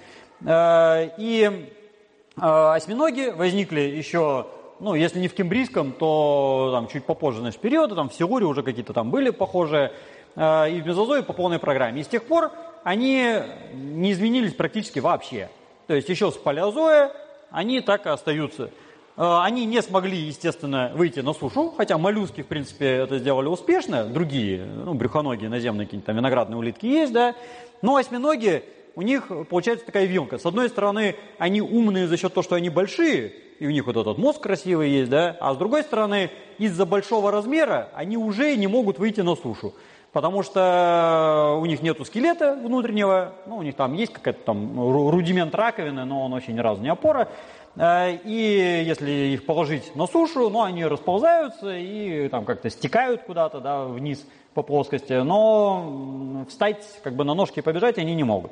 Э, 0.43 1.09
и 1.17 1.43
э, 1.43 2.41
осьминоги 2.41 3.31
возникли 3.35 3.81
еще, 3.81 4.47
ну, 4.81 4.95
если 4.95 5.19
не 5.19 5.27
в 5.27 5.33
кембрийском, 5.35 5.91
то 5.91 6.71
там 6.73 6.87
чуть 6.87 7.05
попозже, 7.05 7.39
значит, 7.41 7.61
периода, 7.61 7.95
там 7.95 8.09
в 8.09 8.13
Силуре 8.13 8.45
уже 8.45 8.63
какие-то 8.63 8.93
там 8.93 9.11
были 9.11 9.29
похожие, 9.29 9.93
э, 10.35 10.71
и 10.71 10.81
в 10.81 10.87
мезозое 10.87 11.21
по 11.21 11.33
полной 11.33 11.59
программе. 11.59 12.01
И 12.01 12.03
с 12.03 12.07
тех 12.07 12.23
пор 12.23 12.51
они 12.83 13.31
не 13.73 14.11
изменились 14.11 14.53
практически 14.53 14.97
вообще. 14.99 15.49
То 15.85 15.93
есть 15.93 16.09
еще 16.09 16.31
с 16.31 16.35
палеозоя 16.35 17.11
они 17.51 17.79
так 17.81 18.07
и 18.07 18.09
остаются. 18.09 18.71
Э, 19.17 19.41
они 19.43 19.65
не 19.65 19.83
смогли, 19.83 20.17
естественно, 20.17 20.91
выйти 20.95 21.19
на 21.19 21.33
сушу, 21.33 21.73
хотя 21.77 21.99
моллюски, 21.99 22.41
в 22.41 22.47
принципе, 22.47 22.87
это 22.87 23.19
сделали 23.19 23.47
успешно, 23.47 24.05
другие, 24.05 24.65
ну, 24.65 24.95
брюхоногие 24.95 25.49
наземные 25.49 25.85
какие-то 25.85 26.07
там 26.07 26.17
виноградные 26.17 26.57
улитки 26.57 26.87
есть, 26.87 27.13
да, 27.13 27.35
но 27.83 27.97
осьминоги, 27.97 28.63
у 28.95 29.01
них 29.01 29.31
получается 29.49 29.85
такая 29.85 30.05
вилка. 30.05 30.37
С 30.37 30.45
одной 30.45 30.69
стороны, 30.69 31.15
они 31.37 31.61
умные 31.61 32.07
за 32.07 32.17
счет 32.17 32.33
того, 32.33 32.43
что 32.43 32.55
они 32.55 32.69
большие, 32.69 33.33
и 33.59 33.67
у 33.67 33.71
них 33.71 33.85
вот 33.85 33.97
этот 33.97 34.17
мозг 34.17 34.41
красивый 34.41 34.89
есть, 34.89 35.09
да, 35.09 35.37
а 35.39 35.53
с 35.53 35.57
другой 35.57 35.83
стороны, 35.83 36.31
из-за 36.57 36.85
большого 36.85 37.31
размера 37.31 37.89
они 37.93 38.17
уже 38.17 38.55
не 38.55 38.67
могут 38.67 38.99
выйти 38.99 39.21
на 39.21 39.35
сушу 39.35 39.73
потому 40.13 40.43
что 40.43 41.57
у 41.61 41.65
них 41.65 41.81
нету 41.81 42.03
скелета 42.03 42.59
внутреннего, 42.61 43.31
ну, 43.47 43.55
у 43.55 43.61
них 43.61 43.75
там 43.77 43.93
есть 43.93 44.11
какая-то 44.11 44.43
там 44.43 45.09
рудимент 45.09 45.55
раковины, 45.55 46.03
но 46.03 46.25
он 46.25 46.33
очень 46.33 46.53
ни 46.53 46.59
разу 46.59 46.81
не 46.81 46.89
опора, 46.89 47.29
Э, 47.75 48.17
и 48.23 48.83
если 48.85 49.11
их 49.11 49.45
положить 49.45 49.95
на 49.95 50.07
сушу, 50.07 50.49
ну, 50.49 50.63
они 50.63 50.85
расползаются 50.85 51.75
и 51.75 52.27
там 52.29 52.45
как-то 52.45 52.69
стекают 52.69 53.23
куда-то 53.23 53.59
да, 53.59 53.85
вниз 53.85 54.25
по 54.53 54.63
плоскости, 54.63 55.13
но 55.13 56.45
встать 56.49 56.85
как 57.03 57.13
бы 57.13 57.23
на 57.23 57.33
ножки 57.33 57.59
и 57.59 57.61
побежать 57.61 57.97
они 57.97 58.15
не 58.15 58.23
могут. 58.23 58.51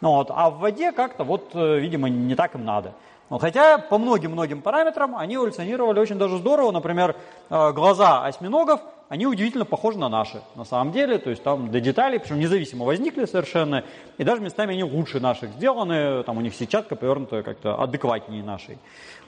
Ну, 0.00 0.12
вот. 0.12 0.28
А 0.30 0.50
в 0.50 0.58
воде 0.58 0.92
как-то 0.92 1.24
вот, 1.24 1.50
э, 1.54 1.78
видимо, 1.78 2.08
не 2.08 2.34
так 2.34 2.54
им 2.54 2.64
надо. 2.64 2.94
Но 3.30 3.38
хотя 3.38 3.78
по 3.78 3.98
многим-многим 3.98 4.60
параметрам 4.60 5.16
они 5.16 5.36
эволюционировали 5.36 5.98
очень 5.98 6.18
даже 6.18 6.38
здорово. 6.38 6.70
Например, 6.70 7.16
э, 7.50 7.72
глаза 7.72 8.24
осьминогов 8.24 8.80
они 9.12 9.26
удивительно 9.26 9.66
похожи 9.66 9.98
на 9.98 10.08
наши, 10.08 10.40
на 10.54 10.64
самом 10.64 10.90
деле, 10.90 11.18
то 11.18 11.28
есть 11.28 11.42
там 11.42 11.70
до 11.70 11.80
деталей, 11.80 12.18
причем 12.18 12.40
независимо 12.40 12.86
возникли 12.86 13.26
совершенно, 13.26 13.84
и 14.16 14.24
даже 14.24 14.40
местами 14.40 14.72
они 14.72 14.84
лучше 14.84 15.20
наших 15.20 15.50
сделаны, 15.50 16.22
там 16.22 16.38
у 16.38 16.40
них 16.40 16.54
сетчатка 16.54 16.96
повернутая 16.96 17.42
как-то 17.42 17.78
адекватнее 17.78 18.42
нашей, 18.42 18.78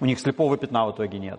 у 0.00 0.06
них 0.06 0.18
слепого 0.20 0.56
пятна 0.56 0.86
в 0.86 0.92
итоге 0.92 1.18
нет. 1.18 1.38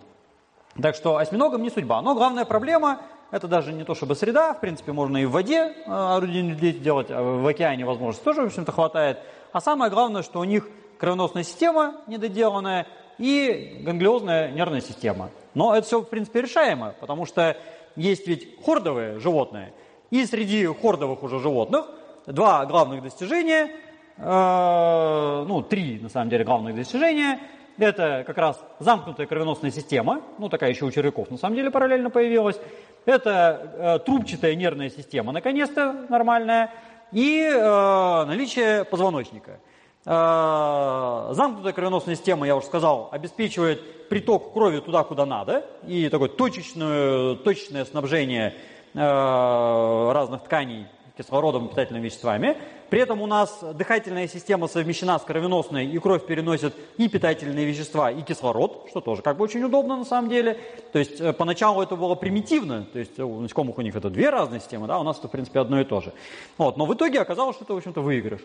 Так 0.81 0.95
что 0.95 1.17
осьминогам 1.17 1.63
не 1.63 1.69
судьба. 1.69 2.01
Но 2.01 2.15
главная 2.15 2.43
проблема– 2.43 3.01
это 3.31 3.47
даже 3.47 3.71
не 3.71 3.85
то 3.85 3.95
чтобы 3.95 4.15
среда, 4.15 4.53
в 4.53 4.59
принципе, 4.59 4.91
можно 4.91 5.17
и 5.17 5.25
в 5.25 5.31
воде 5.31 5.73
э, 5.73 5.83
орудийные 5.87 6.55
дети 6.55 6.77
делать, 6.77 7.07
а 7.09 7.21
в 7.21 7.47
океане 7.47 7.85
возможности 7.85 8.23
тоже, 8.23 8.41
в 8.41 8.45
общем-то, 8.47 8.71
хватает. 8.73 9.19
А 9.53 9.61
самое 9.61 9.89
главное, 9.89 10.21
что 10.21 10.39
у 10.39 10.43
них 10.43 10.67
кровеносная 10.99 11.43
система 11.43 11.95
недоделанная 12.07 12.87
и 13.17 13.81
ганглиозная 13.85 14.51
нервная 14.51 14.81
система. 14.81 15.29
Но 15.53 15.73
это 15.73 15.87
все, 15.87 16.01
в 16.01 16.09
принципе, 16.09 16.41
решаемо, 16.41 16.93
потому 16.99 17.25
что 17.25 17.55
есть 17.95 18.27
ведь 18.27 18.61
хордовые 18.65 19.19
животные, 19.19 19.71
и 20.11 20.25
среди 20.25 20.65
хордовых 20.65 21.23
уже 21.23 21.39
животных 21.39 21.85
два 22.25 22.65
главных 22.65 23.01
достижения, 23.01 23.71
э, 24.17 25.45
ну, 25.47 25.61
три, 25.61 25.99
на 26.01 26.09
самом 26.09 26.29
деле, 26.29 26.43
главных 26.43 26.75
достижения– 26.75 27.39
это 27.77 28.23
как 28.25 28.37
раз 28.37 28.63
замкнутая 28.79 29.27
кровеносная 29.27 29.71
система, 29.71 30.21
ну 30.37 30.49
такая 30.49 30.69
еще 30.69 30.85
у 30.85 30.91
червяков 30.91 31.29
на 31.29 31.37
самом 31.37 31.55
деле 31.55 31.71
параллельно 31.71 32.09
появилась. 32.09 32.59
Это 33.05 33.99
э, 33.99 33.99
трубчатая 34.05 34.55
нервная 34.55 34.89
система, 34.89 35.31
наконец-то 35.31 36.05
нормальная, 36.09 36.71
и 37.11 37.41
э, 37.41 38.25
наличие 38.25 38.85
позвоночника. 38.85 39.59
Э, 40.05 41.29
замкнутая 41.31 41.73
кровеносная 41.73 42.15
система, 42.15 42.47
я 42.47 42.55
уже 42.55 42.67
сказал, 42.67 43.09
обеспечивает 43.11 44.09
приток 44.09 44.53
крови 44.53 44.79
туда, 44.79 45.03
куда 45.03 45.25
надо, 45.25 45.65
и 45.87 46.09
такое 46.09 46.29
точечное, 46.29 47.35
точечное 47.35 47.85
снабжение 47.85 48.55
э, 48.93 50.11
разных 50.13 50.43
тканей 50.43 50.87
кислородом 51.17 51.65
и 51.65 51.69
питательными 51.69 52.05
веществами. 52.05 52.57
При 52.89 52.99
этом 52.99 53.21
у 53.21 53.27
нас 53.27 53.63
дыхательная 53.73 54.27
система 54.27 54.67
совмещена 54.67 55.17
с 55.17 55.23
кровеносной, 55.23 55.87
и 55.87 55.97
кровь 55.97 56.25
переносит 56.25 56.75
и 56.97 57.07
питательные 57.07 57.65
вещества, 57.65 58.11
и 58.11 58.21
кислород, 58.21 58.87
что 58.89 59.01
тоже 59.01 59.21
как 59.21 59.37
бы 59.37 59.43
очень 59.43 59.63
удобно 59.63 59.97
на 59.97 60.05
самом 60.05 60.29
деле. 60.29 60.59
То 60.91 60.99
есть 60.99 61.19
э, 61.19 61.33
поначалу 61.33 61.81
это 61.81 61.95
было 61.95 62.15
примитивно, 62.15 62.85
то 62.91 62.99
есть 62.99 63.19
у 63.19 63.39
насекомых 63.39 63.77
у 63.77 63.81
них 63.81 63.95
это 63.95 64.09
две 64.09 64.29
разные 64.29 64.59
системы, 64.59 64.87
да, 64.87 64.99
у 64.99 65.03
нас 65.03 65.17
это 65.17 65.27
в 65.27 65.31
принципе 65.31 65.59
одно 65.59 65.81
и 65.81 65.83
то 65.83 66.01
же. 66.01 66.13
Вот, 66.57 66.77
но 66.77 66.85
в 66.85 66.93
итоге 66.93 67.19
оказалось, 67.19 67.55
что 67.55 67.65
это 67.65 67.73
в 67.73 67.77
общем-то 67.77 68.01
выигрыш. 68.01 68.41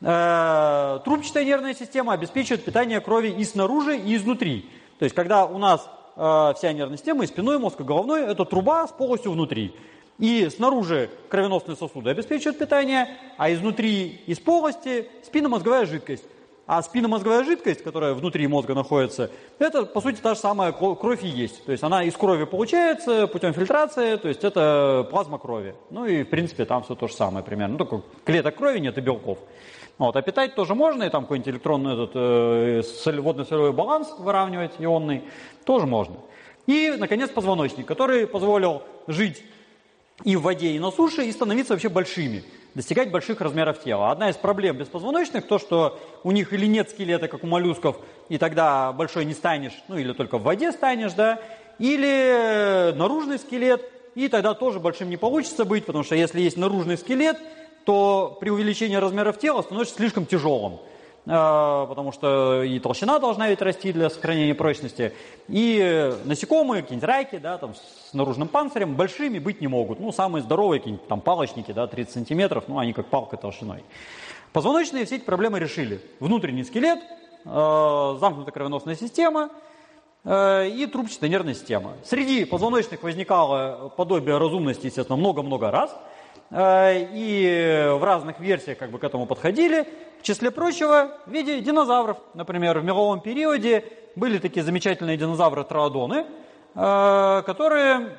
Э, 0.00 0.98
трубчатая 1.04 1.44
нервная 1.44 1.74
система 1.74 2.12
обеспечивает 2.12 2.64
питание 2.64 3.00
крови 3.00 3.28
и 3.28 3.44
снаружи, 3.44 3.96
и 3.96 4.16
изнутри. 4.16 4.68
То 4.98 5.04
есть 5.04 5.14
когда 5.14 5.46
у 5.46 5.58
нас 5.58 5.88
э, 6.16 6.52
вся 6.56 6.72
нервная 6.72 6.98
система, 6.98 7.24
и 7.24 7.26
спиной, 7.26 7.58
мозг, 7.58 7.80
и 7.80 7.84
головной, 7.84 8.22
это 8.22 8.44
труба 8.44 8.86
с 8.88 8.90
полостью 8.90 9.32
внутри. 9.32 9.74
И 10.18 10.48
снаружи 10.48 11.10
кровеносные 11.28 11.76
сосуды 11.76 12.10
обеспечивают 12.10 12.58
питание, 12.58 13.08
а 13.36 13.52
изнутри, 13.52 14.22
из 14.26 14.38
полости, 14.38 15.08
спинномозговая 15.24 15.84
жидкость. 15.86 16.24
А 16.66 16.82
спинномозговая 16.82 17.44
жидкость, 17.44 17.84
которая 17.84 18.14
внутри 18.14 18.44
мозга 18.48 18.74
находится, 18.74 19.30
это, 19.60 19.84
по 19.84 20.00
сути, 20.00 20.20
та 20.20 20.34
же 20.34 20.40
самая 20.40 20.72
кровь 20.72 21.22
и 21.22 21.28
есть. 21.28 21.64
То 21.64 21.70
есть 21.70 21.84
она 21.84 22.02
из 22.02 22.16
крови 22.16 22.44
получается 22.44 23.28
путем 23.28 23.52
фильтрации, 23.52 24.16
то 24.16 24.26
есть 24.26 24.42
это 24.42 25.06
плазма 25.08 25.38
крови. 25.38 25.76
Ну 25.90 26.06
и, 26.06 26.24
в 26.24 26.28
принципе, 26.28 26.64
там 26.64 26.82
все 26.82 26.96
то 26.96 27.06
же 27.06 27.14
самое 27.14 27.44
примерно. 27.44 27.76
Ну, 27.78 27.84
только 27.84 28.06
клеток 28.24 28.56
крови 28.56 28.80
нет 28.80 28.98
и 28.98 29.00
белков. 29.00 29.38
Вот, 29.98 30.16
а 30.16 30.22
питать 30.22 30.56
тоже 30.56 30.74
можно, 30.74 31.04
и 31.04 31.08
там 31.08 31.22
какой-нибудь 31.22 31.52
электронный 31.52 31.94
этот, 31.94 32.10
э, 32.14 32.82
водно-солевой 33.20 33.72
баланс 33.72 34.12
выравнивать, 34.18 34.72
ионный, 34.78 35.22
тоже 35.64 35.86
можно. 35.86 36.16
И, 36.66 36.94
наконец, 36.98 37.30
позвоночник, 37.30 37.86
который 37.86 38.26
позволил 38.26 38.82
жить 39.06 39.42
и 40.24 40.36
в 40.36 40.42
воде, 40.42 40.72
и 40.72 40.78
на 40.78 40.90
суше, 40.90 41.24
и 41.24 41.32
становиться 41.32 41.74
вообще 41.74 41.88
большими, 41.88 42.44
достигать 42.74 43.10
больших 43.10 43.40
размеров 43.40 43.82
тела. 43.82 44.10
Одна 44.10 44.30
из 44.30 44.36
проблем 44.36 44.76
беспозвоночных, 44.76 45.46
то, 45.46 45.58
что 45.58 45.98
у 46.24 46.32
них 46.32 46.52
или 46.52 46.66
нет 46.66 46.90
скелета, 46.90 47.28
как 47.28 47.44
у 47.44 47.46
моллюсков, 47.46 47.98
и 48.28 48.38
тогда 48.38 48.92
большой 48.92 49.24
не 49.24 49.34
станешь, 49.34 49.74
ну 49.88 49.98
или 49.98 50.12
только 50.12 50.38
в 50.38 50.42
воде 50.42 50.72
станешь, 50.72 51.12
да, 51.12 51.40
или 51.78 52.92
наружный 52.96 53.38
скелет, 53.38 53.82
и 54.14 54.28
тогда 54.28 54.54
тоже 54.54 54.80
большим 54.80 55.10
не 55.10 55.18
получится 55.18 55.64
быть, 55.64 55.84
потому 55.84 56.02
что 56.02 56.14
если 56.14 56.40
есть 56.40 56.56
наружный 56.56 56.96
скелет, 56.96 57.36
то 57.84 58.36
при 58.40 58.50
увеличении 58.50 58.96
размеров 58.96 59.38
тела 59.38 59.62
становится 59.62 59.94
слишком 59.94 60.26
тяжелым. 60.26 60.80
А, 61.28 61.86
потому 61.86 62.12
что 62.12 62.62
и 62.62 62.78
толщина 62.78 63.18
должна 63.18 63.48
ведь 63.48 63.60
расти 63.60 63.92
для 63.92 64.10
сохранения 64.10 64.54
прочности, 64.54 65.12
и 65.48 66.14
насекомые, 66.24 66.82
какие-нибудь 66.82 67.08
раки, 67.08 67.38
да, 67.38 67.58
там, 67.58 67.74
с 67.74 68.14
наружным 68.14 68.46
панцирем, 68.46 68.94
большими 68.94 69.40
быть 69.40 69.60
не 69.60 69.66
могут. 69.66 69.98
Ну, 69.98 70.12
самые 70.12 70.44
здоровые 70.44 70.78
какие-нибудь 70.78 71.08
там 71.08 71.20
палочники, 71.20 71.72
да, 71.72 71.88
30 71.88 72.12
сантиметров, 72.12 72.64
ну, 72.68 72.78
они 72.78 72.92
как 72.92 73.06
палка 73.06 73.36
толщиной. 73.36 73.82
Позвоночные 74.52 75.04
все 75.04 75.16
эти 75.16 75.24
проблемы 75.24 75.58
решили. 75.58 76.00
Внутренний 76.20 76.62
скелет, 76.62 77.00
э, 77.44 78.16
замкнутая 78.20 78.52
кровеносная 78.52 78.94
система 78.94 79.50
э, 80.22 80.68
и 80.68 80.86
трубчатая 80.86 81.28
нервная 81.28 81.54
система. 81.54 81.94
Среди 82.04 82.44
позвоночных 82.44 83.02
возникало 83.02 83.92
подобие 83.96 84.38
разумности, 84.38 84.86
естественно, 84.86 85.16
много-много 85.16 85.72
раз– 85.72 85.90
Э, 86.00 86.15
и 86.52 87.88
в 87.98 88.04
разных 88.04 88.38
версиях 88.40 88.78
как 88.78 88.90
бы 88.90 88.98
к 88.98 89.04
этому 89.04 89.26
подходили. 89.26 89.86
В 90.20 90.22
числе 90.22 90.50
прочего, 90.50 91.12
в 91.26 91.30
виде 91.30 91.60
динозавров. 91.60 92.18
Например, 92.34 92.78
в 92.78 92.84
меловом 92.84 93.20
периоде 93.20 93.84
были 94.16 94.38
такие 94.38 94.64
замечательные 94.64 95.16
динозавры-троодоны, 95.16 96.26
э, 96.74 97.42
которые 97.44 98.16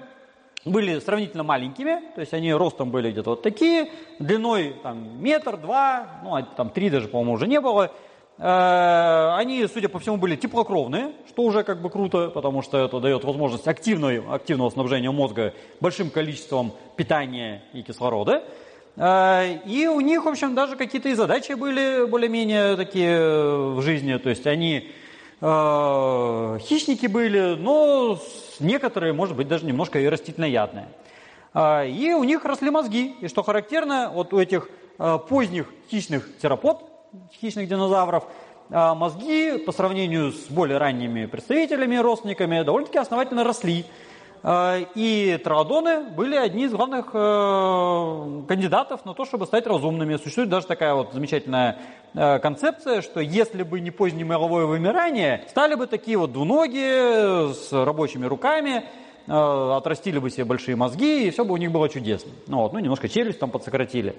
были 0.63 0.99
сравнительно 0.99 1.43
маленькими, 1.43 2.01
то 2.15 2.21
есть 2.21 2.33
они 2.33 2.53
ростом 2.53 2.91
были 2.91 3.11
где-то 3.11 3.31
вот 3.31 3.41
такие, 3.41 3.89
длиной 4.19 4.75
там 4.83 5.21
метр, 5.21 5.57
два, 5.57 6.19
ну 6.23 6.35
а 6.35 6.43
там 6.43 6.69
три 6.69 6.89
даже, 6.89 7.07
по-моему, 7.07 7.33
уже 7.33 7.47
не 7.47 7.61
было, 7.61 7.91
Э, 7.91 8.06
они, 8.39 9.65
судя 9.71 9.89
по 9.89 9.97
всему, 9.99 10.17
были 10.17 10.35
теплокровные, 10.35 11.11
что 11.27 11.43
уже 11.43 11.63
как 11.63 11.81
бы 11.81 11.89
круто, 11.89 12.29
потому 12.29 12.61
что 12.61 12.77
это 12.77 12.99
дает 12.99 13.23
возможность 13.23 13.67
активного, 13.67 14.35
активного 14.35 14.69
снабжения 14.69 15.11
мозга 15.11 15.53
большим 15.79 16.09
количеством 16.09 16.73
питания 16.95 17.63
и 17.73 17.81
кислорода. 17.81 18.43
Э, 18.97 19.59
и 19.65 19.87
у 19.87 20.01
них, 20.01 20.25
в 20.25 20.27
общем, 20.27 20.55
даже 20.55 20.75
какие-то 20.75 21.09
и 21.09 21.13
задачи 21.13 21.53
были 21.53 22.05
более-менее 22.05 22.75
такие 22.75 23.73
в 23.73 23.81
жизни. 23.81 24.17
То 24.17 24.29
есть 24.29 24.47
они 24.47 24.91
э, 25.39 26.59
хищники 26.61 27.07
были, 27.07 27.55
но 27.55 28.19
некоторые, 28.59 29.13
может 29.13 29.35
быть, 29.35 29.47
даже 29.47 29.65
немножко 29.65 29.99
и 29.99 30.07
растительноядные. 30.07 30.87
Э, 31.53 31.87
и 31.87 32.13
у 32.13 32.23
них 32.23 32.43
росли 32.43 32.69
мозги. 32.69 33.15
И 33.21 33.27
что 33.27 33.43
характерно, 33.43 34.11
вот 34.13 34.33
у 34.33 34.39
этих 34.39 34.67
э, 34.97 35.19
поздних 35.29 35.71
хищных 35.89 36.27
терапод, 36.41 36.83
хищных 37.39 37.67
динозавров, 37.67 38.25
а 38.69 38.95
мозги 38.95 39.57
по 39.57 39.71
сравнению 39.71 40.31
с 40.31 40.47
более 40.49 40.77
ранними 40.77 41.25
представителями, 41.25 41.95
родственниками, 41.95 42.63
довольно-таки 42.63 42.97
основательно 42.97 43.43
росли. 43.43 43.85
А, 44.43 44.77
и 44.95 45.39
троодоны 45.43 46.03
были 46.09 46.35
одни 46.35 46.65
из 46.65 46.71
главных 46.71 47.07
э, 47.13 48.41
кандидатов 48.47 49.03
на 49.05 49.13
то, 49.13 49.25
чтобы 49.25 49.45
стать 49.45 49.65
разумными. 49.67 50.17
Существует 50.17 50.49
даже 50.49 50.67
такая 50.67 50.93
вот 50.93 51.13
замечательная 51.13 51.79
э, 52.13 52.39
концепция, 52.39 53.01
что 53.01 53.19
если 53.19 53.63
бы 53.63 53.79
не 53.79 53.91
позднее 53.91 54.25
мировое 54.25 54.65
вымирание, 54.65 55.43
стали 55.49 55.75
бы 55.75 55.87
такие 55.87 56.17
вот 56.17 56.33
двуногие 56.33 57.53
с 57.53 57.71
рабочими 57.71 58.25
руками, 58.25 58.83
Э, 59.27 59.73
отрастили 59.75 60.19
бы 60.19 60.29
себе 60.29 60.45
большие 60.45 60.77
мозги, 60.77 61.27
и 61.27 61.31
все 61.31 61.43
бы 61.43 61.53
у 61.53 61.57
них 61.57 61.69
было 61.69 61.89
чудесно. 61.89 62.31
Ну, 62.47 62.61
вот, 62.61 62.71
ну 62.71 62.79
немножко 62.79 63.09
челюсть 63.09 63.39
там 63.39 63.51
подсократили. 63.51 64.15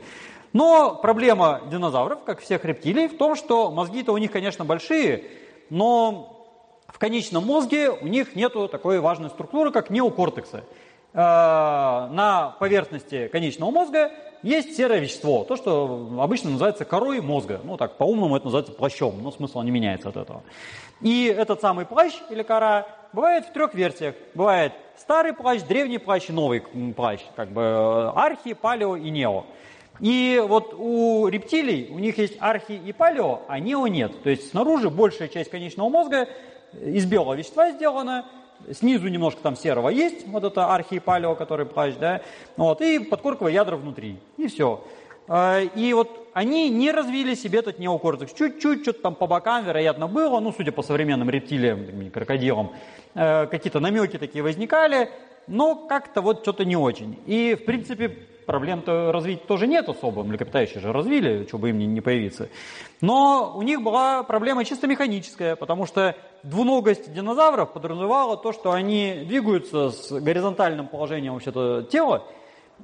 Но 0.52 0.96
проблема 0.96 1.62
динозавров, 1.70 2.24
как 2.24 2.40
всех 2.40 2.66
рептилий, 2.66 3.08
в 3.08 3.16
том, 3.16 3.34
что 3.34 3.70
мозги-то 3.70 4.12
у 4.12 4.18
них, 4.18 4.30
конечно, 4.30 4.66
большие, 4.66 5.24
но 5.70 6.46
в 6.88 6.98
конечном 6.98 7.46
мозге 7.46 7.90
у 7.90 8.06
них 8.06 8.36
нет 8.36 8.52
такой 8.70 9.00
важной 9.00 9.30
структуры, 9.30 9.70
как 9.70 9.88
неокортексы. 9.88 10.62
Э, 11.14 11.18
на 12.10 12.54
поверхности 12.60 13.28
конечного 13.28 13.70
мозга 13.70 14.10
есть 14.42 14.76
серое 14.76 14.98
вещество, 14.98 15.44
то, 15.44 15.56
что 15.56 16.18
обычно 16.20 16.50
называется 16.50 16.84
корой 16.84 17.22
мозга. 17.22 17.62
Ну, 17.64 17.78
так, 17.78 17.96
по-умному 17.96 18.36
это 18.36 18.44
называется 18.44 18.72
плащом, 18.72 19.22
но 19.22 19.30
смысл 19.30 19.62
не 19.62 19.70
меняется 19.70 20.10
от 20.10 20.18
этого. 20.18 20.42
И 21.00 21.34
этот 21.34 21.62
самый 21.62 21.86
плащ 21.86 22.12
или 22.28 22.42
кора 22.42 22.86
бывает 23.14 23.46
в 23.46 23.54
трех 23.54 23.72
версиях. 23.72 24.14
Бывает 24.34 24.74
старый 24.98 25.32
плащ, 25.32 25.62
древний 25.62 25.98
плащ 25.98 26.28
новый 26.28 26.62
плащ. 26.96 27.20
Как 27.36 27.50
бы 27.50 27.62
э, 27.62 28.12
архи, 28.14 28.54
палео 28.54 28.96
и 28.96 29.10
нео. 29.10 29.44
И 30.00 30.42
вот 30.46 30.74
у 30.76 31.26
рептилий, 31.28 31.88
у 31.90 31.98
них 31.98 32.18
есть 32.18 32.36
архи 32.40 32.72
и 32.72 32.92
палео, 32.92 33.40
а 33.48 33.58
нео 33.58 33.86
нет. 33.86 34.22
То 34.22 34.30
есть 34.30 34.50
снаружи 34.50 34.90
большая 34.90 35.28
часть 35.28 35.50
конечного 35.50 35.88
мозга 35.88 36.28
из 36.72 37.06
белого 37.06 37.34
вещества 37.34 37.72
сделана, 37.72 38.26
снизу 38.72 39.08
немножко 39.08 39.40
там 39.42 39.56
серого 39.56 39.88
есть, 39.88 40.26
вот 40.28 40.44
это 40.44 40.72
архи 40.72 40.94
и 40.94 40.98
палео, 41.00 41.34
который 41.34 41.66
плащ, 41.66 41.94
да, 41.94 42.20
вот, 42.56 42.80
и 42.80 42.98
подкорковые 42.98 43.54
ядра 43.54 43.76
внутри, 43.76 44.18
и 44.36 44.46
все. 44.48 44.84
А, 45.28 45.60
и 45.60 45.92
вот 45.92 46.28
они 46.32 46.70
не 46.70 46.90
развили 46.90 47.34
себе 47.34 47.58
этот 47.58 47.78
неокортекс. 47.78 48.32
Чуть-чуть, 48.32 48.82
что-то 48.82 49.02
там 49.02 49.14
по 49.14 49.26
бокам, 49.26 49.64
вероятно, 49.64 50.08
было, 50.08 50.40
ну, 50.40 50.52
судя 50.56 50.72
по 50.72 50.82
современным 50.82 51.28
рептилиям, 51.28 52.10
крокодилам, 52.10 52.72
э, 53.14 53.46
какие-то 53.46 53.80
намеки 53.80 54.18
такие 54.18 54.42
возникали. 54.42 55.10
но 55.50 55.74
как-то 55.74 56.20
вот 56.20 56.42
что-то 56.42 56.66
не 56.66 56.76
очень. 56.76 57.18
И, 57.24 57.54
в 57.54 57.64
принципе, 57.64 58.10
проблем-то 58.44 59.12
развить 59.12 59.46
тоже 59.46 59.66
нет 59.66 59.88
особо. 59.88 60.22
Млекопитающие 60.22 60.80
же 60.80 60.92
развили, 60.92 61.46
что 61.46 61.58
бы 61.58 61.70
им 61.70 61.78
не 61.78 62.00
появиться. 62.00 62.48
Но 63.00 63.54
у 63.56 63.62
них 63.62 63.82
была 63.82 64.22
проблема 64.22 64.64
чисто 64.64 64.86
механическая, 64.86 65.56
потому 65.56 65.86
что 65.86 66.14
двуногость 66.42 67.12
динозавров 67.12 67.72
подразумевала 67.72 68.36
то, 68.36 68.52
что 68.52 68.72
они 68.72 69.24
двигаются 69.26 69.90
с 69.90 70.10
горизонтальным 70.12 70.86
положением 70.86 71.34
вообще-то 71.34 71.82
тела, 71.90 72.24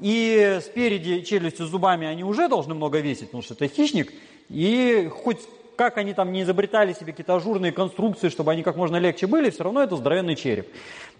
и 0.01 0.59
спереди 0.63 1.23
челюстью 1.23 1.67
зубами 1.67 2.07
они 2.07 2.25
уже 2.25 2.49
должны 2.49 2.75
много 2.75 3.01
весить, 3.01 3.27
потому 3.27 3.43
что 3.43 3.55
это 3.55 3.69
хищник, 3.69 4.13
и 4.49 5.11
хоть 5.23 5.39
как 5.77 5.99
они 5.99 6.15
там 6.15 6.33
не 6.33 6.43
изобретали 6.43 6.93
себе 6.93 7.13
какие-то 7.13 7.35
ажурные 7.35 7.73
конструкции, 7.73 8.29
чтобы 8.29 8.53
они 8.53 8.63
как 8.63 8.77
можно 8.77 8.97
легче 8.97 9.27
были, 9.27 9.51
все 9.51 9.65
равно 9.65 9.83
это 9.83 9.97
здоровенный 9.97 10.37
череп. 10.37 10.69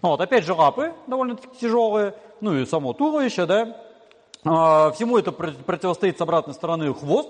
Ну, 0.01 0.09
вот, 0.09 0.21
опять 0.21 0.45
же, 0.45 0.53
лапы 0.53 0.93
довольно-таки 1.07 1.47
тяжелые, 1.59 2.13
ну 2.41 2.55
и 2.55 2.65
само 2.65 2.93
туловище, 2.93 3.45
да. 3.45 3.81
А, 4.43 4.91
всему 4.91 5.17
это 5.17 5.31
противостоит 5.31 6.17
с 6.17 6.21
обратной 6.21 6.53
стороны 6.53 6.93
хвост, 6.93 7.29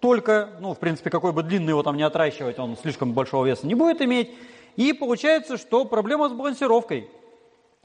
только, 0.00 0.50
ну, 0.60 0.74
в 0.74 0.78
принципе, 0.78 1.10
какой 1.10 1.32
бы 1.32 1.42
длинный 1.42 1.70
его 1.70 1.82
там 1.82 1.96
не 1.96 2.02
отращивать, 2.02 2.58
он 2.58 2.76
слишком 2.76 3.12
большого 3.12 3.46
веса 3.46 3.66
не 3.66 3.74
будет 3.74 4.00
иметь. 4.02 4.30
И 4.76 4.92
получается, 4.92 5.56
что 5.56 5.84
проблема 5.84 6.28
с 6.28 6.32
балансировкой. 6.32 7.08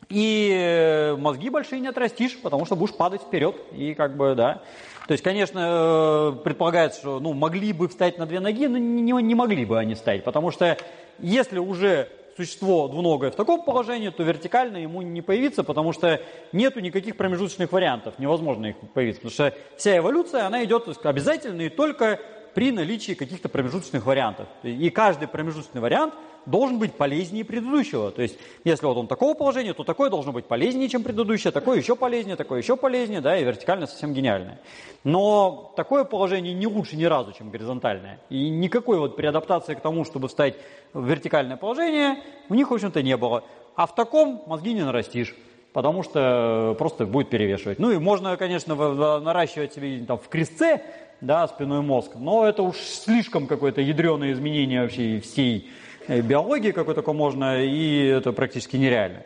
И 0.07 0.51
э, 0.53 1.15
мозги 1.15 1.49
большие 1.49 1.81
не 1.81 1.87
отрастишь, 1.87 2.39
потому 2.41 2.65
что 2.65 2.75
будешь 2.75 2.95
падать 2.95 3.21
вперед. 3.21 3.55
И 3.73 3.93
как 3.93 4.15
бы, 4.15 4.33
да. 4.35 4.61
То 5.07 5.11
есть, 5.11 5.23
конечно, 5.23 6.35
э, 6.39 6.43
предполагается, 6.43 6.99
что 6.99 7.19
ну, 7.19 7.33
могли 7.33 7.73
бы 7.73 7.87
встать 7.87 8.17
на 8.17 8.25
две 8.25 8.39
ноги, 8.39 8.67
но 8.67 8.77
не, 8.77 9.11
не 9.11 9.35
могли 9.35 9.65
бы 9.65 9.77
они 9.77 9.95
встать. 9.95 10.23
Потому 10.23 10.51
что 10.51 10.77
если 11.19 11.59
уже 11.59 12.09
существо 12.39 12.87
двуногое 12.87 13.31
в 13.31 13.35
таком 13.35 13.63
положении, 13.63 14.09
то 14.09 14.23
вертикально 14.23 14.77
ему 14.77 15.01
не 15.01 15.21
появиться, 15.21 15.63
потому 15.63 15.91
что 15.91 16.21
нету 16.53 16.79
никаких 16.79 17.17
промежуточных 17.17 17.71
вариантов, 17.71 18.13
невозможно 18.17 18.67
их 18.67 18.75
появиться. 18.93 19.21
Потому 19.21 19.33
что 19.33 19.53
вся 19.75 19.97
эволюция, 19.97 20.45
она 20.45 20.63
идет 20.63 20.87
обязательно 21.03 21.63
и 21.63 21.69
только 21.69 22.19
при 22.53 22.71
наличии 22.71 23.13
каких-то 23.13 23.49
промежуточных 23.49 24.05
вариантов. 24.05 24.47
И 24.63 24.89
каждый 24.89 25.27
промежуточный 25.27 25.81
вариант– 25.81 26.13
должен 26.45 26.79
быть 26.79 26.93
полезнее 26.93 27.45
предыдущего. 27.45 28.11
То 28.11 28.21
есть, 28.21 28.37
если 28.63 28.85
вот 28.85 28.97
он 28.97 29.07
такого 29.07 29.33
положения, 29.33 29.73
то 29.73 29.83
такое 29.83 30.09
должно 30.09 30.31
быть 30.31 30.45
полезнее, 30.45 30.89
чем 30.89 31.03
предыдущее, 31.03 31.51
такое 31.51 31.77
еще 31.77 31.95
полезнее, 31.95 32.35
такое 32.35 32.61
еще 32.61 32.75
полезнее, 32.75 33.21
да, 33.21 33.37
и 33.37 33.43
вертикально 33.43 33.87
совсем 33.87 34.13
гениальное. 34.13 34.59
Но 35.03 35.73
такое 35.75 36.03
положение 36.03 36.53
не 36.53 36.67
лучше 36.67 36.95
ни 36.95 37.05
разу, 37.05 37.31
чем 37.33 37.49
горизонтальное. 37.49 38.19
И 38.29 38.49
никакой 38.49 38.99
вот 38.99 39.15
преадаптации 39.15 39.75
к 39.75 39.81
тому, 39.81 40.05
чтобы 40.05 40.27
встать 40.27 40.55
в 40.93 41.05
вертикальное 41.05 41.57
положение, 41.57 42.17
у 42.49 42.55
них, 42.55 42.71
в 42.71 42.73
общем-то, 42.73 43.01
не 43.01 43.17
было. 43.17 43.43
А 43.75 43.85
в 43.85 43.95
таком 43.95 44.43
мозги 44.45 44.73
не 44.73 44.83
нарастишь 44.83 45.35
потому 45.71 46.01
что 46.01 46.75
просто 46.79 47.05
будет 47.05 47.29
перевешивать. 47.29 47.77
Ну 47.77 47.91
и 47.91 47.99
можно, 47.99 48.35
конечно, 48.37 48.75
наращивать 49.19 49.71
себе 49.71 50.03
там 50.03 50.17
в 50.17 50.27
крестце, 50.27 50.81
да, 51.21 51.47
спиной 51.47 51.81
мозг, 51.81 52.11
но 52.15 52.45
это 52.45 52.63
уж 52.63 52.77
слишком 52.77 53.47
какое-то 53.47 53.81
ядреное 53.81 54.33
изменение 54.33 54.81
вообще 54.81 55.19
всей 55.19 55.69
Э, 56.09 56.21
биологии, 56.21 56.71
какой 56.71 56.95
только 56.95 57.13
можно, 57.13 57.63
и 57.63 58.07
это 58.07 58.31
практически 58.31 58.77
нереально. 58.77 59.21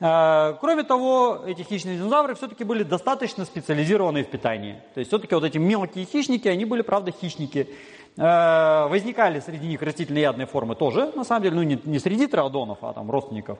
А, 0.00 0.54
кроме 0.58 0.82
того, 0.82 1.42
эти 1.46 1.60
хищные 1.60 1.98
динозавры 1.98 2.34
все-таки 2.34 2.64
были 2.64 2.82
достаточно 2.82 3.44
специализированные 3.44 4.24
в 4.24 4.28
питании. 4.28 4.76
То 4.94 5.00
есть 5.00 5.10
все-таки 5.10 5.34
вот 5.34 5.44
эти 5.44 5.58
мелкие 5.58 6.06
хищники, 6.06 6.48
они 6.48 6.64
были, 6.64 6.80
правда, 6.80 7.12
хищники. 7.12 7.68
А, 8.16 8.88
возникали 8.88 9.40
среди 9.40 9.66
них 9.66 9.82
растительноядные 9.82 10.46
формы 10.46 10.76
тоже, 10.76 11.12
на 11.14 11.24
самом 11.24 11.42
деле, 11.42 11.56
ну 11.56 11.62
не, 11.62 11.78
не 11.84 11.98
среди 11.98 12.26
триодонов, 12.26 12.78
а 12.80 12.94
там 12.94 13.10
родственников. 13.10 13.58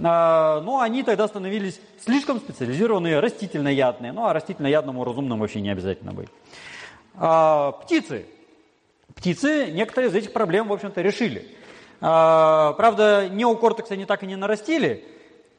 А, 0.00 0.60
но 0.60 0.78
они 0.78 1.02
тогда 1.02 1.26
становились 1.26 1.80
слишком 2.04 2.38
специализированные, 2.38 3.18
растительноядные. 3.18 4.12
Ну 4.12 4.26
а 4.26 4.32
растительноядному 4.32 5.02
разумному 5.02 5.40
вообще 5.40 5.60
не 5.60 5.70
обязательно 5.70 6.12
быть. 6.12 6.28
Птицы. 7.16 8.26
Птицы 9.14 9.70
некоторые 9.70 10.10
из 10.10 10.14
этих 10.14 10.32
проблем, 10.32 10.68
в 10.68 10.72
общем-то, 10.72 11.00
решили. 11.00 11.48
А, 12.00 12.74
правда, 12.74 13.28
неокортекс 13.30 13.90
они 13.90 14.04
так 14.04 14.22
и 14.22 14.26
не 14.26 14.36
нарастили, 14.36 15.04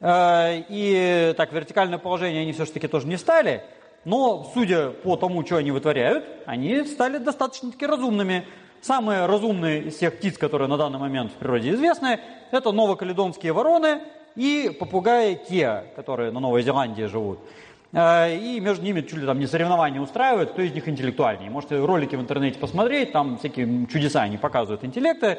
а, 0.00 0.52
и 0.68 1.34
так 1.36 1.52
вертикальное 1.52 1.98
положение 1.98 2.42
они 2.42 2.52
все-таки 2.52 2.86
тоже 2.86 3.08
не 3.08 3.16
стали, 3.16 3.64
но, 4.04 4.48
судя 4.54 4.90
по 4.90 5.16
тому, 5.16 5.44
что 5.44 5.56
они 5.56 5.72
вытворяют, 5.72 6.24
они 6.46 6.84
стали 6.84 7.18
достаточно-таки 7.18 7.84
разумными. 7.86 8.46
Самые 8.80 9.26
разумные 9.26 9.82
из 9.82 9.96
всех 9.96 10.18
птиц, 10.18 10.38
которые 10.38 10.68
на 10.68 10.76
данный 10.76 11.00
момент 11.00 11.32
в 11.32 11.34
природе 11.34 11.72
известны, 11.72 12.20
это 12.52 12.70
новокаледонские 12.70 13.52
вороны 13.52 14.02
и 14.36 14.74
попугаи 14.78 15.34
Кеа, 15.34 15.84
которые 15.96 16.30
на 16.30 16.38
Новой 16.38 16.62
Зеландии 16.62 17.02
живут. 17.02 17.40
А, 17.92 18.28
и 18.28 18.60
между 18.60 18.84
ними 18.84 19.00
чуть 19.00 19.18
ли 19.18 19.26
там 19.26 19.38
не 19.38 19.46
соревнования 19.46 20.00
устраивают, 20.00 20.50
кто 20.50 20.62
из 20.62 20.72
них 20.72 20.88
интеллектуальнее. 20.88 21.50
Можете 21.50 21.78
ролики 21.78 22.16
в 22.16 22.20
интернете 22.20 22.58
посмотреть, 22.58 23.12
там 23.12 23.38
всякие 23.38 23.86
чудеса 23.86 24.22
они 24.22 24.36
показывают 24.36 24.84
интеллекты. 24.84 25.38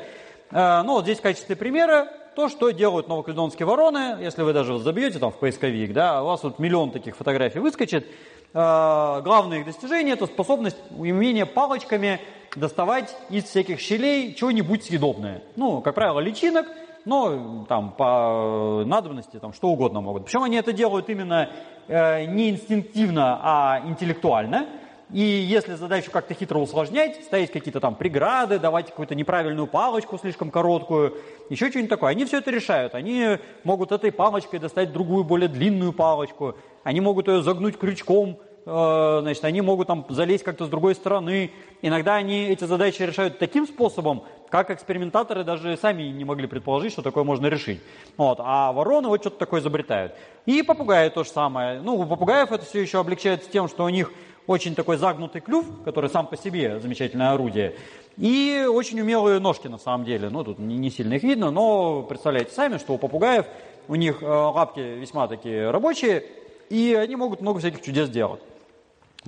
Э, 0.52 0.82
ну, 0.84 0.94
вот 0.94 1.04
здесь 1.04 1.20
в 1.20 1.22
качестве 1.22 1.56
примера 1.56 2.08
то, 2.36 2.50
что 2.50 2.72
делают 2.72 3.08
новокаледонские 3.08 3.66
вороны, 3.66 4.18
если 4.22 4.42
вы 4.42 4.54
даже 4.54 4.80
забьете 4.80 5.20
там 5.20 5.32
в 5.32 5.38
поисковик, 5.38 5.94
да, 5.94 6.24
у 6.24 6.28
вас 6.28 6.42
вот 6.44 6.58
миллион 6.58 6.92
таких 6.92 7.16
фотографий 7.16 7.60
выскочит. 7.60 8.08
Э, 8.54 9.22
главное 9.24 9.60
их 9.60 9.66
достижение– 9.66 10.14
это 10.16 10.26
способность, 10.26 10.78
умение 10.90 11.46
палочками 11.46 12.20
доставать 12.56 13.16
из 13.30 13.44
всяких 13.44 13.80
щелей 13.80 14.34
чего-нибудь 14.34 14.86
съедобное. 14.86 15.44
Ну, 15.56 15.82
как 15.82 15.94
правило, 15.94 16.20
личинок, 16.20 16.66
но 17.06 17.66
там 17.68 17.92
по 17.92 18.84
надобности 18.86 19.38
там 19.38 19.54
что 19.54 19.70
угодно 19.70 20.02
могут. 20.02 20.26
Причем 20.26 20.44
они 20.44 20.58
это 20.58 20.74
делают 20.74 21.10
именно 21.10 21.50
э, 21.50 21.79
не 21.90 22.52
инстинктивно, 22.52 23.40
а 23.42 23.82
интеллектуально– 23.86 24.68
и 25.12 25.22
если 25.22 25.74
задачу 25.74 26.12
как-то 26.12 26.36
хитро 26.36 26.60
усложнять, 26.60 27.24
ставить 27.24 27.52
какие-то 27.52 27.80
там 27.80 27.96
преграды, 27.96 28.60
давать 28.60 28.88
какую-то 28.88 29.16
неправильную 29.16 29.66
палочку 29.66 30.20
слишком 30.20 30.52
короткую, 30.52 31.18
еще 31.50 31.70
что-нибудь 31.70 31.90
такое, 31.90 32.12
они 32.12 32.26
все 32.26 32.38
это 32.38 32.52
решают. 32.52 32.94
Они 32.94 33.40
могут 33.64 33.92
этой 33.92 34.12
палочкой 34.12 34.60
достать 34.60 34.94
другую, 34.94 35.24
более 35.24 35.50
длинную 35.50 35.94
палочку, 35.94 36.56
они 36.84 37.02
могут 37.02 37.28
ее 37.28 37.42
загнуть 37.42 37.80
крючком, 37.80 38.38
э, 38.40 38.49
значит, 38.66 39.44
они 39.46 39.62
могут 39.62 39.88
там 39.88 40.06
залезть 40.10 40.44
как-то 40.44 40.66
с 40.66 40.70
другой 40.70 40.96
стороны. 40.96 41.52
Иногда 41.82 42.16
они 42.16 42.46
эти 42.46 42.66
задачи 42.66 43.02
решают 43.02 43.40
таким 43.40 43.66
способом, 43.66 44.24
как 44.50 44.72
экспериментаторы 44.72 45.44
даже 45.44 45.78
сами 45.78 46.04
не 46.04 46.26
могли 46.26 46.48
предположить, 46.48 46.92
что 46.92 47.02
такое 47.02 47.24
можно 47.24 47.48
решить. 47.48 47.82
Вот. 48.18 48.40
А 48.42 48.72
вороны 48.72 49.08
вот 49.08 49.22
что-то 49.22 49.38
такое 49.38 49.62
изобретают. 49.62 50.14
И 50.46 50.62
попугаи 50.64 51.10
то 51.10 51.24
же 51.24 51.30
самое. 51.30 51.82
Ну, 51.82 51.96
у 51.96 52.06
попугаев 52.06 52.52
это 52.52 52.66
все 52.66 52.82
еще 52.82 53.00
облегчается 53.00 53.50
тем, 53.50 53.68
что 53.68 53.86
у 53.86 53.90
них 53.90 54.12
очень 54.48 54.74
такой 54.74 54.98
загнутый 54.98 55.42
клюв, 55.42 55.66
который 55.86 56.10
сам 56.10 56.26
по 56.26 56.36
себе 56.36 56.80
замечательное 56.80 57.34
орудие, 57.34 57.76
и 58.18 58.66
очень 58.68 59.00
умелые 59.00 59.40
ножки 59.40 59.68
на 59.68 59.78
самом 59.78 60.06
деле. 60.06 60.30
Ну, 60.30 60.44
тут 60.44 60.58
не 60.58 60.90
сильно 60.90 61.14
их 61.14 61.24
видно, 61.24 61.52
но 61.52 62.02
представляете 62.02 62.52
сами, 62.54 62.80
что 62.80 62.94
у 62.94 62.98
попугаев 62.98 63.46
у 63.88 63.96
них 63.96 64.22
э, 64.22 64.26
лапки 64.26 64.80
весьма 64.80 65.28
такие 65.28 65.70
рабочие, 65.70 66.24
и 66.70 66.94
они 66.94 67.16
могут 67.16 67.42
много 67.42 67.60
всяких 67.60 67.82
чудес 67.82 68.10
делать. 68.10 68.42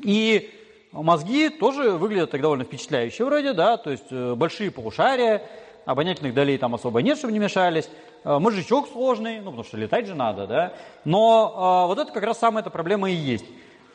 И 0.04 0.50
мозги 0.92 1.50
тоже 1.50 1.92
выглядят 1.92 2.32
так 2.32 2.42
довольно 2.42 2.64
впечатляюще 2.64 3.26
вроде, 3.26 3.54
да, 3.54 3.78
то 3.78 3.92
есть 3.92 4.12
э, 4.12 4.36
большие 4.36 4.72
полушария, 4.72 5.42
обонятельных 5.86 6.34
долей 6.34 6.58
там 6.58 6.76
особо 6.76 7.02
нет, 7.02 7.18
чтобы 7.18 7.34
не 7.34 7.40
мешались, 7.40 7.90
э, 8.24 8.40
мозжечок 8.40 8.88
сложный, 8.90 9.40
ну, 9.40 9.52
потому 9.52 9.64
что 9.64 9.78
летать 9.78 10.08
же 10.08 10.16
надо, 10.16 10.48
да, 10.48 10.74
но 11.06 11.86
вот 11.88 12.00
это 12.00 12.12
как 12.12 12.24
раз 12.24 12.40
самая 12.40 12.62
эта 12.62 12.70
проблема 12.70 13.10
и 13.10 13.16
есть, 13.16 13.46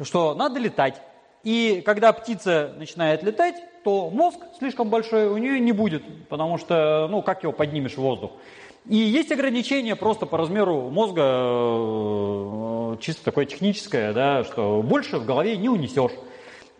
что 0.03 0.35
надо 0.35 0.59
летать, 0.59 1.01
и 1.47 1.81
когда 1.87 2.13
птица 2.13 2.75
начинает 2.77 3.23
летать, 3.23 3.55
то 3.85 4.11
мозг 4.11 4.41
слишком 4.59 4.91
большой 4.91 5.29
у 5.29 5.39
нее 5.39 5.61
не 5.61 5.71
будет, 5.71 6.03
потому 6.29 6.59
что, 6.59 7.07
ну, 7.09 7.23
как 7.23 7.45
его 7.45 7.53
поднимешь 7.53 7.93
в 7.93 7.99
воздух. 7.99 8.33
И 8.89 8.97
есть 8.97 9.31
ограничение 9.31 9.95
просто 9.95 10.27
по 10.27 10.39
размеру 10.39 10.91
мозга, 10.91 11.23
э, 12.97 13.01
чисто 13.01 13.25
такое 13.25 13.45
техническое, 13.45 14.13
да, 14.13 14.45
что 14.45 14.83
больше 14.83 15.19
в 15.19 15.27
голове 15.27 15.57
не 15.57 15.69
унесешь. 15.69 16.13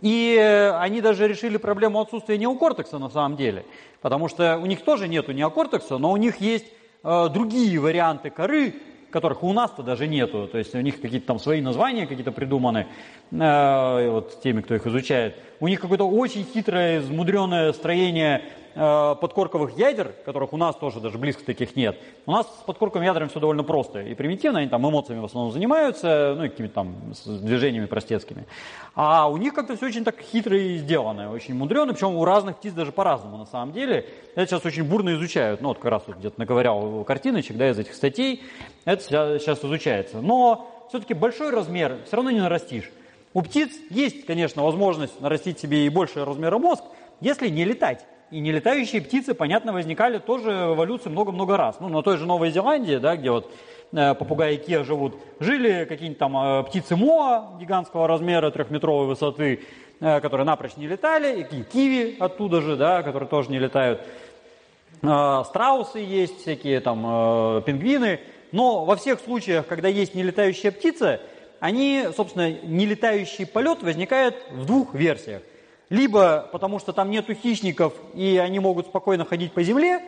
И 0.03 0.37
они 0.79 1.01
даже 1.01 1.27
решили 1.27 1.57
проблему 1.57 2.01
отсутствия 2.01 2.37
неокортекса 2.37 2.99
на 2.99 3.09
самом 3.09 3.37
деле, 3.37 3.65
потому 4.03 4.29
что 4.29 4.59
у 4.59 4.67
них 4.67 4.83
тоже 4.83 5.09
нету 5.09 5.33
неокортекса, 5.33 5.97
но 5.99 6.13
у 6.13 6.17
них 6.17 6.41
есть 6.41 6.67
э, 7.03 7.29
другие 7.33 7.79
варианты 7.81 8.31
коры, 8.31 8.75
которых 9.11 9.43
у 9.43 9.53
нас-то 9.53 9.83
даже 9.83 10.07
нету. 10.07 10.49
То 10.49 10.59
есть 10.59 10.75
у 10.75 10.81
них 10.81 11.01
какие-то 11.01 11.27
там 11.27 11.39
свои 11.39 11.61
названия 11.61 12.07
какие-то 12.07 12.33
придуманы, 12.33 12.87
э, 13.31 14.11
вот 14.11 14.43
теми, 14.43 14.61
кто 14.61 14.75
их 14.75 14.87
изучает. 14.87 15.37
У 15.61 15.69
них 15.69 15.81
какое-то 15.81 16.09
очень 16.09 16.45
хитрое, 16.45 17.01
измудренное 17.01 17.73
строение 17.73 18.43
э, 18.77 19.15
подкорковых 19.21 19.77
ядер, 19.77 20.13
которых 20.25 20.53
у 20.53 20.57
нас 20.57 20.77
тоже 20.77 21.01
даже 21.01 21.19
близко 21.19 21.45
таких 21.45 21.75
нет, 21.75 21.99
у 22.27 22.33
нас 22.33 22.47
с 22.47 22.63
подкорковыми 22.65 23.07
ядрами 23.07 23.29
все 23.29 23.41
довольно 23.41 23.65
просто 23.65 24.03
и 24.03 24.15
примитивно, 24.15 24.61
они 24.61 24.69
там 24.69 24.89
эмоциями 24.89 25.21
в 25.21 25.25
основном 25.25 25.53
занимаются, 25.53 26.35
ну 26.37 26.45
и 26.45 26.49
какими-то 26.49 26.75
там 26.75 26.95
движениями 27.25 27.87
простецкими. 27.87 28.47
А 28.95 29.29
у 29.29 29.37
них 29.37 29.55
как-то 29.55 29.77
все 29.77 29.87
очень 29.87 30.05
так 30.05 30.21
хитро 30.21 30.57
и 30.57 30.77
сделано, 30.79 31.33
очень 31.33 31.55
мудрено, 31.55 31.93
причем 31.93 32.15
у 32.15 32.25
разных 32.25 32.59
птиц 32.59 32.75
даже 32.75 32.93
по-разному 32.93 33.39
на 33.39 33.47
самом 33.47 33.73
деле. 33.73 34.07
Это 34.35 34.47
сейчас 34.47 34.65
очень 34.65 34.85
бурно 34.85 35.15
изучают, 35.15 35.61
ну 35.63 35.69
вот 35.69 35.79
как 35.79 35.91
раз 35.91 36.03
вот 36.07 36.19
где-то 36.19 36.39
наковырял 36.39 37.03
картиночек, 37.05 37.57
да, 37.57 37.71
из 37.71 37.79
этих 37.79 37.95
статей, 37.95 38.45
это 38.85 39.03
сейчас 39.03 39.65
изучается. 39.65 40.21
Но 40.21 40.87
все-таки 40.89 41.15
большой 41.15 41.51
размер 41.51 41.99
все 42.07 42.17
равно 42.17 42.31
не 42.31 42.41
нарастишь. 42.41 42.91
У 43.37 43.43
птиц 43.43 43.71
есть, 43.91 44.25
конечно, 44.25 44.63
возможность 44.63 45.21
нарастить 45.21 45.59
себе 45.59 45.85
и 45.85 45.91
большего 45.91 46.25
размера 46.25 46.59
мозг, 46.59 46.83
если 47.21 47.49
не 47.49 47.65
летать. 47.65 48.07
И 48.31 48.41
нелетающие 48.41 49.01
птицы, 49.01 49.35
понятно, 49.35 49.73
возникали 49.73 50.19
тоже 50.19 50.51
в 50.51 50.75
эволюции 50.75 51.09
много-много 51.09 51.57
раз. 51.57 51.77
Ну, 51.79 51.89
на 51.89 52.03
той 52.03 52.17
же 52.17 52.27
Новой 52.27 52.51
Зеландии, 52.51 52.97
да, 52.97 53.17
где 53.17 53.31
вот 53.31 53.53
э, 53.93 54.15
попугаи 54.15 54.57
Кия 54.57 54.83
живут, 54.83 55.15
жили 55.39 55.85
какие-нибудь 55.85 56.19
там 56.19 56.37
э, 56.37 56.65
птицы 56.65 56.97
Моа 56.97 57.57
гигантского 57.61 58.09
размера, 58.09 58.51
трехметровой 58.51 59.07
высоты, 59.07 59.61
э, 60.01 60.21
которые 60.21 60.45
напрочь 60.45 60.77
не 60.77 60.89
летали, 60.89 61.43
и 61.43 61.63
киви 61.63 62.17
оттуда 62.19 62.63
же, 62.63 62.77
да, 62.77 63.05
которые 63.05 63.29
тоже 63.29 63.51
не 63.51 63.61
летают. 63.61 64.01
Страусы 65.03 65.99
есть, 65.99 66.41
всякие 66.41 66.81
там 66.81 67.63
пингвины. 67.63 68.19
Но 68.51 68.87
во 68.87 68.97
всех 68.97 69.21
случаях, 69.21 69.67
когда 69.67 69.89
есть 69.89 70.15
нелетающая 70.15 70.73
птица, 70.73 71.21
они, 71.61 72.07
собственно, 72.17 72.51
нелетающий 72.51 73.47
полет 73.47 73.83
возникает 73.83 74.43
в 74.51 74.65
двух 74.65 74.95
версиях. 74.95 75.43
Либо 75.89 76.49
потому, 76.51 76.79
что 76.79 76.93
там 76.93 77.11
нету 77.11 77.35
хищников, 77.35 77.95
и 78.15 78.39
они 78.39 78.59
могут 78.59 78.87
спокойно 78.87 79.25
ходить 79.25 79.53
по 79.53 79.63
земле, 79.63 80.01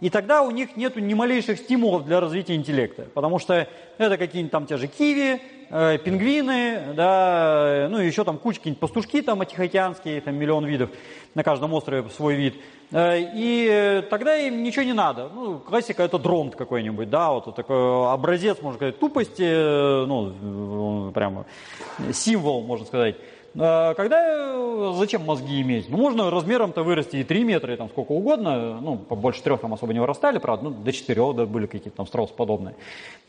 и 0.00 0.10
тогда 0.10 0.42
у 0.42 0.50
них 0.50 0.76
нет 0.76 0.96
ни 0.96 1.12
малейших 1.12 1.58
стимулов 1.58 2.04
для 2.04 2.20
развития 2.20 2.54
интеллекта. 2.54 3.06
Потому 3.14 3.38
что 3.38 3.66
это 3.98 4.16
какие-нибудь 4.16 4.52
там 4.52 4.66
те 4.66 4.76
же 4.76 4.86
киви, 4.86 5.40
э, 5.70 5.98
пингвины, 5.98 6.94
да, 6.94 7.88
ну 7.90 7.98
еще 7.98 8.22
там 8.24 8.38
куча 8.38 8.58
какие-нибудь 8.58 8.80
пастушки 8.80 9.20
там 9.22 9.44
тихоокеанские, 9.44 10.20
там 10.20 10.36
миллион 10.36 10.64
видов, 10.66 10.90
на 11.34 11.42
каждом 11.42 11.74
острове 11.74 12.08
свой 12.10 12.36
вид. 12.36 12.54
Э, 12.92 13.16
и 13.18 14.04
тогда 14.08 14.36
им 14.36 14.62
ничего 14.62 14.84
не 14.84 14.92
надо. 14.92 15.28
Ну, 15.34 15.58
классика 15.58 16.04
это 16.04 16.18
дронт 16.18 16.54
какой-нибудь, 16.54 17.10
да, 17.10 17.32
вот 17.32 17.56
такой 17.56 18.12
образец, 18.12 18.62
можно 18.62 18.78
сказать, 18.78 19.00
тупости, 19.00 19.42
э, 19.42 20.04
ну, 20.06 21.10
прямо 21.12 21.44
символ, 22.12 22.62
можно 22.62 22.86
сказать. 22.86 23.16
Э, 23.54 23.94
когда, 23.94 24.92
зачем 24.94 25.24
мозги 25.24 25.60
иметь? 25.62 25.88
Ну, 25.88 25.96
можно 25.96 26.30
размером-то 26.30 26.82
вырасти 26.82 27.16
и 27.16 27.24
3 27.24 27.44
метра, 27.44 27.74
и 27.74 27.76
там 27.76 27.88
сколько 27.88 28.12
угодно, 28.12 28.80
ну, 28.80 28.96
побольше 28.96 29.42
трех 29.42 29.60
там 29.60 29.74
особо 29.74 29.92
не 29.92 30.00
вырастали, 30.00 30.38
правда, 30.38 30.70
ну, 30.70 30.70
до 30.70 30.92
4, 30.92 31.32
да, 31.34 31.46
были 31.46 31.66
какие-то 31.66 31.96
там 31.96 32.06
страусы 32.06 32.34
подобные. 32.34 32.74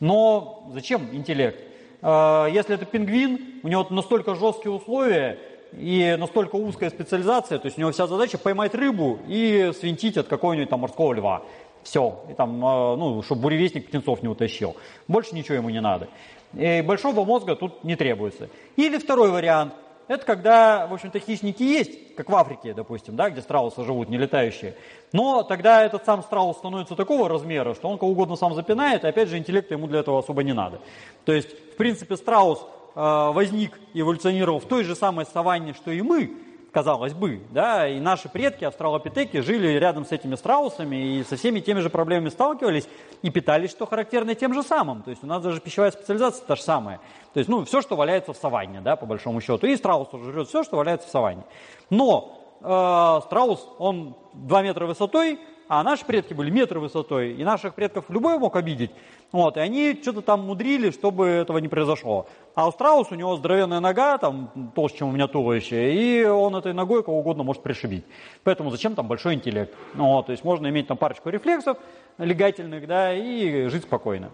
Но 0.00 0.64
зачем 0.72 1.08
интеллект? 1.12 1.58
Если 2.02 2.74
это 2.74 2.86
пингвин, 2.86 3.60
у 3.62 3.68
него 3.68 3.86
настолько 3.90 4.34
жесткие 4.34 4.72
условия, 4.72 5.38
и 5.72 6.16
настолько 6.18 6.56
узкая 6.56 6.90
специализация, 6.90 7.58
то 7.58 7.66
есть 7.66 7.78
у 7.78 7.80
него 7.80 7.92
вся 7.92 8.06
задача 8.06 8.38
поймать 8.38 8.74
рыбу 8.74 9.18
и 9.28 9.72
свинтить 9.78 10.16
от 10.16 10.26
какого-нибудь 10.26 10.68
там 10.68 10.80
морского 10.80 11.12
льва. 11.12 11.42
Все. 11.82 12.20
И 12.30 12.34
там, 12.34 12.64
а, 12.64 12.96
ну, 12.96 13.22
чтобы 13.22 13.42
буревестник 13.42 13.86
птенцов 13.86 14.22
не 14.22 14.28
утащил. 14.28 14.76
Больше 15.08 15.34
ничего 15.34 15.56
ему 15.56 15.70
не 15.70 15.80
надо. 15.80 16.08
И 16.54 16.82
большого 16.82 17.24
мозга 17.24 17.56
тут 17.56 17.84
не 17.84 17.96
требуется. 17.96 18.48
Или 18.76 18.98
второй 18.98 19.30
вариант. 19.30 19.72
Это 20.10 20.26
когда, 20.26 20.88
в 20.88 20.94
общем-то, 20.94 21.20
хищники 21.20 21.62
есть, 21.62 22.16
как 22.16 22.28
в 22.28 22.34
Африке, 22.34 22.74
допустим, 22.74 23.14
да, 23.14 23.30
где 23.30 23.40
страусы 23.42 23.84
живут, 23.84 24.08
не 24.08 24.18
летающие. 24.18 24.74
Но 25.12 25.44
тогда 25.44 25.84
этот 25.84 26.04
сам 26.04 26.24
страус 26.24 26.56
становится 26.56 26.96
такого 26.96 27.28
размера, 27.28 27.74
что 27.74 27.88
он 27.88 27.96
кого 27.96 28.10
угодно 28.10 28.34
сам 28.34 28.54
запинает, 28.54 29.04
и 29.04 29.06
опять 29.06 29.28
же 29.28 29.38
интеллекта 29.38 29.74
ему 29.74 29.86
для 29.86 30.00
этого 30.00 30.18
особо 30.18 30.42
не 30.42 30.52
надо. 30.52 30.80
То 31.24 31.32
есть, 31.32 31.52
в 31.74 31.76
принципе, 31.76 32.16
страус 32.16 32.66
Э, 32.94 33.30
возник 33.32 33.78
эволюционировал 33.94 34.58
в 34.58 34.66
той 34.66 34.84
же 34.84 34.94
самой 34.94 35.24
саванне, 35.26 35.74
что 35.74 35.90
и 35.90 36.02
мы, 36.02 36.32
казалось 36.72 37.14
бы, 37.14 37.42
да, 37.50 37.88
и 37.88 38.00
наши 38.00 38.28
предки, 38.28 38.64
австралопитеки, 38.64 39.40
жили 39.40 39.68
рядом 39.78 40.04
с 40.04 40.12
этими 40.12 40.34
страусами 40.34 41.18
и 41.18 41.24
со 41.24 41.36
всеми 41.36 41.60
теми 41.60 41.80
же 41.80 41.90
проблемами 41.90 42.28
сталкивались 42.28 42.88
и 43.22 43.30
питались, 43.30 43.70
что 43.70 43.86
характерно, 43.86 44.34
тем 44.34 44.54
же 44.54 44.62
самым. 44.62 45.02
То 45.02 45.10
есть 45.10 45.24
у 45.24 45.26
нас 45.26 45.42
даже 45.42 45.60
пищевая 45.60 45.90
специализация 45.90 46.44
та 46.46 46.56
же 46.56 46.62
самая. 46.62 47.00
То 47.32 47.38
есть, 47.38 47.48
ну, 47.48 47.64
все, 47.64 47.80
что 47.80 47.96
валяется 47.96 48.32
в 48.32 48.36
саванне, 48.36 48.80
да, 48.80 48.96
по 48.96 49.06
большому 49.06 49.40
счету. 49.40 49.66
И 49.66 49.76
страус 49.76 50.08
жрет 50.12 50.48
все, 50.48 50.62
что 50.62 50.76
валяется 50.76 51.08
в 51.08 51.10
саванне. 51.10 51.44
Но 51.90 52.58
э, 52.60 53.20
страус, 53.26 53.68
он 53.78 54.16
2 54.34 54.62
метра 54.62 54.86
высотой, 54.86 55.38
а 55.70 55.84
наши 55.84 56.04
предки 56.04 56.34
были 56.34 56.50
метры 56.50 56.80
высотой, 56.80 57.32
и 57.32 57.44
наших 57.44 57.74
предков 57.74 58.06
любой 58.08 58.36
мог 58.40 58.56
обидеть. 58.56 58.90
Вот, 59.30 59.56
и 59.56 59.60
они 59.60 59.96
что-то 60.02 60.20
там 60.20 60.40
мудрили, 60.40 60.90
чтобы 60.90 61.28
этого 61.28 61.58
не 61.58 61.68
произошло. 61.68 62.26
А 62.56 62.66
у 62.66 62.72
страуса 62.72 63.14
у 63.14 63.16
него 63.16 63.36
здоровенная 63.36 63.78
нога, 63.78 64.18
там 64.18 64.72
толще, 64.74 64.96
чем 64.98 65.10
у 65.10 65.12
меня 65.12 65.28
туловище, 65.28 65.94
и 65.94 66.24
он 66.24 66.56
этой 66.56 66.72
ногой 66.72 67.04
кого 67.04 67.20
угодно 67.20 67.44
может 67.44 67.62
пришибить. 67.62 68.04
Поэтому 68.42 68.72
зачем 68.72 68.96
там 68.96 69.06
большой 69.06 69.34
интеллект? 69.34 69.72
Вот, 69.94 70.26
то 70.26 70.32
есть 70.32 70.42
можно 70.42 70.66
иметь 70.66 70.88
там 70.88 70.96
парочку 70.96 71.28
рефлексов 71.28 71.78
легательных, 72.18 72.88
да, 72.88 73.14
и 73.14 73.68
жить 73.68 73.84
спокойно. 73.84 74.32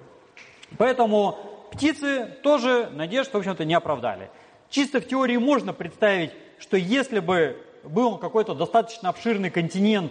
Поэтому 0.79 1.37
птицы 1.71 2.35
тоже 2.43 2.89
надежд, 2.95 3.35
в 3.35 3.37
общем-то, 3.37 3.67
не 3.67 3.75
оправдали. 3.75 4.31
Чисто 4.71 5.03
в 5.03 5.07
теории 5.07 5.37
можно 5.37 5.75
представить, 5.75 6.31
что 6.59 6.79
если 6.79 7.21
бы 7.21 7.63
был 7.85 8.17
какой-то 8.17 8.55
достаточно 8.55 9.11
обширный 9.11 9.51
континент, 9.51 10.11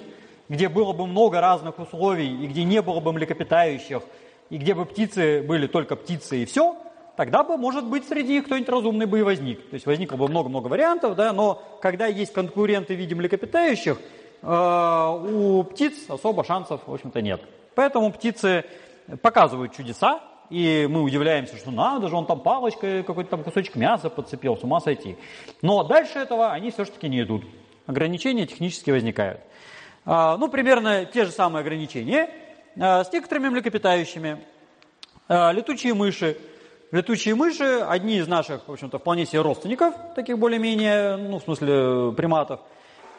где 0.50 0.70
было 0.70 0.94
бы 0.94 1.08
много 1.08 1.42
разных 1.42 1.80
условий, 1.80 2.44
и 2.44 2.48
где 2.48 2.64
не 2.64 2.82
было 2.82 3.00
бы 3.00 3.14
млекопитающих, 3.14 4.04
и 4.50 4.58
где 4.58 4.74
бы 4.74 4.86
птицы 4.86 5.42
были 5.42 5.68
только 5.68 5.96
птицы 5.96 6.44
и 6.44 6.46
все, 6.46 6.78
тогда 7.16 7.44
бы, 7.44 7.58
может 7.58 7.86
быть, 7.86 8.08
среди 8.08 8.34
них 8.34 8.46
кто-нибудь 8.46 8.70
разумный 8.70 9.06
бы 9.06 9.20
и 9.20 9.24
возник. 9.24 9.70
То 9.70 9.74
есть 9.74 9.86
возникло 9.86 10.18
бы 10.18 10.28
много-много 10.28 10.68
вариантов, 10.68 11.16
да, 11.16 11.34
но 11.34 11.62
когда 11.82 12.06
есть 12.08 12.34
конкуренты 12.34 12.96
в 12.96 12.98
виде 12.98 13.16
млекопитающих, 13.16 14.00
э, 14.42 14.48
у 14.48 15.64
птиц 15.64 16.10
особо 16.10 16.44
шансов, 16.44 16.82
в 16.86 16.94
общем-то, 16.94 17.22
нет. 17.22 17.42
Поэтому 17.74 18.12
птицы 18.12 18.66
показывают 19.22 19.74
чудеса, 19.76 20.22
и 20.50 20.88
мы 20.90 21.02
удивляемся, 21.02 21.58
что 21.58 21.72
надо 21.72 22.08
же, 22.08 22.16
он 22.16 22.26
там 22.26 22.40
палочкой 22.40 23.04
какой-то 23.04 23.32
там 23.32 23.44
кусочек 23.44 23.76
мяса 23.76 24.10
подцепил, 24.10 24.58
с 24.58 24.64
ума 24.64 24.80
сойти. 24.80 25.18
Но 25.62 25.84
дальше 25.84 26.20
этого 26.20 26.52
они 26.52 26.72
все-таки 26.72 27.10
не 27.10 27.22
идут. 27.22 27.44
Ограничения 27.88 28.46
технически 28.46 28.92
возникают. 28.92 29.42
А, 30.06 30.38
ну, 30.38 30.50
примерно 30.50 31.06
те 31.06 31.26
же 31.26 31.32
самые 31.32 31.62
ограничения 31.62 32.30
а, 32.80 33.04
с 33.04 33.12
некоторыми 33.12 33.50
млекопитающими. 33.50 34.38
А, 35.28 35.52
летучие 35.52 35.96
мыши. 35.96 36.38
Летучие 36.92 37.34
мыши, 37.34 37.84
одни 37.90 38.18
из 38.18 38.28
наших, 38.28 38.68
в 38.68 38.72
общем-то, 38.72 39.00
вполне 39.00 39.26
себе 39.26 39.42
родственников, 39.42 39.96
таких 40.16 40.38
более-менее, 40.38 41.18
ну, 41.18 41.40
в 41.40 41.44
смысле, 41.44 42.14
приматов. 42.16 42.60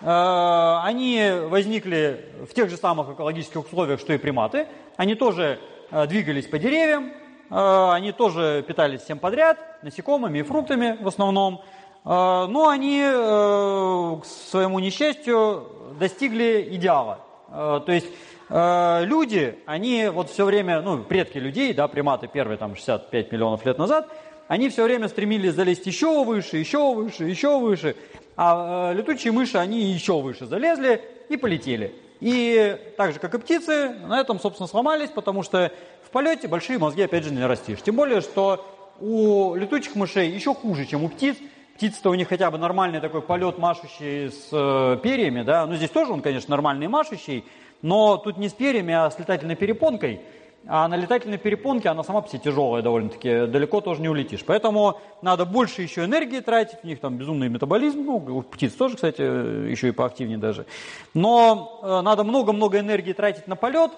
Они 0.00 1.32
возникли 1.48 2.32
в 2.48 2.54
тех 2.54 2.70
же 2.70 2.76
самых 2.76 3.10
экологических 3.10 3.64
условиях, 3.64 3.98
что 3.98 4.12
и 4.12 4.18
приматы. 4.18 4.68
Они 4.96 5.14
тоже 5.14 5.58
двигались 5.90 6.46
по 6.46 6.58
деревьям, 6.58 7.12
они 7.50 8.12
тоже 8.12 8.64
питались 8.66 9.02
всем 9.02 9.18
подряд, 9.18 9.82
насекомыми 9.82 10.38
и 10.38 10.42
фруктами 10.42 10.96
в 11.00 11.08
основном. 11.08 11.62
Но 12.04 12.68
они, 12.68 13.00
к 13.02 14.24
своему 14.24 14.78
несчастью, 14.78 15.85
достигли 15.98 16.68
идеала. 16.72 17.20
Э, 17.48 17.80
то 17.84 17.92
есть 17.92 18.06
э, 18.48 19.04
люди, 19.04 19.58
они 19.66 20.08
вот 20.08 20.30
все 20.30 20.44
время, 20.44 20.80
ну, 20.80 21.02
предки 21.02 21.38
людей, 21.38 21.72
да, 21.72 21.88
приматы 21.88 22.28
первые 22.28 22.58
там 22.58 22.76
65 22.76 23.32
миллионов 23.32 23.64
лет 23.64 23.78
назад, 23.78 24.08
они 24.48 24.68
все 24.68 24.84
время 24.84 25.08
стремились 25.08 25.54
залезть 25.54 25.86
еще 25.86 26.24
выше, 26.24 26.56
еще 26.56 26.94
выше, 26.94 27.24
еще 27.24 27.58
выше, 27.58 27.96
а 28.36 28.92
э, 28.92 28.94
летучие 28.94 29.32
мыши, 29.32 29.58
они 29.58 29.82
еще 29.82 30.20
выше 30.20 30.46
залезли 30.46 31.02
и 31.28 31.36
полетели. 31.36 31.94
И 32.20 32.76
так 32.96 33.12
же, 33.12 33.18
как 33.18 33.34
и 33.34 33.38
птицы, 33.38 33.90
на 34.06 34.20
этом, 34.20 34.40
собственно, 34.40 34.66
сломались, 34.66 35.10
потому 35.10 35.42
что 35.42 35.70
в 36.02 36.10
полете 36.10 36.48
большие 36.48 36.78
мозги, 36.78 37.02
опять 37.02 37.24
же, 37.24 37.32
не 37.32 37.44
растишь. 37.44 37.82
Тем 37.82 37.96
более, 37.96 38.20
что 38.20 38.64
у 39.00 39.54
летучих 39.54 39.94
мышей 39.96 40.30
еще 40.30 40.54
хуже, 40.54 40.86
чем 40.86 41.04
у 41.04 41.08
птиц, 41.08 41.36
Птица-то 41.76 42.08
у 42.08 42.14
них 42.14 42.28
хотя 42.28 42.50
бы 42.50 42.56
нормальный 42.56 43.00
такой 43.00 43.20
полет 43.20 43.58
машущий 43.58 44.30
с 44.30 44.48
э, 44.50 44.98
перьями, 45.02 45.42
да, 45.42 45.66
ну 45.66 45.74
здесь 45.74 45.90
тоже 45.90 46.10
он, 46.10 46.22
конечно, 46.22 46.50
нормальный 46.50 46.88
машущий, 46.88 47.44
но 47.82 48.16
тут 48.16 48.38
не 48.38 48.48
с 48.48 48.54
перьями, 48.54 48.94
а 48.94 49.10
с 49.10 49.18
летательной 49.18 49.56
перепонкой. 49.56 50.22
А 50.66 50.88
на 50.88 50.96
летательной 50.96 51.36
перепонке 51.36 51.90
она 51.90 52.02
сама 52.02 52.22
по 52.22 52.30
себе 52.30 52.38
тяжелая 52.38 52.82
довольно-таки, 52.82 53.44
далеко 53.46 53.82
тоже 53.82 54.00
не 54.00 54.08
улетишь. 54.08 54.42
Поэтому 54.46 54.98
надо 55.20 55.44
больше 55.44 55.82
еще 55.82 56.04
энергии 56.04 56.40
тратить, 56.40 56.78
у 56.82 56.86
них 56.86 56.98
там 56.98 57.18
безумный 57.18 57.50
метаболизм, 57.50 58.06
ну, 58.06 58.16
у 58.16 58.40
птиц 58.40 58.72
тоже, 58.72 58.94
кстати, 58.94 59.20
еще 59.20 59.88
и 59.88 59.92
поактивнее 59.92 60.38
даже. 60.38 60.64
Но 61.12 61.80
э, 61.82 62.00
надо 62.00 62.24
много-много 62.24 62.80
энергии 62.80 63.12
тратить 63.12 63.46
на 63.48 63.54
полет, 63.54 63.90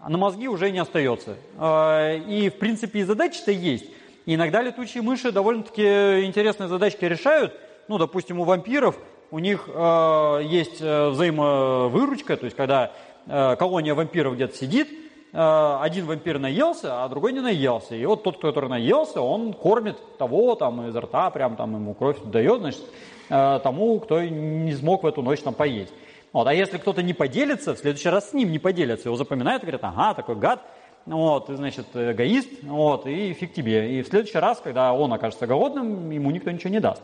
а 0.00 0.08
на 0.08 0.16
мозги 0.16 0.46
уже 0.46 0.70
не 0.70 0.78
остается. 0.78 1.34
Э, 1.58 2.18
и, 2.18 2.50
в 2.50 2.58
принципе, 2.60 3.00
и 3.00 3.02
задачи-то 3.02 3.50
есть. 3.50 3.86
И 4.26 4.34
иногда 4.34 4.60
летучие 4.60 5.02
мыши 5.02 5.30
довольно-таки 5.30 6.24
интересные 6.24 6.68
задачки 6.68 7.04
решают. 7.04 7.54
ну, 7.86 7.96
допустим, 7.96 8.40
у 8.40 8.44
вампиров 8.44 8.98
у 9.30 9.38
них 9.38 9.68
э, 9.72 10.40
есть 10.44 10.80
э, 10.80 11.08
взаимовыручка, 11.08 12.36
то 12.36 12.44
есть 12.44 12.56
когда 12.56 12.90
э, 13.26 13.56
колония 13.56 13.94
вампиров 13.94 14.34
где-то 14.34 14.56
сидит, 14.56 14.88
э, 15.32 15.78
один 15.80 16.06
вампир 16.06 16.40
наелся, 16.40 17.04
а 17.04 17.08
другой 17.08 17.32
не 17.32 17.40
наелся. 17.40 17.94
И 17.94 18.04
вот 18.04 18.24
тот, 18.24 18.40
который 18.40 18.68
наелся, 18.68 19.20
он 19.20 19.52
кормит 19.52 19.96
того 20.18 20.56
там 20.56 20.88
изо 20.88 21.00
рта, 21.00 21.30
прям 21.30 21.54
там 21.54 21.74
ему 21.74 21.94
кровь 21.94 22.18
дает, 22.24 22.60
значит, 22.60 22.82
э, 23.30 23.60
тому, 23.62 24.00
кто 24.00 24.20
не 24.22 24.72
смог 24.74 25.04
в 25.04 25.06
эту 25.06 25.22
ночь 25.22 25.40
там 25.40 25.54
поесть. 25.54 25.92
Вот. 26.32 26.48
А 26.48 26.52
если 26.52 26.78
кто-то 26.78 27.02
не 27.02 27.14
поделится, 27.14 27.74
в 27.74 27.78
следующий 27.78 28.08
раз 28.08 28.30
с 28.30 28.32
ним 28.32 28.50
не 28.50 28.58
поделится, 28.58 29.08
его 29.08 29.16
запоминают 29.16 29.62
и 29.62 29.66
говорят, 29.66 29.84
ага, 29.84 30.14
такой 30.14 30.34
гад, 30.34 30.60
вот, 31.06 31.46
ты, 31.46 31.56
значит, 31.56 31.86
эгоист, 31.94 32.48
вот, 32.62 33.06
и 33.06 33.32
фиг 33.32 33.52
тебе. 33.52 33.98
И 33.98 34.02
в 34.02 34.08
следующий 34.08 34.38
раз, 34.38 34.60
когда 34.62 34.92
он 34.92 35.12
окажется 35.12 35.46
голодным, 35.46 36.10
ему 36.10 36.30
никто 36.30 36.50
ничего 36.50 36.70
не 36.70 36.80
даст. 36.80 37.02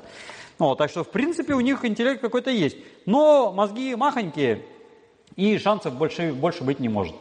Вот, 0.58 0.78
так 0.78 0.90
что, 0.90 1.04
в 1.04 1.08
принципе, 1.08 1.54
у 1.54 1.60
них 1.60 1.84
интеллект 1.84 2.20
какой-то 2.20 2.50
есть. 2.50 2.76
Но 3.06 3.52
мозги 3.52 3.94
махонькие, 3.94 4.62
и 5.36 5.56
шансов 5.58 5.94
больше, 5.94 6.32
больше 6.32 6.64
быть 6.64 6.80
не 6.80 6.88
может. 6.88 7.14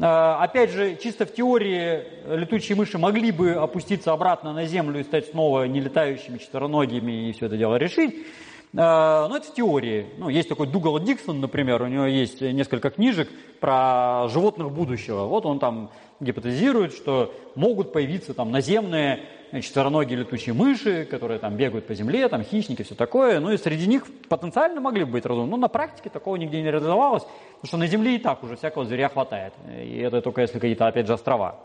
А, 0.00 0.42
опять 0.42 0.70
же, 0.70 0.96
чисто 0.96 1.26
в 1.26 1.34
теории 1.34 2.04
летучие 2.26 2.76
мыши 2.76 2.98
могли 2.98 3.32
бы 3.32 3.54
опуститься 3.54 4.12
обратно 4.12 4.52
на 4.52 4.64
Землю 4.64 5.00
и 5.00 5.04
стать 5.04 5.30
снова 5.30 5.64
нелетающими 5.64 6.38
четвероногими 6.38 7.28
и 7.28 7.32
все 7.32 7.46
это 7.46 7.56
дело 7.56 7.76
решить. 7.76 8.26
А, 8.76 9.28
но 9.28 9.36
это 9.36 9.50
теории. 9.52 10.06
Ну, 10.18 10.28
есть 10.28 10.48
такой 10.48 10.66
Дугал 10.66 10.98
Диксон, 10.98 11.40
например, 11.40 11.82
у 11.82 11.86
него 11.86 12.04
есть 12.04 12.40
несколько 12.40 12.90
книжек 12.90 13.28
про 13.60 14.28
животных 14.28 14.70
будущего. 14.70 15.24
Вот 15.24 15.46
он 15.46 15.58
там 15.58 15.90
гипотезирует, 16.20 16.92
что 16.92 17.34
могут 17.54 17.92
появиться 17.92 18.34
там 18.34 18.50
наземные 18.50 19.20
четвероногие 19.62 20.18
летучие 20.18 20.54
мыши, 20.54 21.06
которые 21.06 21.38
там 21.38 21.56
бегают 21.56 21.86
по 21.86 21.94
земле, 21.94 22.28
там 22.28 22.42
хищники, 22.42 22.82
все 22.82 22.94
такое. 22.94 23.40
Ну 23.40 23.50
и 23.50 23.56
среди 23.56 23.86
них 23.86 24.04
потенциально 24.28 24.80
могли 24.80 25.04
бы 25.04 25.12
быть 25.12 25.24
разумны. 25.24 25.50
Но 25.50 25.56
на 25.56 25.68
практике 25.68 26.10
такого 26.10 26.36
нигде 26.36 26.60
не 26.60 26.70
реализовалось, 26.70 27.22
потому 27.22 27.66
что 27.66 27.76
на 27.78 27.86
земле 27.86 28.16
и 28.16 28.18
так 28.18 28.42
уже 28.42 28.56
всякого 28.56 28.84
зверя 28.84 29.08
хватает. 29.08 29.54
И 29.82 29.98
это 29.98 30.20
только 30.20 30.42
если 30.42 30.58
какие-то, 30.58 30.86
опять 30.86 31.06
же, 31.06 31.14
острова. 31.14 31.60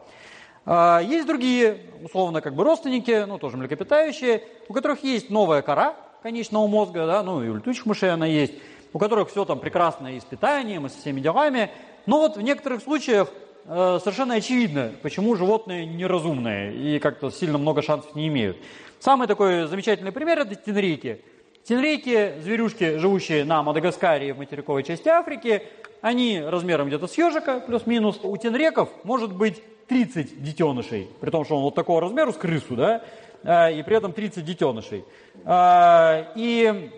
А, 0.65 1.01
есть 1.01 1.27
другие, 1.27 1.77
условно, 2.01 2.39
как 2.39 2.55
бы 2.55 2.63
родственники, 2.63 3.25
ну, 3.25 3.37
тоже 3.37 3.57
млекопитающие, 3.57 4.43
у 4.69 4.73
которых 4.73 5.03
есть 5.03 5.29
новая 5.29 5.61
кора 5.61 5.95
конечного 6.23 6.65
мозга, 6.65 7.05
да, 7.05 7.21
ну, 7.21 7.43
и 7.43 7.49
у 7.49 7.55
летучих 7.55 7.85
мышей 7.85 8.11
она 8.11 8.25
есть, 8.25 8.53
у 8.93 8.97
которых 8.97 9.29
все 9.29 9.45
там 9.45 9.59
прекрасно 9.59 10.15
и 10.15 10.19
с 10.19 10.23
питанием, 10.23 10.87
и 10.87 10.89
со 10.89 10.97
всеми 10.97 11.19
делами, 11.19 11.69
но 12.05 12.19
вот 12.19 12.37
в 12.37 12.41
некоторых 12.41 12.81
случаях 12.81 13.29
Э, 13.65 13.99
совершенно 14.01 14.35
очевидно, 14.35 14.91
почему 15.01 15.35
животные 15.35 15.85
неразумные 15.85 16.75
и 16.75 16.99
как-то 16.99 17.31
сильно 17.31 17.57
много 17.57 17.81
шансов 17.81 18.13
не 18.13 18.27
имеют. 18.27 18.57
Самый 18.99 19.27
такой 19.27 19.67
замечательный 19.67 20.11
пример– 20.11 20.39
это 20.39 20.55
тенрейки. 20.55 21.21
Тенрейки, 21.63 22.41
зверюшки, 22.41 22.97
живущие 22.97 23.45
на 23.45 23.63
Мадагаскаре 23.63 24.29
и 24.29 24.31
в 24.33 24.37
материковой 24.37 24.83
части 24.83 25.07
Африки, 25.07 25.63
они 26.01 26.41
размером 26.41 26.87
где-то 26.87 27.07
с 27.07 27.17
ежика, 27.17 27.61
плюс-минус. 27.61 28.19
У 28.23 28.35
тенреков 28.35 28.89
может 29.03 29.33
быть 29.33 29.63
30 29.87 30.43
детенышей, 30.43 31.09
при 31.21 31.29
том, 31.29 31.45
что 31.45 31.55
он 31.55 31.63
вот 31.63 31.75
такого 31.75 32.01
размера 32.01 32.33
с 32.33 32.35
крысу, 32.35 32.75
да, 32.75 33.01
и 33.43 33.83
при 33.83 33.97
этом 33.97 34.13
30 34.13 34.43
детенышей. 34.45 35.03
Э, 35.45 36.25
и 36.35 36.91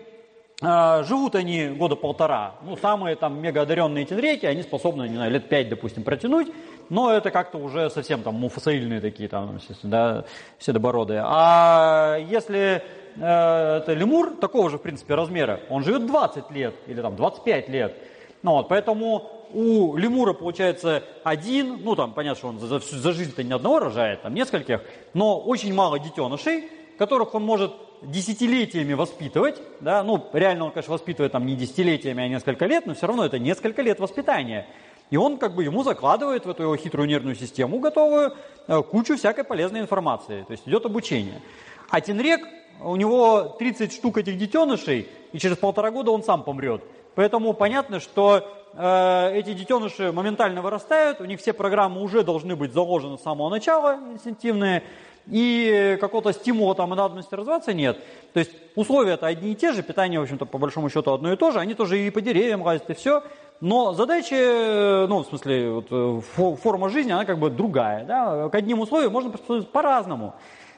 а, 0.62 1.02
живут 1.02 1.34
они 1.34 1.68
года 1.68 1.96
полтора. 1.96 2.54
Ну, 2.62 2.76
самые 2.78 3.14
там 3.16 3.42
мегаодаренные 3.42 4.06
тенреки, 4.06 4.46
они 4.46 4.62
способны, 4.62 5.06
не 5.06 5.16
знаю, 5.16 5.30
лет 5.30 5.50
пять, 5.50 5.68
допустим, 5.68 6.02
протянуть, 6.02 6.48
но 6.88 7.12
это 7.12 7.30
как-то 7.30 7.58
уже 7.58 7.90
совсем 7.90 8.22
там 8.22 8.36
муфасаильные 8.36 9.02
такие, 9.02 9.28
там, 9.28 9.58
да, 9.82 10.24
седобородые. 10.58 11.22
А 11.26 12.16
если 12.16 12.82
э, 13.16 13.76
это 13.76 13.92
лемур 13.92 14.36
такого 14.40 14.70
же, 14.70 14.78
в 14.78 14.82
принципе, 14.82 15.14
размера, 15.14 15.60
он 15.68 15.84
живет 15.84 16.06
20 16.06 16.50
лет 16.50 16.74
или 16.86 17.02
там 17.02 17.16
25 17.16 17.68
лет. 17.68 17.94
Ну, 18.42 18.52
вот, 18.52 18.68
поэтому 18.68 19.35
у 19.56 19.96
лемура 19.96 20.34
получается 20.34 21.02
один, 21.24 21.80
ну 21.82 21.96
там 21.96 22.12
понятно, 22.12 22.38
что 22.38 22.48
он 22.48 22.58
за, 22.60 22.78
за 22.78 23.12
жизнь-то 23.12 23.42
не 23.42 23.52
одного 23.52 23.78
рожает, 23.78 24.20
там 24.20 24.34
нескольких, 24.34 24.82
но 25.14 25.40
очень 25.40 25.72
мало 25.72 25.98
детенышей, 25.98 26.68
которых 26.98 27.34
он 27.34 27.42
может 27.42 27.72
десятилетиями 28.02 28.92
воспитывать, 28.92 29.56
да, 29.80 30.02
ну, 30.02 30.22
реально 30.34 30.66
он, 30.66 30.72
конечно, 30.72 30.92
воспитывает 30.92 31.32
там 31.32 31.46
не 31.46 31.56
десятилетиями, 31.56 32.22
а 32.22 32.28
несколько 32.28 32.66
лет, 32.66 32.84
но 32.84 32.94
все 32.94 33.06
равно 33.06 33.24
это 33.24 33.38
несколько 33.38 33.80
лет 33.80 33.98
воспитания. 33.98 34.66
И 35.08 35.16
он 35.16 35.38
как 35.38 35.54
бы 35.54 35.64
ему 35.64 35.82
закладывает 35.82 36.44
в 36.44 36.50
эту 36.50 36.64
его 36.64 36.76
хитрую 36.76 37.08
нервную 37.08 37.34
систему 37.34 37.78
готовую 37.78 38.34
э, 38.68 38.82
кучу 38.82 39.16
всякой 39.16 39.44
полезной 39.44 39.80
информации, 39.80 40.42
то 40.42 40.52
есть 40.52 40.68
идет 40.68 40.84
обучение. 40.84 41.40
А 41.88 42.02
Тинрек, 42.02 42.42
у 42.82 42.96
него 42.96 43.56
30 43.58 43.90
штук 43.90 44.18
этих 44.18 44.36
детенышей, 44.36 45.08
и 45.32 45.38
через 45.38 45.56
полтора 45.56 45.90
года 45.90 46.10
он 46.10 46.22
сам 46.22 46.42
помрет. 46.42 46.82
Поэтому 47.16 47.54
понятно, 47.54 47.98
что 47.98 48.46
э, 48.74 49.30
эти 49.34 49.54
детеныши 49.54 50.12
моментально 50.12 50.60
вырастают, 50.60 51.20
у 51.20 51.24
них 51.24 51.40
все 51.40 51.54
программы 51.54 52.02
уже 52.02 52.22
должны 52.22 52.54
быть 52.54 52.72
заложены 52.72 53.16
с 53.16 53.22
самого 53.22 53.48
начала, 53.48 53.98
инстинктивные, 54.12 54.82
и 55.26 55.96
какого-то 56.00 56.32
стимула 56.32 56.74
там 56.74 56.92
и 56.92 56.96
надобности 56.96 57.34
развиваться 57.34 57.72
нет. 57.72 57.98
То 58.34 58.38
есть 58.38 58.52
условия-то 58.76 59.26
одни 59.26 59.52
и 59.52 59.54
те 59.54 59.72
же, 59.72 59.82
питание, 59.82 60.20
в 60.20 60.24
общем-то, 60.24 60.44
по 60.44 60.58
большому 60.58 60.90
счету 60.90 61.12
одно 61.12 61.32
и 61.32 61.36
то 61.36 61.50
же, 61.50 61.58
они 61.58 61.74
тоже 61.74 61.98
и 61.98 62.10
по 62.10 62.20
деревьям 62.20 62.62
лазят, 62.62 62.90
и 62.90 62.94
все. 62.94 63.22
Но 63.62 63.94
задача, 63.94 65.06
ну, 65.08 65.22
в 65.22 65.26
смысле, 65.26 65.70
вот, 65.70 65.86
э, 65.90 66.20
форма 66.56 66.90
жизни, 66.90 67.12
она 67.12 67.24
как 67.24 67.38
бы 67.38 67.48
другая. 67.48 68.04
Да? 68.04 68.50
К 68.50 68.54
одним 68.54 68.80
условиям 68.80 69.10
можно 69.10 69.30
приспособиться 69.30 69.72
по-разному. 69.72 70.34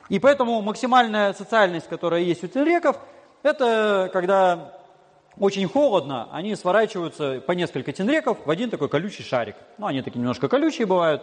И 0.09 0.21
поэтому 0.21 0.63
максимальная 0.63 1.33
социальность, 1.33 1.89
которая 1.89 2.21
есть 2.21 2.45
у 2.45 2.47
телреков, 2.47 2.97
это 3.43 4.09
когда 4.13 4.78
очень 5.41 5.67
холодно, 5.69 6.29
они 6.33 6.55
сворачиваются 6.57 7.43
по 7.47 7.53
несколько 7.53 7.93
тенреков 7.93 8.39
в 8.45 8.51
один 8.51 8.71
такой 8.71 8.89
колючий 8.89 9.25
шарик. 9.25 9.57
Ну, 9.79 9.87
они 9.87 10.03
такие 10.03 10.21
немножко 10.21 10.49
колючие 10.49 10.87
бывают. 10.87 11.23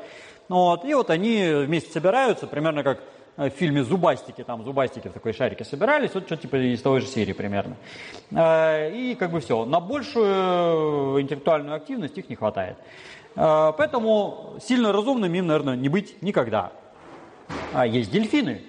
Ну, 0.49 0.55
вот, 0.55 0.86
и 0.86 0.93
вот 0.93 1.09
они 1.09 1.47
вместе 1.66 1.91
собираются, 1.91 2.47
примерно 2.47 2.84
как 2.84 3.01
в 3.38 3.49
фильме 3.49 3.84
«Зубастики», 3.84 4.43
там 4.43 4.63
зубастики 4.63 5.09
в 5.09 5.11
такой 5.11 5.34
шарике 5.34 5.66
собирались, 5.66 6.13
вот 6.13 6.26
что-то 6.26 6.43
типа 6.43 6.55
из 6.55 6.82
той 6.82 7.01
же 7.01 7.07
серии 7.07 7.34
примерно. 7.34 7.76
Э, 8.32 8.91
и 8.95 9.16
как 9.16 9.32
бы 9.32 9.41
все, 9.41 9.66
на 9.66 9.80
большую 9.80 11.22
интеллектуальную 11.22 11.76
активность 11.76 12.18
их 12.18 12.30
не 12.30 12.36
хватает. 12.36 12.78
Э, 13.36 13.74
поэтому 13.78 14.55
сильно 14.61 14.93
разумным 14.93 15.34
им, 15.34 15.47
наверное, 15.47 15.76
не 15.76 15.89
быть 15.89 16.22
никогда. 16.22 16.72
А 17.74 17.86
есть 17.86 18.09
дельфины. 18.11 18.61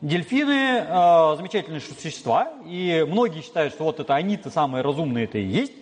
Дельфины 0.00 0.86
э, 0.86 1.36
замечательные 1.36 1.80
существа, 1.80 2.52
и 2.64 3.04
многие 3.06 3.42
считают, 3.42 3.74
что 3.74 3.84
вот 3.84 4.00
это 4.00 4.14
они-то 4.14 4.50
самые 4.50 4.82
разумные 4.82 5.24
это 5.24 5.36
и 5.36 5.44
есть. 5.44 5.72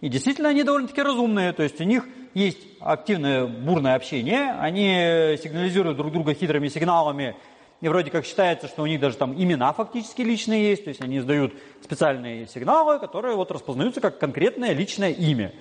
И 0.00 0.08
действительно 0.08 0.48
они 0.48 0.64
довольно-таки 0.64 1.00
разумные, 1.00 1.52
то 1.52 1.62
есть 1.62 1.80
у 1.80 1.84
них 1.84 2.04
есть 2.34 2.58
активное 2.80 3.46
бурное 3.46 3.94
общение, 3.94 4.52
они 4.60 5.36
сигнализируют 5.42 5.96
друг 5.96 6.12
друга 6.12 6.34
хитрыми 6.34 6.68
сигналами, 6.68 7.36
и 7.80 7.88
вроде 7.88 8.10
как 8.10 8.24
считается, 8.24 8.66
что 8.66 8.82
у 8.82 8.86
них 8.86 9.00
даже 9.00 9.16
там 9.16 9.34
имена 9.40 9.72
фактически 9.72 10.22
личные 10.22 10.70
есть, 10.70 10.84
то 10.84 10.88
есть 10.88 11.00
они 11.00 11.18
издают 11.18 11.54
специальные 11.82 12.48
сигналы, 12.48 12.98
которые 12.98 13.36
вот 13.36 13.52
распознаются 13.52 14.00
как 14.00 14.18
конкретное 14.18 14.72
личное 14.72 15.10
имя. 15.10 15.52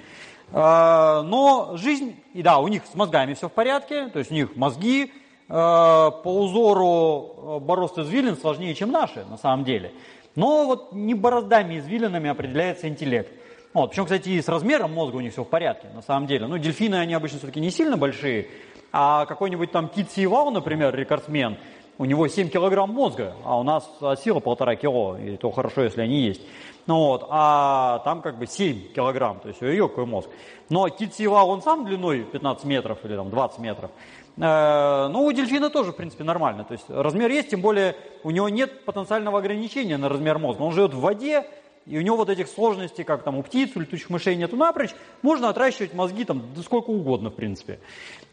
А, 0.51 1.21
но 1.21 1.77
жизнь, 1.77 2.15
и 2.33 2.41
да, 2.41 2.57
у 2.57 2.67
них 2.67 2.83
с 2.91 2.95
мозгами 2.95 3.35
все 3.35 3.49
в 3.49 3.51
порядке, 3.51 4.07
то 4.07 4.19
есть 4.19 4.31
у 4.31 4.33
них 4.33 4.55
мозги 4.55 5.11
по 5.47 6.21
узору 6.25 7.59
борозд 7.61 7.97
извилин 7.97 8.35
сложнее, 8.35 8.75
чем 8.75 8.91
наши 8.91 9.25
на 9.25 9.37
самом 9.37 9.63
деле. 9.63 9.93
Но 10.35 10.65
вот 10.65 10.91
не 10.93 11.13
бороздами 11.13 11.79
извилинами 11.79 12.29
определяется 12.29 12.87
интеллект. 12.87 13.31
Вот, 13.73 13.91
причем, 13.91 14.03
кстати, 14.05 14.29
и 14.29 14.41
с 14.41 14.47
размером 14.47 14.93
мозга 14.93 15.17
у 15.17 15.19
них 15.19 15.33
все 15.33 15.43
в 15.43 15.47
порядке, 15.49 15.87
на 15.93 16.01
самом 16.01 16.27
деле. 16.27 16.47
Ну, 16.47 16.57
дельфины, 16.57 16.95
они 16.95 17.13
обычно 17.13 17.37
все-таки 17.37 17.59
не 17.59 17.69
сильно 17.69 17.97
большие, 17.97 18.47
а 18.91 19.25
какой-нибудь 19.25 19.71
там 19.71 19.87
кит 19.87 20.11
Сиевал, 20.11 20.51
например, 20.51 20.95
рекордсмен, 20.95 21.57
у 21.99 22.05
него 22.05 22.27
7 22.27 22.49
килограмм 22.49 22.91
мозга, 22.91 23.35
а 23.43 23.59
у 23.59 23.63
нас 23.63 23.89
сила 24.23 24.39
полтора 24.39 24.75
кило, 24.75 25.17
и 25.17 25.37
то 25.37 25.51
хорошо, 25.51 25.83
если 25.83 26.01
они 26.01 26.21
есть. 26.21 26.41
Ну 26.85 26.97
вот, 26.99 27.27
а 27.29 27.99
там 28.05 28.21
как 28.21 28.37
бы 28.37 28.47
7 28.47 28.93
килограмм, 28.93 29.39
то 29.39 29.49
есть 29.49 29.61
у 29.61 29.65
ее 29.65 29.89
какой 29.89 30.05
мозг. 30.05 30.29
Но 30.69 30.87
кит 30.89 31.13
Сиевал, 31.13 31.49
он 31.49 31.61
сам 31.61 31.85
длиной 31.85 32.23
15 32.23 32.65
метров 32.65 33.03
или 33.03 33.15
там 33.15 33.29
20 33.29 33.59
метров. 33.59 33.91
Э, 34.37 35.07
ну, 35.11 35.25
у 35.25 35.31
дельфина 35.31 35.69
тоже, 35.69 35.91
в 35.91 35.95
принципе, 35.95 36.23
нормально. 36.23 36.63
То 36.63 36.73
есть 36.73 36.85
размер 36.89 37.29
есть, 37.31 37.49
тем 37.49 37.61
более 37.61 37.95
у 38.23 38.31
него 38.31 38.49
нет 38.49 38.85
потенциального 38.85 39.39
ограничения 39.39 39.97
на 39.97 40.09
размер 40.09 40.37
мозга. 40.37 40.61
Он 40.61 40.73
живет 40.73 40.93
в 40.93 40.99
воде, 40.99 41.45
и 41.85 41.97
у 41.97 42.01
него 42.01 42.17
вот 42.17 42.29
этих 42.29 42.47
сложностей, 42.47 43.03
как 43.03 43.23
там 43.23 43.37
у 43.37 43.43
птиц, 43.43 43.71
у 43.75 43.79
летучих 43.79 44.09
мышей 44.09 44.35
нету 44.35 44.55
напрочь, 44.55 44.93
можно 45.21 45.49
отращивать 45.49 45.93
мозги 45.93 46.23
там 46.23 46.43
да 46.55 46.61
сколько 46.61 46.89
угодно, 46.89 47.29
в 47.29 47.35
принципе. 47.35 47.79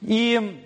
И 0.02 0.60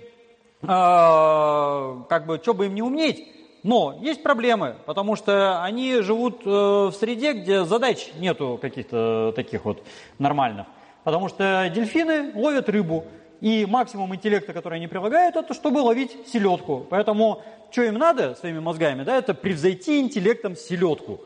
э, 0.63 0.67
как 0.67 2.27
бы, 2.27 2.41
что 2.43 2.55
бы 2.55 2.67
им 2.67 2.75
не 2.75 2.83
уметь, 2.83 3.29
но 3.63 3.99
есть 4.01 4.23
проблемы, 4.23 4.77
потому 4.87 5.15
что 5.17 5.63
они 5.63 6.01
живут 6.01 6.41
э, 6.45 6.49
в 6.49 6.93
среде, 6.93 7.33
где 7.35 7.65
задач 7.65 8.11
нету 8.19 8.59
каких-то 8.61 9.33
таких 9.37 9.65
вот 9.65 9.83
нормальных. 10.19 10.67
Потому 11.05 11.29
что 11.29 11.71
дельфины 11.75 12.33
ловят 12.35 12.69
рыбу, 12.69 13.05
и 13.41 13.67
максимум 13.67 14.15
интеллекта, 14.15 14.53
который 14.53 14.77
они 14.77 14.89
прилагают, 14.89 15.37
это 15.37 15.55
чтобы 15.55 15.79
ловить 15.79 16.17
селедку. 16.27 16.87
Поэтому 16.91 17.43
что 17.71 17.83
им 17.83 17.95
надо 17.95 18.35
своими 18.35 18.59
мозгами, 18.59 19.05
да, 19.05 19.17
это 19.17 19.35
превзойти 19.35 20.01
интеллектом 20.01 20.57
селедку. 20.57 21.21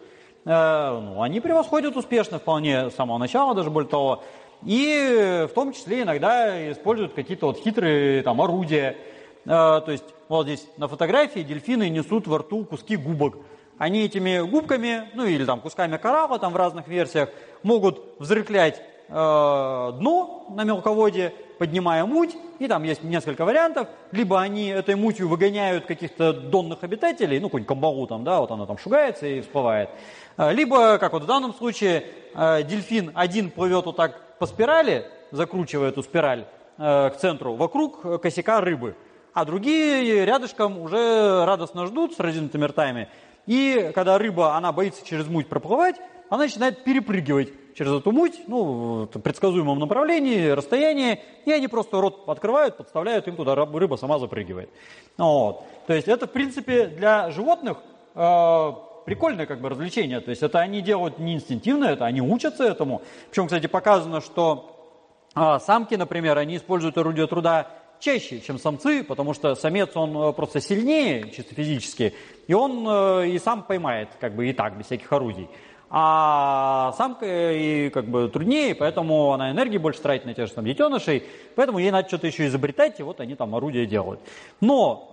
ну, 0.44 1.22
они 1.22 1.40
превосходят 1.40 1.96
успешно 1.96 2.38
вполне 2.38 2.90
с 2.90 2.94
самого 2.94 3.18
начала, 3.18 3.54
даже 3.54 3.70
более 3.70 3.88
того. 3.88 4.22
И 4.64 5.46
в 5.48 5.54
том 5.54 5.72
числе 5.72 6.02
иногда 6.02 6.70
используют 6.70 7.14
какие-то 7.14 7.46
вот 7.46 7.58
хитрые 7.58 8.22
там 8.22 8.40
орудия. 8.40 8.96
То 9.44 9.84
есть 9.88 10.04
вот 10.28 10.46
здесь 10.46 10.66
на 10.76 10.88
фотографии 10.88 11.40
дельфины 11.40 11.88
несут 11.88 12.26
во 12.26 12.38
рту 12.38 12.64
куски 12.64 12.96
губок. 12.96 13.36
Они 13.78 14.04
этими 14.04 14.40
губками, 14.48 15.08
ну 15.14 15.24
или 15.24 15.44
там 15.44 15.60
кусками 15.60 15.96
коралла 15.96 16.38
там 16.38 16.52
в 16.52 16.56
разных 16.56 16.86
версиях, 16.86 17.30
могут 17.62 18.00
взрыхлять 18.20 18.78
э, 18.78 18.91
дно 19.12 20.46
на 20.48 20.64
мелководье, 20.64 21.34
поднимая 21.58 22.04
муть, 22.06 22.36
и 22.58 22.66
там 22.66 22.82
есть 22.82 23.04
несколько 23.04 23.44
вариантов. 23.44 23.86
Либо 24.10 24.40
они 24.40 24.68
этой 24.68 24.94
мутью 24.94 25.28
выгоняют 25.28 25.86
каких-то 25.86 26.32
донных 26.32 26.82
обитателей, 26.82 27.38
ну, 27.38 27.48
какой-нибудь 27.48 27.68
камбалу 27.68 28.06
там, 28.06 28.24
да, 28.24 28.40
вот 28.40 28.50
она 28.50 28.66
там 28.66 28.78
шугается 28.78 29.26
и 29.26 29.40
всплывает. 29.42 29.90
Э, 30.36 30.52
либо, 30.52 30.98
как 30.98 31.12
вот 31.12 31.22
в 31.22 31.26
данном 31.26 31.54
случае, 31.54 32.04
э, 32.34 32.62
дельфин 32.64 33.12
один 33.14 33.50
плывет 33.50 33.86
вот 33.86 33.96
так 33.96 34.38
по 34.38 34.46
спирали, 34.46 35.06
закручивая 35.30 35.90
эту 35.90 36.02
спираль 36.02 36.46
э, 36.78 37.10
к 37.10 37.16
центру, 37.18 37.54
вокруг 37.54 38.20
косяка 38.20 38.60
рыбы. 38.60 38.96
А 39.34 39.44
другие 39.44 40.24
рядышком 40.24 40.78
уже 40.78 41.44
радостно 41.46 41.86
ждут 41.86 42.14
с 42.14 42.18
разинутыми 42.20 42.64
ртами. 42.64 43.08
И 43.46 43.92
когда 43.94 44.18
рыба, 44.18 44.56
она 44.56 44.72
боится 44.72 45.06
через 45.06 45.26
муть 45.26 45.48
проплывать, 45.48 45.96
она 46.28 46.44
начинает 46.44 46.84
перепрыгивать 46.84 47.50
через 47.74 47.92
эту 47.92 48.12
муть, 48.12 48.40
ну, 48.46 49.08
в 49.12 49.18
предсказуемом 49.20 49.78
направлении, 49.78 50.48
расстоянии, 50.48 51.20
и 51.44 51.52
они 51.52 51.68
просто 51.68 52.00
рот 52.00 52.24
открывают, 52.28 52.76
подставляют, 52.76 53.28
им 53.28 53.36
туда 53.36 53.54
рыба 53.54 53.96
сама 53.96 54.18
запрыгивает. 54.18 54.70
Вот. 55.16 55.64
То 55.86 55.94
есть 55.94 56.08
это, 56.08 56.26
в 56.26 56.32
принципе, 56.32 56.86
для 56.86 57.30
животных 57.30 57.78
э, 58.14 58.72
прикольное 59.04 59.46
как 59.46 59.60
бы 59.60 59.68
развлечение. 59.68 60.20
То 60.20 60.30
есть 60.30 60.42
это 60.42 60.60
они 60.60 60.80
делают 60.80 61.18
не 61.18 61.34
инстинктивно, 61.34 61.86
это 61.86 62.04
они 62.04 62.20
учатся 62.20 62.64
этому. 62.64 63.02
Причем, 63.30 63.46
кстати, 63.46 63.66
показано, 63.66 64.20
что 64.20 64.98
э, 65.34 65.58
самки, 65.60 65.94
например, 65.94 66.38
они 66.38 66.56
используют 66.56 66.98
орудие 66.98 67.26
труда 67.26 67.68
чаще, 68.02 68.40
чем 68.40 68.58
самцы, 68.58 69.04
потому 69.04 69.32
что 69.32 69.54
самец, 69.54 69.96
он 69.96 70.16
э, 70.16 70.32
просто 70.32 70.60
сильнее, 70.60 71.30
чисто 71.30 71.54
физически, 71.54 72.14
и 72.48 72.54
он 72.54 72.86
э, 72.86 73.28
и 73.28 73.38
сам 73.38 73.62
поймает, 73.62 74.08
как 74.20 74.34
бы 74.34 74.48
и 74.48 74.52
так, 74.52 74.76
без 74.76 74.86
всяких 74.86 75.10
орудий. 75.12 75.48
А 75.94 76.94
самка 76.96 77.52
и 77.52 77.90
как 77.90 78.06
бы 78.06 78.26
труднее, 78.30 78.74
поэтому 78.74 79.34
она 79.34 79.50
энергии 79.50 79.76
больше 79.76 80.00
тратит 80.00 80.24
на 80.24 80.32
тех 80.32 80.48
же 80.48 80.54
там 80.54 80.64
детенышей, 80.64 81.24
поэтому 81.54 81.80
ей 81.80 81.90
надо 81.90 82.08
что-то 82.08 82.26
еще 82.26 82.46
изобретать, 82.46 82.98
и 82.98 83.02
вот 83.02 83.20
они 83.20 83.34
там 83.34 83.54
орудия 83.54 83.84
делают. 83.84 84.18
Но 84.62 85.12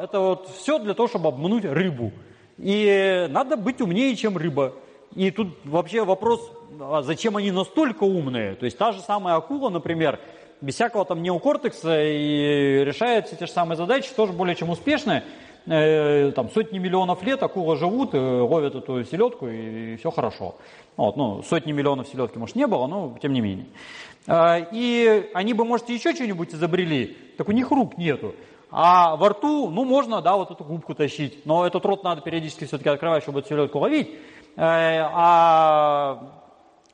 э, 0.00 0.04
это 0.04 0.18
вот 0.18 0.48
все 0.48 0.80
для 0.80 0.94
того, 0.94 1.06
чтобы 1.06 1.28
обмануть 1.28 1.64
рыбу. 1.64 2.10
И 2.58 3.28
надо 3.30 3.56
быть 3.56 3.80
умнее, 3.80 4.16
чем 4.16 4.36
рыба. 4.36 4.72
И 5.14 5.30
тут 5.30 5.56
вообще 5.62 6.04
вопрос, 6.04 6.50
а 6.80 7.02
зачем 7.02 7.36
они 7.36 7.52
настолько 7.52 8.02
умные? 8.02 8.56
То 8.56 8.64
есть 8.64 8.76
та 8.76 8.90
же 8.90 9.00
самая 9.02 9.36
акула, 9.36 9.68
например, 9.68 10.18
без 10.60 10.74
всякого 10.74 11.04
там 11.04 11.22
неокортекса 11.22 12.02
и 12.02 12.82
решает 12.84 13.28
все 13.28 13.36
те 13.36 13.46
же 13.46 13.52
самые 13.52 13.76
задачи, 13.76 14.10
тоже 14.16 14.32
более 14.32 14.56
чем 14.56 14.70
успешные. 14.70 15.22
Э, 15.66 16.32
там 16.32 16.50
сотни 16.50 16.78
миллионов 16.78 17.22
лет 17.22 17.42
акулы 17.42 17.76
живут, 17.76 18.14
ловят 18.14 18.74
эту 18.74 19.04
селедку 19.04 19.48
и, 19.48 19.94
и 19.94 19.96
все 19.96 20.10
хорошо. 20.10 20.56
Вот, 20.96 21.16
ну, 21.16 21.42
сотни 21.42 21.72
миллионов 21.72 22.08
селедки, 22.08 22.38
может, 22.38 22.56
не 22.56 22.66
было, 22.66 22.86
но 22.86 23.16
тем 23.22 23.32
не 23.32 23.40
менее. 23.40 23.66
А, 24.26 24.58
и 24.72 25.30
они 25.34 25.54
бы, 25.54 25.64
может, 25.64 25.88
еще 25.88 26.14
что-нибудь 26.14 26.54
изобрели, 26.54 27.16
так 27.36 27.48
у 27.48 27.52
них 27.52 27.70
рук 27.70 27.96
нету. 27.96 28.34
А 28.70 29.16
во 29.16 29.30
рту, 29.30 29.70
ну, 29.70 29.84
можно, 29.84 30.22
да, 30.22 30.36
вот 30.36 30.50
эту 30.50 30.64
губку 30.64 30.94
тащить, 30.94 31.44
но 31.44 31.66
этот 31.66 31.84
рот 31.84 32.04
надо 32.04 32.22
периодически 32.22 32.64
все-таки 32.64 32.88
открывать, 32.88 33.22
чтобы 33.22 33.40
эту 33.40 33.48
селедку 33.48 33.78
ловить. 33.78 34.10
Э, 34.56 35.08
а 35.12 36.22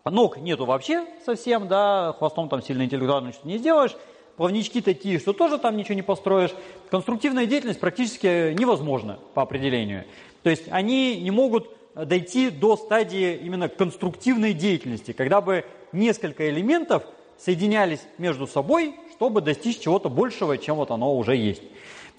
ног 0.04 0.38
нету 0.38 0.64
вообще 0.64 1.04
совсем, 1.24 1.68
да, 1.68 2.14
хвостом 2.18 2.48
там 2.48 2.62
сильно 2.62 2.82
интеллектуально 2.82 3.32
что-то 3.32 3.48
не 3.48 3.58
сделаешь 3.58 3.96
плавнички 4.38 4.80
такие, 4.80 5.18
что 5.18 5.34
тоже 5.34 5.58
там 5.58 5.76
ничего 5.76 5.94
не 5.94 6.02
построишь. 6.02 6.52
Конструктивная 6.90 7.44
деятельность 7.44 7.80
практически 7.80 8.54
невозможна 8.54 9.18
по 9.34 9.42
определению. 9.42 10.04
То 10.42 10.48
есть 10.48 10.64
они 10.70 11.20
не 11.20 11.30
могут 11.30 11.70
дойти 11.94 12.48
до 12.48 12.76
стадии 12.76 13.36
именно 13.36 13.68
конструктивной 13.68 14.54
деятельности, 14.54 15.12
когда 15.12 15.40
бы 15.40 15.64
несколько 15.92 16.48
элементов 16.48 17.02
соединялись 17.36 18.00
между 18.16 18.46
собой, 18.46 18.94
чтобы 19.16 19.40
достичь 19.40 19.80
чего-то 19.80 20.08
большего, 20.08 20.56
чем 20.56 20.76
вот 20.76 20.92
оно 20.92 21.16
уже 21.16 21.36
есть. 21.36 21.62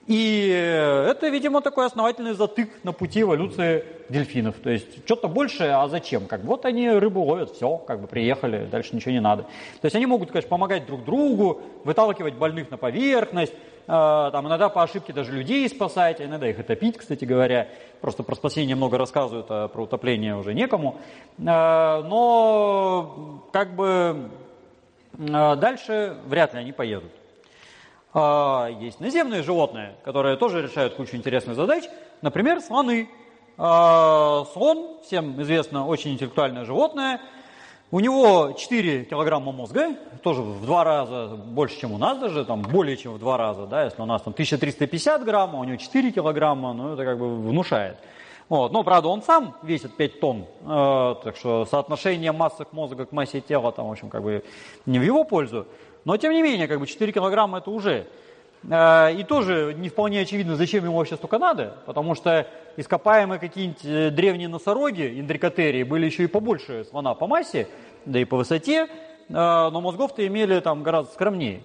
И 0.08 0.48
это, 0.48 1.30
видимо, 1.30 1.62
такой 1.62 1.86
основательный 1.86 2.34
затык 2.34 2.70
на 2.84 2.94
пути 2.94 3.22
эволюции 3.22 3.86
дельфинов. 4.10 4.56
То 4.56 4.72
есть 4.72 5.06
что-то 5.06 5.28
большее, 5.28 5.76
а 5.76 5.88
зачем? 5.88 6.26
Как 6.26 6.44
вот 6.44 6.66
они 6.66 6.90
рыбу 6.90 7.22
ловят, 7.22 7.52
все, 7.52 7.78
как 7.78 8.02
бы 8.02 8.08
приехали, 8.08 8.66
дальше 8.66 8.96
ничего 8.96 9.12
не 9.12 9.22
надо. 9.22 9.44
То 9.44 9.86
есть 9.86 9.96
они 9.96 10.06
могут, 10.06 10.30
конечно, 10.32 10.50
помогать 10.50 10.86
друг 10.86 11.06
другу, 11.06 11.62
выталкивать 11.84 12.34
больных 12.36 12.72
на 12.72 12.78
поверхность, 12.78 13.54
э, 13.54 13.58
там 13.88 14.48
иногда 14.48 14.70
по 14.70 14.82
ошибке 14.82 15.14
даже 15.14 15.32
людей 15.32 15.70
спасать, 15.70 16.20
а 16.20 16.26
иногда 16.26 16.50
их 16.50 16.60
и 16.60 16.64
топить, 16.64 16.98
кстати 16.98 17.26
говоря. 17.26 17.68
Просто 18.02 18.24
про 18.24 18.36
спасение 18.36 18.76
много 18.76 18.98
рассказывают, 18.98 19.48
а 19.50 19.68
про 19.68 19.84
утопление 19.84 20.36
уже 20.36 20.54
некому. 20.54 20.98
Э, 21.38 22.02
но 22.02 23.44
как 23.52 23.76
бы 23.76 24.30
э, 25.18 25.56
дальше 25.56 26.18
вряд 26.26 26.54
ли 26.54 26.62
они 26.62 26.72
поедут. 26.72 27.12
А, 28.14 28.70
есть 28.80 29.00
наземные 29.00 29.44
животные, 29.44 29.96
которые 30.04 30.36
тоже 30.38 30.62
решают 30.62 30.96
кучу 30.96 31.16
интересных 31.16 31.56
задач. 31.56 31.84
Например, 32.22 32.60
слоны. 32.62 33.10
А, 33.58 34.46
слон, 34.54 34.98
всем 35.04 35.42
известно, 35.42 35.86
очень 35.86 36.14
интеллектуальное 36.14 36.66
животное. 36.66 37.22
У 37.92 38.00
него 38.00 38.54
4 38.58 39.06
килограмма 39.06 39.52
мозга, 39.52 39.96
тоже 40.22 40.42
в 40.42 40.64
два 40.64 40.84
раза 40.84 41.36
больше, 41.36 41.80
чем 41.80 41.92
у 41.92 41.98
нас 41.98 42.20
даже, 42.20 42.46
там 42.46 42.62
более 42.62 42.96
чем 42.98 43.14
в 43.14 43.20
два 43.20 43.36
раза, 43.36 43.66
да, 43.66 43.86
если 43.86 44.00
у 44.04 44.06
нас 44.06 44.22
там 44.22 44.34
1350 44.34 45.24
грамм, 45.24 45.56
а 45.56 45.60
у 45.60 45.64
него 45.64 45.76
4 45.76 46.12
килограмма, 46.12 46.74
ну 46.74 46.94
это 46.94 47.04
как 47.04 47.18
бы 47.18 47.36
внушает. 47.36 47.98
Вот. 48.48 48.72
Но, 48.72 48.84
правда, 48.84 49.10
он 49.10 49.22
сам 49.22 49.56
весит 49.62 49.96
5 49.96 50.20
тонн, 50.20 50.46
э, 50.62 51.16
так 51.24 51.36
что 51.36 51.66
соотношение 51.66 52.32
массы 52.32 52.66
к 52.66 52.74
мозга 52.74 53.06
к 53.06 53.12
массе 53.12 53.42
тела 53.42 53.72
там, 53.72 53.88
в 53.88 53.92
общем, 53.92 54.10
как 54.10 54.24
бы 54.24 54.44
не 54.86 54.98
в 55.00 55.04
его 55.04 55.24
пользу. 55.24 55.68
Но 56.06 56.18
тем 56.18 56.34
не 56.34 56.42
менее, 56.42 56.68
как 56.68 56.80
бы 56.80 56.88
4 56.88 57.12
килограмма 57.12 57.60
это 57.60 57.72
уже. 57.72 58.08
Э, 58.70 59.14
и 59.14 59.24
тоже 59.24 59.76
не 59.78 59.90
вполне 59.90 60.22
очевидно, 60.22 60.56
зачем 60.56 60.84
ему 60.84 60.98
вообще 60.98 61.16
столько 61.16 61.38
надо, 61.40 61.78
потому 61.86 62.16
что 62.16 62.48
ископаемые 62.78 63.40
какие-нибудь 63.40 63.86
э, 63.86 64.10
древние 64.10 64.48
носороги, 64.48 65.20
индрикотерии, 65.20 65.84
были 65.84 66.06
еще 66.06 66.24
и 66.24 66.28
побольше 66.28 66.86
слона 66.86 67.14
по 67.14 67.28
массе, 67.28 67.68
да 68.06 68.20
и 68.20 68.26
по 68.26 68.38
высоте, 68.38 68.84
э, 68.84 68.88
но 69.30 69.82
мозгов-то 69.82 70.26
имели 70.26 70.60
там 70.60 70.84
гораздо 70.84 71.14
скромнее. 71.14 71.62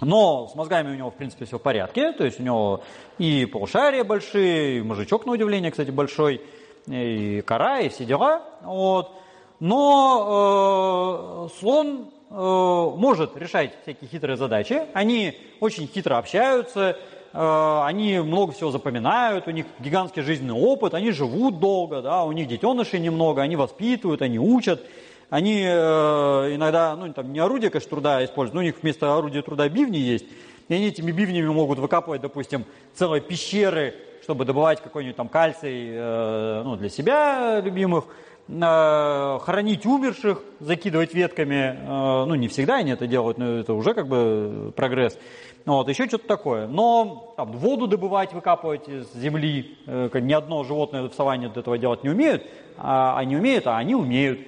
Но 0.00 0.48
с 0.48 0.54
мозгами 0.56 0.92
у 0.92 0.94
него, 0.96 1.10
в 1.10 1.14
принципе, 1.14 1.44
все 1.44 1.58
в 1.58 1.62
порядке, 1.62 2.12
то 2.12 2.24
есть 2.24 2.40
у 2.40 2.42
него 2.42 2.82
и 3.18 3.46
полушария 3.46 4.02
большие, 4.02 4.78
и 4.78 4.82
мужичок, 4.82 5.24
на 5.24 5.32
удивление, 5.32 5.70
кстати, 5.70 5.90
большой, 5.90 6.40
и 6.86 7.42
кора, 7.46 7.80
и 7.80 7.88
все 7.88 8.04
дела. 8.04 8.42
Вот. 8.62 9.12
Но 9.60 11.48
э, 11.48 11.58
слон 11.60 12.10
может 12.34 13.36
решать 13.36 13.72
всякие 13.82 14.10
хитрые 14.10 14.36
задачи. 14.36 14.82
Они 14.92 15.38
очень 15.60 15.86
хитро 15.86 16.18
общаются, 16.18 16.96
э, 17.32 17.80
они 17.84 18.18
много 18.18 18.52
всего 18.52 18.72
запоминают, 18.72 19.46
у 19.46 19.52
них 19.52 19.66
гигантский 19.78 20.22
жизненный 20.22 20.54
опыт, 20.54 20.94
они 20.94 21.12
живут 21.12 21.60
долго, 21.60 22.02
да, 22.02 22.24
у 22.24 22.32
них 22.32 22.48
детенышей 22.48 22.98
немного, 22.98 23.42
они 23.42 23.54
воспитывают, 23.54 24.20
они 24.22 24.38
учат. 24.38 24.84
Они 25.30 25.62
э, 25.64 26.54
иногда, 26.54 26.96
ну, 26.96 27.12
там 27.12 27.32
не 27.32 27.38
орудие, 27.38 27.70
конечно, 27.70 27.90
труда 27.90 28.24
используют, 28.24 28.54
но 28.54 28.60
у 28.60 28.64
них 28.64 28.74
вместо 28.82 29.16
орудия 29.16 29.42
труда 29.42 29.68
бивни 29.68 29.96
есть. 29.96 30.26
И 30.68 30.74
они 30.74 30.88
этими 30.88 31.12
бивнями 31.12 31.48
могут 31.48 31.78
выкапывать, 31.78 32.20
допустим, 32.20 32.64
целые 32.94 33.20
пещеры, 33.20 33.94
чтобы 34.22 34.44
добывать 34.44 34.82
какой-нибудь 34.82 35.16
там 35.16 35.28
кальций 35.28 36.62
ну, 36.64 36.76
для 36.76 36.88
себя 36.88 37.60
любимых 37.60 38.06
э, 38.06 38.23
хоронить 38.46 39.86
умерших, 39.86 40.42
закидывать 40.60 41.14
ветками, 41.14 41.78
э, 41.80 42.24
ну 42.26 42.34
не 42.34 42.48
всегда 42.48 42.76
они 42.76 42.90
это 42.90 43.06
делают, 43.06 43.38
но 43.38 43.58
это 43.58 43.72
уже 43.72 43.94
как 43.94 44.06
бы 44.06 44.72
прогресс. 44.76 45.18
Вот, 45.64 45.88
еще 45.88 46.06
что-то 46.06 46.26
такое. 46.26 46.66
Но 46.66 47.32
там, 47.38 47.52
воду 47.52 47.86
добывать, 47.86 48.34
выкапывать 48.34 48.86
из 48.86 49.10
земли, 49.14 49.78
э, 49.86 50.10
ни 50.20 50.32
одно 50.34 50.62
животное 50.62 51.04
в 51.04 51.14
саванне 51.14 51.46
этого 51.46 51.78
делать 51.78 52.04
не 52.04 52.10
умеют, 52.10 52.42
а 52.76 53.16
они 53.18 53.36
умеют, 53.36 53.66
а 53.66 53.78
они 53.78 53.94
умеют. 53.94 54.40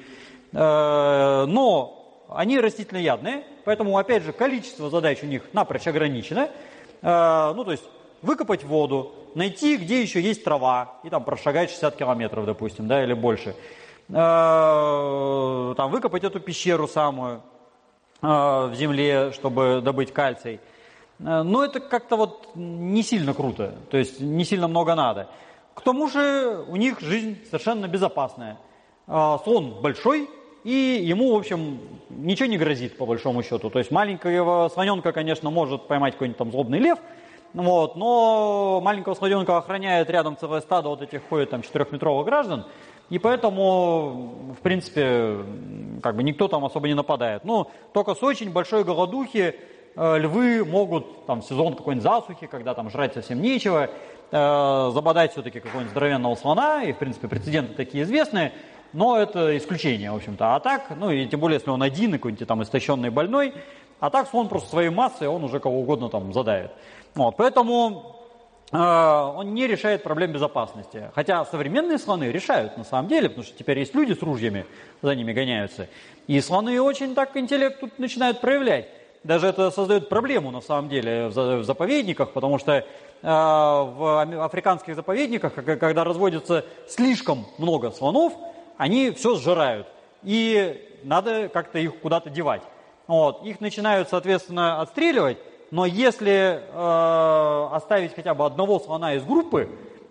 Э, 0.52 1.46
но 1.48 2.24
они 2.28 2.60
растительноядные, 2.60 3.44
поэтому, 3.64 3.96
опять 3.96 4.24
же, 4.24 4.32
количество 4.32 4.90
задач 4.90 5.22
у 5.22 5.26
них 5.26 5.42
напрочь 5.54 5.86
ограничено. 5.86 6.50
Э, 7.00 7.52
ну, 7.56 7.64
то 7.64 7.72
есть 7.72 7.84
выкопать 8.20 8.64
воду, 8.64 9.14
найти, 9.34 9.76
где 9.76 10.02
еще 10.02 10.20
есть 10.20 10.44
трава, 10.44 10.96
и 11.02 11.08
там 11.08 11.24
прошагать 11.24 11.70
60 11.70 11.96
километров, 11.96 12.44
допустим, 12.44 12.88
да, 12.88 13.02
или 13.02 13.14
больше. 13.14 13.54
Э, 14.08 15.74
там, 15.76 15.90
выкопать 15.90 16.22
эту 16.22 16.38
пещеру 16.38 16.86
самую 16.86 17.42
э, 18.22 18.26
в 18.26 18.72
земле, 18.74 19.32
чтобы 19.32 19.80
добыть 19.82 20.12
кальций. 20.12 20.60
Э, 21.18 21.42
но 21.42 21.64
это 21.64 21.80
как-то 21.80 22.16
вот 22.16 22.50
не 22.54 23.02
сильно 23.02 23.34
круто, 23.34 23.74
то 23.90 23.96
есть 23.96 24.20
не 24.20 24.44
сильно 24.44 24.68
много 24.68 24.94
надо. 24.94 25.28
К 25.74 25.80
тому 25.80 26.08
же 26.08 26.64
у 26.68 26.76
них 26.76 27.00
жизнь 27.00 27.36
совершенно 27.46 27.86
безопасная. 27.86 28.58
Слон 29.06 29.82
большой, 29.82 30.28
и 30.64 31.00
ему, 31.04 31.34
в 31.34 31.38
общем, 31.38 31.78
ничего 32.08 32.48
не 32.48 32.58
грозит, 32.58 32.96
по 32.96 33.06
большому 33.06 33.42
счету. 33.44 33.70
То 33.70 33.78
есть 33.78 33.92
маленького 33.92 34.68
слоненка, 34.68 35.12
конечно, 35.12 35.50
может 35.50 35.86
поймать 35.86 36.14
какой-нибудь 36.14 36.38
там 36.38 36.50
злобный 36.50 36.78
лев, 36.78 36.98
вот, 37.54 37.96
но 37.96 38.80
маленького 38.82 39.14
слоненка 39.14 39.56
охраняет 39.56 40.10
рядом 40.10 40.36
целое 40.36 40.60
стадо 40.60 40.88
вот 40.88 41.02
этих 41.02 41.22
ходит 41.28 41.50
там 41.50 41.62
четырехметровых 41.62 42.26
граждан, 42.26 42.66
и 43.08 43.18
поэтому, 43.18 44.54
в 44.58 44.62
принципе, 44.62 45.38
как 46.02 46.16
бы 46.16 46.22
никто 46.22 46.48
там 46.48 46.64
особо 46.64 46.88
не 46.88 46.94
нападает. 46.94 47.44
Ну, 47.44 47.68
только 47.92 48.14
с 48.14 48.22
очень 48.22 48.50
большой 48.52 48.82
голодухи 48.82 49.54
э, 49.94 50.18
львы 50.18 50.64
могут 50.64 51.26
там 51.26 51.40
в 51.40 51.44
сезон 51.44 51.74
какой-нибудь 51.74 52.02
засухи, 52.02 52.46
когда 52.46 52.74
там 52.74 52.90
жрать 52.90 53.14
совсем 53.14 53.40
нечего, 53.40 53.88
э, 54.30 54.90
забодать 54.92 55.32
все-таки 55.32 55.60
какого-нибудь 55.60 55.92
здоровенного 55.92 56.34
слона, 56.34 56.82
и, 56.82 56.92
в 56.92 56.98
принципе, 56.98 57.28
прецеденты 57.28 57.74
такие 57.74 58.02
известные, 58.02 58.52
но 58.92 59.16
это 59.16 59.56
исключение, 59.56 60.10
в 60.10 60.16
общем-то. 60.16 60.56
А 60.56 60.60
так, 60.60 60.90
ну 60.96 61.10
и 61.10 61.26
тем 61.26 61.38
более, 61.38 61.58
если 61.58 61.70
он 61.70 61.82
один, 61.82 62.12
какой-нибудь 62.12 62.48
там 62.48 62.62
истощенный 62.62 63.10
больной, 63.10 63.54
а 64.00 64.10
так 64.10 64.28
слон 64.28 64.48
просто 64.48 64.70
своей 64.70 64.90
массой, 64.90 65.28
он 65.28 65.44
уже 65.44 65.60
кого 65.60 65.80
угодно 65.80 66.08
там 66.08 66.32
задавит. 66.32 66.72
Вот, 67.14 67.36
поэтому 67.36 68.15
он 68.72 69.54
не 69.54 69.66
решает 69.66 70.02
проблем 70.02 70.32
безопасности. 70.32 71.10
Хотя 71.14 71.44
современные 71.44 71.98
слоны 71.98 72.24
решают 72.24 72.76
на 72.76 72.84
самом 72.84 73.08
деле, 73.08 73.28
потому 73.28 73.44
что 73.44 73.56
теперь 73.56 73.78
есть 73.78 73.94
люди 73.94 74.12
с 74.12 74.22
ружьями, 74.22 74.66
за 75.02 75.14
ними 75.14 75.32
гоняются. 75.32 75.88
И 76.26 76.40
слоны 76.40 76.80
очень 76.80 77.14
так 77.14 77.36
интеллект 77.36 77.78
тут 77.78 77.98
начинают 77.98 78.40
проявлять. 78.40 78.88
Даже 79.22 79.48
это 79.48 79.70
создает 79.70 80.08
проблему 80.08 80.50
на 80.50 80.60
самом 80.60 80.88
деле 80.88 81.28
в 81.28 81.64
заповедниках, 81.64 82.32
потому 82.32 82.58
что 82.58 82.72
э, 82.72 82.84
в 83.22 84.44
африканских 84.44 84.94
заповедниках, 84.94 85.54
когда 85.54 86.04
разводится 86.04 86.64
слишком 86.88 87.46
много 87.58 87.90
слонов, 87.90 88.34
они 88.76 89.10
все 89.10 89.36
сжирают. 89.36 89.88
И 90.22 90.98
надо 91.02 91.48
как-то 91.48 91.78
их 91.78 91.98
куда-то 91.98 92.30
девать. 92.30 92.62
Вот. 93.06 93.44
Их 93.44 93.60
начинают, 93.60 94.08
соответственно, 94.08 94.80
отстреливать, 94.80 95.38
но 95.70 95.86
если 95.86 96.62
э, 96.62 97.68
оставить 97.72 98.14
хотя 98.14 98.34
бы 98.34 98.44
одного 98.46 98.78
слона 98.78 99.14
из 99.14 99.24
группы, 99.24 99.68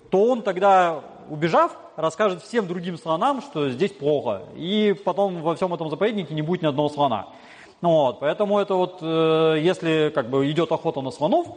то 0.10 0.24
он 0.26 0.42
тогда, 0.42 1.02
убежав, 1.30 1.78
расскажет 1.96 2.44
всем 2.44 2.68
другим 2.68 2.98
слонам, 2.98 3.42
что 3.42 3.70
здесь 3.70 3.92
плохо. 3.92 4.44
И 4.56 4.96
потом 5.06 5.42
во 5.42 5.56
всем 5.56 5.74
этом 5.74 5.90
заповеднике 5.90 6.34
не 6.34 6.42
будет 6.42 6.62
ни 6.62 6.68
одного 6.68 6.90
слона. 6.90 7.28
Вот. 7.82 8.20
Поэтому 8.20 8.60
это 8.60 8.76
вот, 8.76 9.00
э, 9.02 9.58
если 9.62 10.12
как 10.14 10.30
бы 10.30 10.50
идет 10.52 10.72
охота 10.72 11.02
на 11.02 11.12
слонов, 11.12 11.48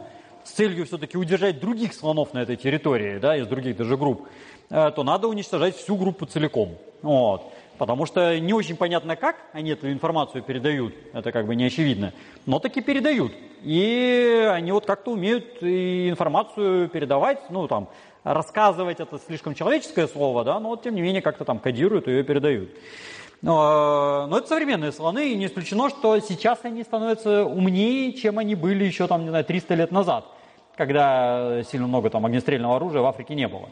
с 0.43 0.51
целью 0.51 0.85
все-таки 0.85 1.17
удержать 1.17 1.59
других 1.59 1.93
слонов 1.93 2.33
на 2.33 2.39
этой 2.39 2.55
территории, 2.55 3.19
да, 3.19 3.35
из 3.35 3.47
других 3.47 3.75
даже 3.75 3.97
групп, 3.97 4.27
э, 4.69 4.91
то 4.95 5.03
надо 5.03 5.27
уничтожать 5.27 5.75
всю 5.75 5.95
группу 5.95 6.25
целиком. 6.25 6.77
Вот. 7.01 7.43
Потому 7.79 8.05
что 8.05 8.37
не 8.41 8.51
очень 8.51 8.75
понятно, 8.75 9.15
как 9.15 9.37
они 9.53 9.71
эту 9.71 9.89
информацию 9.89 10.43
передают, 10.43 10.93
это 11.13 11.31
как 11.31 11.47
бы 11.47 11.55
не 11.55 11.63
очевидно, 11.63 12.11
но 12.45 12.59
таки 12.59 12.81
передают. 12.81 13.31
И 13.63 14.45
они 14.51 14.73
вот 14.73 14.85
как-то 14.85 15.11
умеют 15.11 15.63
информацию 15.63 16.89
передавать, 16.89 17.39
ну 17.49 17.69
там, 17.69 17.87
рассказывать 18.25 18.99
это 18.99 19.17
слишком 19.25 19.55
человеческое 19.55 20.09
слово, 20.09 20.43
да, 20.43 20.59
но 20.59 20.69
вот 20.69 20.83
тем 20.83 20.93
не 20.93 21.01
менее 21.01 21.21
как-то 21.21 21.45
там 21.45 21.57
кодируют 21.57 22.09
и 22.09 22.11
ее 22.11 22.23
передают. 22.23 22.69
Но, 23.41 24.27
но 24.27 24.39
это 24.39 24.47
современные 24.49 24.91
слоны, 24.91 25.31
и 25.31 25.35
не 25.35 25.45
исключено, 25.45 25.89
что 25.89 26.19
сейчас 26.19 26.59
они 26.63 26.83
становятся 26.83 27.45
умнее, 27.45 28.11
чем 28.11 28.39
они 28.39 28.55
были 28.55 28.83
еще 28.83 29.07
там, 29.07 29.23
не 29.23 29.29
знаю, 29.29 29.45
300 29.45 29.75
лет 29.75 29.91
назад, 29.91 30.25
когда 30.75 31.63
сильно 31.63 31.87
много 31.87 32.09
там 32.09 32.25
огнестрельного 32.25 32.75
оружия 32.75 33.01
в 33.01 33.05
Африке 33.05 33.35
не 33.35 33.47
было. 33.47 33.69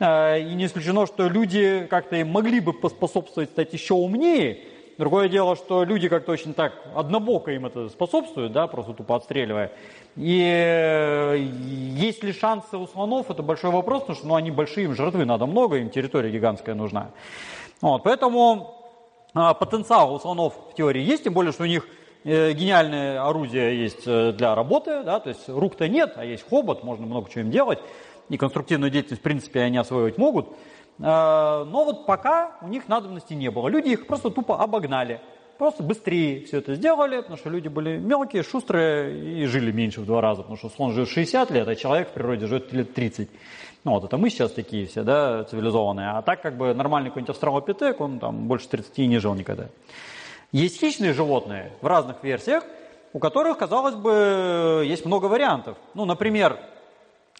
А, 0.00 0.36
и 0.36 0.54
не 0.54 0.66
исключено, 0.66 1.06
что 1.06 1.28
люди 1.28 1.86
как-то 1.88 2.16
им 2.16 2.28
могли 2.28 2.60
бы 2.60 2.72
поспособствовать 2.72 3.50
стать 3.50 3.72
еще 3.72 3.94
умнее. 3.94 4.60
Другое 4.98 5.28
дело, 5.28 5.56
что 5.56 5.84
люди 5.84 6.08
как-то 6.08 6.32
очень 6.32 6.54
так 6.54 6.74
однобоко 6.94 7.50
им 7.50 7.66
это 7.66 7.88
способствуют, 7.88 8.52
да, 8.52 8.66
просто 8.66 8.92
тупо 8.92 9.16
отстреливая. 9.16 9.72
И 10.16 10.42
э, 10.44 11.38
есть 11.38 12.22
ли 12.22 12.32
шансы 12.32 12.76
у 12.76 12.86
слонов, 12.86 13.30
это 13.30 13.42
большой 13.42 13.70
вопрос, 13.70 14.02
потому 14.02 14.16
что 14.16 14.26
ну, 14.26 14.34
они 14.34 14.50
большие, 14.50 14.84
им 14.84 14.94
жертвы 14.94 15.24
надо 15.24 15.46
много, 15.46 15.76
им 15.76 15.88
территория 15.88 16.30
гигантская 16.30 16.74
нужна. 16.74 17.10
Вот, 17.80 18.02
поэтому 18.02 18.76
а, 19.34 19.54
потенциал 19.54 20.14
у 20.14 20.18
слонов 20.18 20.54
в 20.70 20.74
теории 20.74 21.02
есть, 21.02 21.24
тем 21.24 21.32
более, 21.32 21.52
что 21.52 21.62
у 21.62 21.66
них 21.66 21.86
э, 22.24 22.52
гениальное 22.52 23.26
орудие 23.26 23.82
есть 23.82 24.02
э, 24.06 24.32
для 24.32 24.54
работы, 24.54 25.02
да, 25.02 25.20
то 25.20 25.30
есть 25.30 25.48
рук-то 25.48 25.88
нет, 25.88 26.12
а 26.16 26.24
есть 26.24 26.46
хобот, 26.48 26.84
можно 26.84 27.06
много 27.06 27.30
чего 27.30 27.40
им 27.40 27.50
делать 27.50 27.78
и 28.28 28.36
конструктивную 28.36 28.90
деятельность, 28.90 29.20
в 29.20 29.24
принципе, 29.24 29.60
они 29.60 29.78
освоить 29.78 30.18
могут. 30.18 30.48
А, 31.00 31.64
но 31.64 31.84
вот 31.84 32.06
пока 32.06 32.56
у 32.62 32.68
них 32.68 32.88
надобности 32.88 33.34
не 33.34 33.50
было. 33.50 33.68
Люди 33.68 33.90
их 33.90 34.06
просто 34.06 34.30
тупо 34.30 34.62
обогнали. 34.62 35.20
Просто 35.58 35.82
быстрее 35.82 36.44
все 36.44 36.58
это 36.58 36.74
сделали, 36.74 37.18
потому 37.18 37.36
что 37.36 37.50
люди 37.50 37.68
были 37.68 37.96
мелкие, 37.96 38.42
шустрые 38.42 39.42
и 39.42 39.46
жили 39.46 39.70
меньше 39.70 40.00
в 40.00 40.06
два 40.06 40.20
раза. 40.20 40.42
Потому 40.42 40.56
что 40.56 40.68
слон 40.70 40.92
живет 40.92 41.08
60 41.08 41.50
лет, 41.50 41.68
а 41.68 41.76
человек 41.76 42.08
в 42.08 42.12
природе 42.12 42.46
живет 42.46 42.72
лет 42.72 42.94
30. 42.94 43.28
Ну 43.84 43.92
вот 43.92 44.04
это 44.04 44.16
мы 44.16 44.30
сейчас 44.30 44.52
такие 44.52 44.86
все, 44.86 45.02
да, 45.02 45.44
цивилизованные. 45.44 46.10
А 46.10 46.22
так 46.22 46.42
как 46.42 46.56
бы 46.56 46.72
нормальный 46.74 47.10
какой-нибудь 47.10 47.30
австралопитек, 47.30 48.00
он 48.00 48.18
там 48.18 48.48
больше 48.48 48.68
30 48.68 48.98
не 48.98 49.18
жил 49.18 49.34
никогда. 49.34 49.68
Есть 50.52 50.80
хищные 50.80 51.12
животные 51.12 51.72
в 51.80 51.86
разных 51.86 52.22
версиях, 52.22 52.64
у 53.12 53.18
которых, 53.18 53.58
казалось 53.58 53.94
бы, 53.94 54.84
есть 54.86 55.04
много 55.04 55.26
вариантов. 55.26 55.76
Ну, 55.94 56.04
например, 56.04 56.58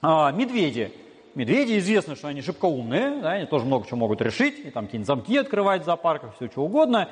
а, 0.02 0.32
медведи. 0.32 0.92
Медведи 1.34 1.78
известно, 1.78 2.16
что 2.16 2.28
они 2.28 2.42
шибко 2.42 2.66
умные, 2.66 3.20
да, 3.22 3.30
они 3.32 3.46
тоже 3.46 3.64
много 3.64 3.86
чего 3.86 3.98
могут 3.98 4.20
решить, 4.20 4.58
и 4.58 4.70
там 4.70 4.86
какие-нибудь 4.86 5.06
замки 5.06 5.36
открывать 5.38 5.82
в 5.82 5.84
зоопарках, 5.84 6.34
все 6.36 6.48
что 6.48 6.62
угодно. 6.62 7.08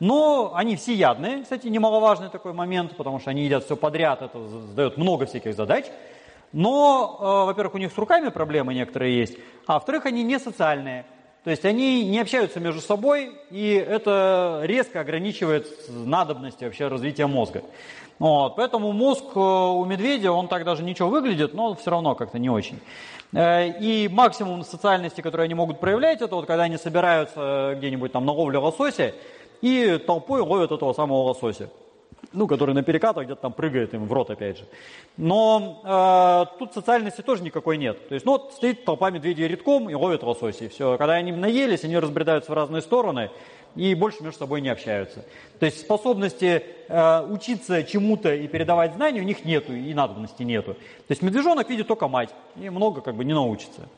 Но 0.00 0.52
они 0.54 0.76
всеядные, 0.76 1.42
кстати, 1.42 1.66
немаловажный 1.66 2.30
такой 2.30 2.54
момент, 2.54 2.96
потому 2.96 3.20
что 3.20 3.30
они 3.30 3.44
едят 3.44 3.64
все 3.64 3.76
подряд, 3.76 4.22
это 4.22 4.48
задает 4.48 4.96
много 4.96 5.26
всяких 5.26 5.54
задач. 5.54 5.84
Но, 6.52 7.18
э, 7.20 7.46
во-первых, 7.46 7.74
у 7.74 7.78
них 7.78 7.92
с 7.92 7.98
руками 7.98 8.30
проблемы 8.30 8.74
некоторые 8.74 9.16
есть, 9.16 9.36
а 9.66 9.74
во-вторых, 9.74 10.06
они 10.06 10.24
не 10.24 10.38
социальные. 10.38 11.04
То 11.44 11.50
есть 11.50 11.64
они 11.64 12.04
не 12.04 12.20
общаются 12.20 12.58
между 12.60 12.80
собой, 12.80 13.32
и 13.50 13.72
это 13.72 14.62
резко 14.64 15.00
ограничивает 15.00 15.66
надобности 15.88 16.64
вообще 16.64 16.88
развития 16.88 17.26
мозга. 17.26 17.62
Вот, 18.20 18.56
поэтому 18.56 18.92
мозг 18.92 19.24
э, 19.34 19.40
у 19.40 19.82
медведя, 19.86 20.30
он 20.30 20.46
так 20.46 20.64
даже 20.64 20.82
ничего 20.82 21.08
выглядит, 21.08 21.54
но 21.54 21.74
все 21.74 21.90
равно 21.90 22.14
как-то 22.14 22.38
не 22.38 22.50
очень. 22.50 22.78
Э, 23.32 23.66
и 23.80 24.08
максимум 24.08 24.62
социальности, 24.62 25.22
который 25.22 25.46
они 25.46 25.54
могут 25.54 25.80
проявлять, 25.80 26.20
это 26.20 26.34
вот 26.34 26.44
когда 26.44 26.64
они 26.64 26.76
собираются 26.76 27.74
где-нибудь 27.78 28.12
там 28.12 28.26
на 28.26 28.32
ловле 28.32 28.58
лосося 28.58 29.14
и 29.62 29.98
толпой 30.06 30.42
ловят 30.42 30.70
этого 30.70 30.92
самого 30.92 31.22
лосося. 31.22 31.70
Ну, 32.32 32.46
который 32.46 32.74
на 32.74 32.82
перекатах 32.82 33.24
где-то 33.24 33.40
там 33.40 33.52
прыгает 33.52 33.92
им 33.94 34.06
в 34.06 34.12
рот 34.12 34.30
опять 34.30 34.58
же. 34.58 34.64
Но 35.16 35.80
э, 35.84 36.58
тут 36.58 36.72
социальности 36.72 37.22
тоже 37.22 37.42
никакой 37.42 37.76
нет. 37.76 38.08
То 38.08 38.14
есть, 38.14 38.24
ну 38.24 38.32
вот 38.32 38.52
стоит 38.52 38.84
толпа 38.84 39.10
медведей 39.10 39.48
редком 39.48 39.90
и 39.90 39.94
ловит 39.94 40.22
лосося. 40.22 40.66
И 40.66 40.68
все. 40.68 40.96
Когда 40.96 41.14
они 41.14 41.32
наелись, 41.32 41.82
они 41.82 41.98
разбредаются 41.98 42.52
в 42.52 42.54
разные 42.54 42.82
стороны 42.82 43.30
и 43.74 43.94
больше 43.94 44.22
между 44.22 44.38
собой 44.38 44.60
не 44.60 44.68
общаются. 44.68 45.24
То 45.58 45.66
есть 45.66 45.80
способности 45.80 46.62
э, 46.88 47.26
учиться 47.28 47.82
чему-то 47.84 48.34
и 48.34 48.48
передавать 48.48 48.94
знания 48.94 49.20
у 49.20 49.24
них 49.24 49.44
нету, 49.44 49.74
и 49.74 49.94
надобности 49.94 50.42
нету. 50.42 50.74
То 50.74 51.10
есть 51.10 51.22
медвежонок 51.22 51.68
видит 51.68 51.86
только 51.86 52.08
мать, 52.08 52.30
и 52.56 52.68
много 52.70 53.00
как 53.00 53.14
бы 53.14 53.24
не 53.24 53.32
научится. 53.32 53.88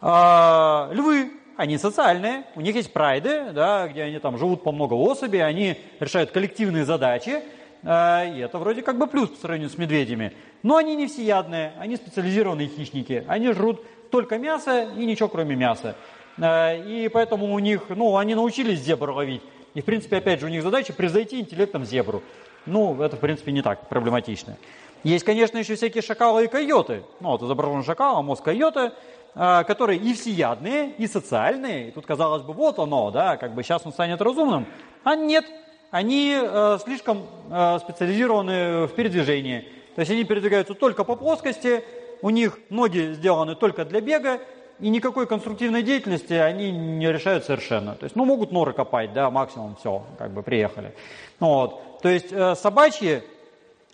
А, 0.00 0.90
львы, 0.92 1.30
они 1.56 1.78
социальные, 1.78 2.44
у 2.56 2.60
них 2.60 2.74
есть 2.74 2.92
прайды, 2.92 3.52
да, 3.52 3.86
где 3.88 4.02
они 4.02 4.18
там 4.18 4.38
живут 4.38 4.64
по 4.64 4.72
много 4.72 4.94
особей, 4.94 5.44
они 5.44 5.78
решают 6.00 6.32
коллективные 6.32 6.84
задачи, 6.84 7.30
э, 7.30 7.42
и 7.82 8.38
это 8.38 8.58
вроде 8.58 8.82
как 8.82 8.98
бы 8.98 9.06
плюс 9.06 9.30
по 9.30 9.36
сравнению 9.36 9.70
с 9.70 9.78
медведями. 9.78 10.32
Но 10.62 10.76
они 10.76 10.94
не 10.94 11.08
всеядные, 11.08 11.72
они 11.78 11.96
специализированные 11.96 12.68
хищники, 12.68 13.24
они 13.26 13.52
жрут 13.52 13.82
только 14.10 14.38
мясо 14.38 14.88
и 14.96 15.04
ничего 15.04 15.28
кроме 15.28 15.56
мяса. 15.56 15.96
Э, 16.38 16.80
и 16.86 17.08
поэтому 17.08 17.52
у 17.52 17.58
них, 17.58 17.82
ну, 17.88 18.16
они 18.16 18.34
научились 18.34 18.80
зебр 18.80 19.10
ловить. 19.10 19.42
И, 19.74 19.80
в 19.80 19.84
принципе, 19.84 20.18
опять 20.18 20.40
же, 20.40 20.46
у 20.46 20.48
них 20.50 20.62
задача 20.62 20.92
превзойти 20.92 21.40
интеллектом 21.40 21.84
зебру. 21.84 22.22
Ну, 22.66 23.02
это, 23.02 23.16
в 23.16 23.20
принципе, 23.20 23.52
не 23.52 23.62
так 23.62 23.88
проблематично. 23.88 24.56
Есть, 25.02 25.24
конечно, 25.24 25.58
еще 25.58 25.74
всякие 25.74 26.02
шакалы 26.02 26.44
и 26.44 26.46
койоты. 26.46 27.02
Ну, 27.20 27.30
вот 27.30 27.42
изображен 27.42 27.82
шакал, 27.82 28.18
а 28.18 28.22
мозг 28.22 28.44
койота, 28.44 28.94
э, 29.34 29.64
которые 29.64 29.98
и 29.98 30.12
всеядные, 30.14 30.90
и 30.98 31.06
социальные. 31.06 31.88
И 31.88 31.90
тут, 31.90 32.06
казалось 32.06 32.42
бы, 32.42 32.52
вот 32.52 32.78
оно, 32.78 33.10
да, 33.10 33.36
как 33.36 33.54
бы 33.54 33.62
сейчас 33.62 33.84
он 33.84 33.92
станет 33.92 34.20
разумным. 34.20 34.66
А 35.04 35.16
нет, 35.16 35.44
они 35.92 36.34
э, 36.34 36.78
слишком 36.82 37.26
э, 37.50 37.78
специализированы 37.78 38.86
в 38.86 38.94
передвижении. 38.94 39.68
То 39.94 40.00
есть 40.00 40.10
они 40.10 40.24
передвигаются 40.24 40.72
только 40.72 41.04
по 41.04 41.16
плоскости, 41.16 41.84
у 42.22 42.30
них 42.30 42.58
ноги 42.70 43.12
сделаны 43.12 43.54
только 43.54 43.84
для 43.84 44.00
бега, 44.00 44.40
и 44.80 44.88
никакой 44.88 45.26
конструктивной 45.26 45.82
деятельности 45.82 46.32
они 46.32 46.72
не 46.72 47.12
решают 47.12 47.44
совершенно. 47.44 47.94
То 47.94 48.04
есть, 48.04 48.16
ну, 48.16 48.24
могут 48.24 48.52
норы 48.52 48.72
копать, 48.72 49.12
да, 49.12 49.30
максимум 49.30 49.76
все, 49.76 50.02
как 50.18 50.32
бы 50.32 50.42
приехали. 50.42 50.94
Вот. 51.38 52.00
То 52.00 52.08
есть 52.08 52.32
э, 52.32 52.54
собачьи, 52.54 53.22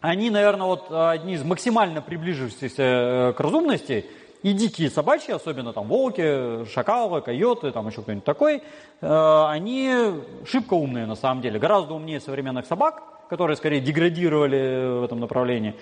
они, 0.00 0.30
наверное, 0.30 0.68
вот 0.68 0.92
одни 0.92 1.34
из 1.34 1.42
максимально 1.42 2.00
приближившихся 2.00 3.34
к 3.36 3.40
разумности, 3.40 4.06
И 4.42 4.52
дикие 4.52 4.88
собачьи, 4.88 5.34
особенно 5.34 5.72
там 5.72 5.88
волки, 5.88 6.64
шакалы, 6.66 7.20
койоты, 7.22 7.72
там 7.72 7.88
еще 7.88 8.02
кто-нибудь 8.02 8.24
такой, 8.24 8.62
э, 9.00 9.44
они 9.48 9.92
шибко 10.46 10.74
умные 10.74 11.06
на 11.06 11.16
самом 11.16 11.42
деле, 11.42 11.58
гораздо 11.58 11.94
умнее 11.94 12.20
современных 12.20 12.66
собак, 12.66 13.02
которые 13.28 13.56
скорее 13.56 13.80
деградировали 13.80 15.00
в 15.00 15.04
этом 15.04 15.18
направлении, 15.18 15.74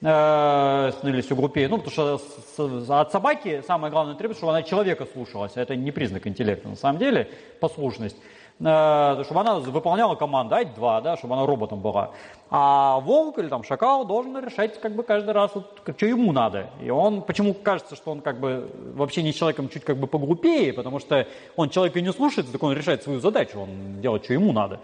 э, 0.00 0.90
становились 0.92 1.26
все 1.26 1.34
глупее. 1.34 1.68
Ну, 1.68 1.78
потому 1.78 2.20
что 2.56 3.00
от 3.00 3.10
собаки 3.10 3.62
самое 3.66 3.90
главное 3.92 4.14
требует, 4.14 4.38
чтобы 4.38 4.52
она 4.52 4.62
человека 4.62 5.06
слушалась. 5.12 5.52
Это 5.56 5.74
не 5.74 5.90
признак 5.90 6.26
интеллекта 6.28 6.68
на 6.68 6.76
самом 6.76 6.98
деле, 7.00 7.28
послушность. 7.60 8.16
Э, 8.60 9.22
чтобы 9.24 9.40
она 9.40 9.56
выполняла 9.56 10.14
команду, 10.14 10.54
ать 10.54 10.74
два, 10.74 11.00
да, 11.00 11.16
чтобы 11.16 11.34
она 11.34 11.46
роботом 11.46 11.80
была. 11.80 12.12
А 12.56 13.00
волк 13.00 13.40
или 13.40 13.48
там 13.48 13.64
шакал 13.64 14.04
должен 14.04 14.38
решать 14.38 14.80
как 14.80 14.94
бы 14.94 15.02
каждый 15.02 15.30
раз, 15.32 15.50
вот, 15.54 15.82
что 15.96 16.06
ему 16.06 16.30
надо. 16.30 16.70
И 16.80 16.88
он, 16.88 17.22
почему 17.22 17.52
кажется, 17.52 17.96
что 17.96 18.12
он 18.12 18.20
как 18.20 18.38
бы 18.38 18.70
вообще 18.94 19.24
не 19.24 19.32
с 19.32 19.34
человеком 19.34 19.68
чуть 19.68 19.82
как 19.82 19.96
бы 19.96 20.06
поглупее, 20.06 20.72
потому 20.72 21.00
что 21.00 21.26
он 21.56 21.68
человека 21.70 22.00
не 22.00 22.12
слушает, 22.12 22.52
так 22.52 22.62
он 22.62 22.72
решает 22.72 23.02
свою 23.02 23.18
задачу, 23.18 23.58
он 23.58 24.00
делает, 24.00 24.22
что 24.22 24.34
ему 24.34 24.52
надо. 24.52 24.78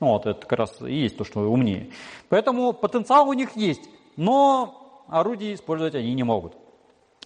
Вот, 0.00 0.26
это 0.26 0.44
как 0.44 0.58
раз 0.58 0.74
и 0.80 0.94
есть 0.94 1.16
то, 1.16 1.22
что 1.22 1.42
умнее. 1.42 1.90
Поэтому 2.28 2.72
потенциал 2.72 3.28
у 3.28 3.34
них 3.34 3.54
есть, 3.54 3.88
но 4.16 5.04
орудий 5.06 5.54
использовать 5.54 5.94
они 5.94 6.14
не 6.14 6.24
могут. 6.24 6.54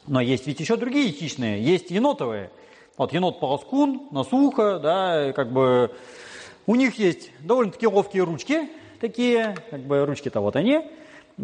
Но 0.07 0.21
есть 0.21 0.47
ведь 0.47 0.61
еще 0.61 0.77
другие 0.77 1.11
хищные, 1.11 1.63
есть 1.63 1.91
енотовые– 1.91 2.51
вот 2.99 3.15
енот-полоскун, 3.15 4.09
носуха, 4.11 4.79
да, 4.79 5.33
как 5.33 5.53
бы 5.53 5.91
у 6.67 6.75
них 6.75 6.99
есть 6.99 7.31
довольно-таки 7.41 7.87
ловкие 7.87 8.25
ручки, 8.25 8.69
такие, 8.99 9.57
как 9.71 9.81
бы 9.81 10.05
ручки-то 10.05 10.41
вот 10.41 10.57
они. 10.57 10.83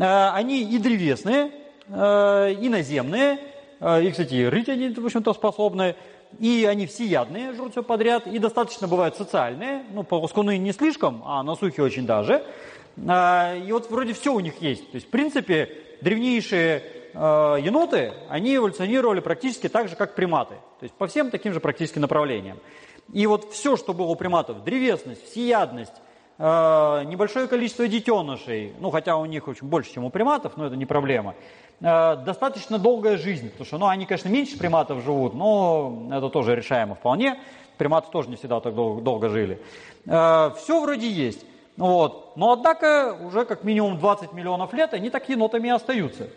А, 0.00 0.34
они 0.34 0.62
и 0.62 0.78
древесные, 0.78 1.50
а, 1.88 2.48
и 2.48 2.68
наземные, 2.68 3.38
а, 3.80 4.00
и, 4.00 4.11
кстати, 4.11 4.44
рыть 4.44 4.68
они, 4.68 4.88
в 4.88 5.05
общем-то, 5.05 5.34
способны. 5.34 5.94
И 6.38 6.66
они 6.68 6.86
всеядные, 6.86 7.53
жрут 7.53 7.72
все 7.72 7.82
подряд, 7.82 8.26
и 8.26 8.38
достаточно 8.38 8.88
бывают 8.88 9.16
социальные. 9.16 9.84
Ну, 9.92 10.03
полоскуны 10.03 10.57
не 10.57 10.72
слишком, 10.72 11.22
а 11.26 11.42
носухи 11.42 11.80
очень 11.80 12.07
даже. 12.07 12.42
И 12.96 13.68
вот 13.70 13.90
вроде 13.90 14.14
все 14.14 14.32
у 14.32 14.40
них 14.40 14.62
есть. 14.62 14.90
То 14.90 14.94
есть, 14.94 15.09
в 15.09 15.11
принципе, 15.11 15.68
древнейшие 16.00 16.82
еноты, 17.12 18.14
они 18.30 18.57
эволюционировали 18.57 19.20
практически 19.20 19.68
так 19.68 19.88
же, 19.88 19.96
как 19.96 20.14
приматы. 20.14 20.55
То 20.80 20.84
есть 20.84 20.94
по 20.94 21.07
всем 21.07 21.30
таким 21.30 21.53
же 21.53 21.61
практически 21.61 21.98
направлениям. 21.98 22.59
И 23.12 23.26
вот 23.26 23.53
все, 23.53 23.76
что 23.76 23.92
было 23.92 24.07
у 24.07 24.14
приматов, 24.14 24.64
древесность, 24.64 25.30
всеядность, 25.30 25.92
небольшое 26.39 27.47
количество 27.47 27.87
детенышей, 27.87 28.72
ну 28.80 28.91
хотя 28.91 29.16
у 29.16 29.24
них 29.26 29.47
очень 29.49 29.66
больше, 29.66 29.93
чем 29.93 30.05
у 30.05 30.11
приматов, 30.11 30.57
но 30.57 30.66
это 30.66 30.76
не 30.76 30.87
проблема, 30.87 31.35
э, 31.80 32.16
достаточно 32.24 32.78
долгая 32.78 33.16
жизнь, 33.16 33.51
потому 33.51 33.66
что 33.66 33.78
ну, 33.78 33.87
они, 33.87 34.07
конечно, 34.07 34.28
меньше 34.28 34.59
приматов 34.59 35.03
живут, 35.05 35.35
но 35.35 36.09
это 36.11 36.28
тоже 36.30 36.57
решаемо 36.57 36.95
вполне. 36.95 37.39
Приматы 37.78 38.11
тоже 38.11 38.28
не 38.28 38.37
всегда 38.37 38.61
так 38.61 38.74
долго, 38.74 39.28
жили. 39.28 39.61
Э, 40.07 40.51
все 40.57 40.80
вроде 40.80 41.09
есть. 41.09 41.45
Вот. 41.76 42.37
Но 42.37 42.53
однако 42.53 43.16
уже 43.24 43.45
как 43.45 43.64
минимум 43.64 43.99
20 43.99 44.33
миллионов 44.33 44.72
лет 44.72 44.95
они 44.95 45.11
так 45.11 45.28
енотами 45.28 45.68
и 45.68 45.70
остаются. 45.70 46.28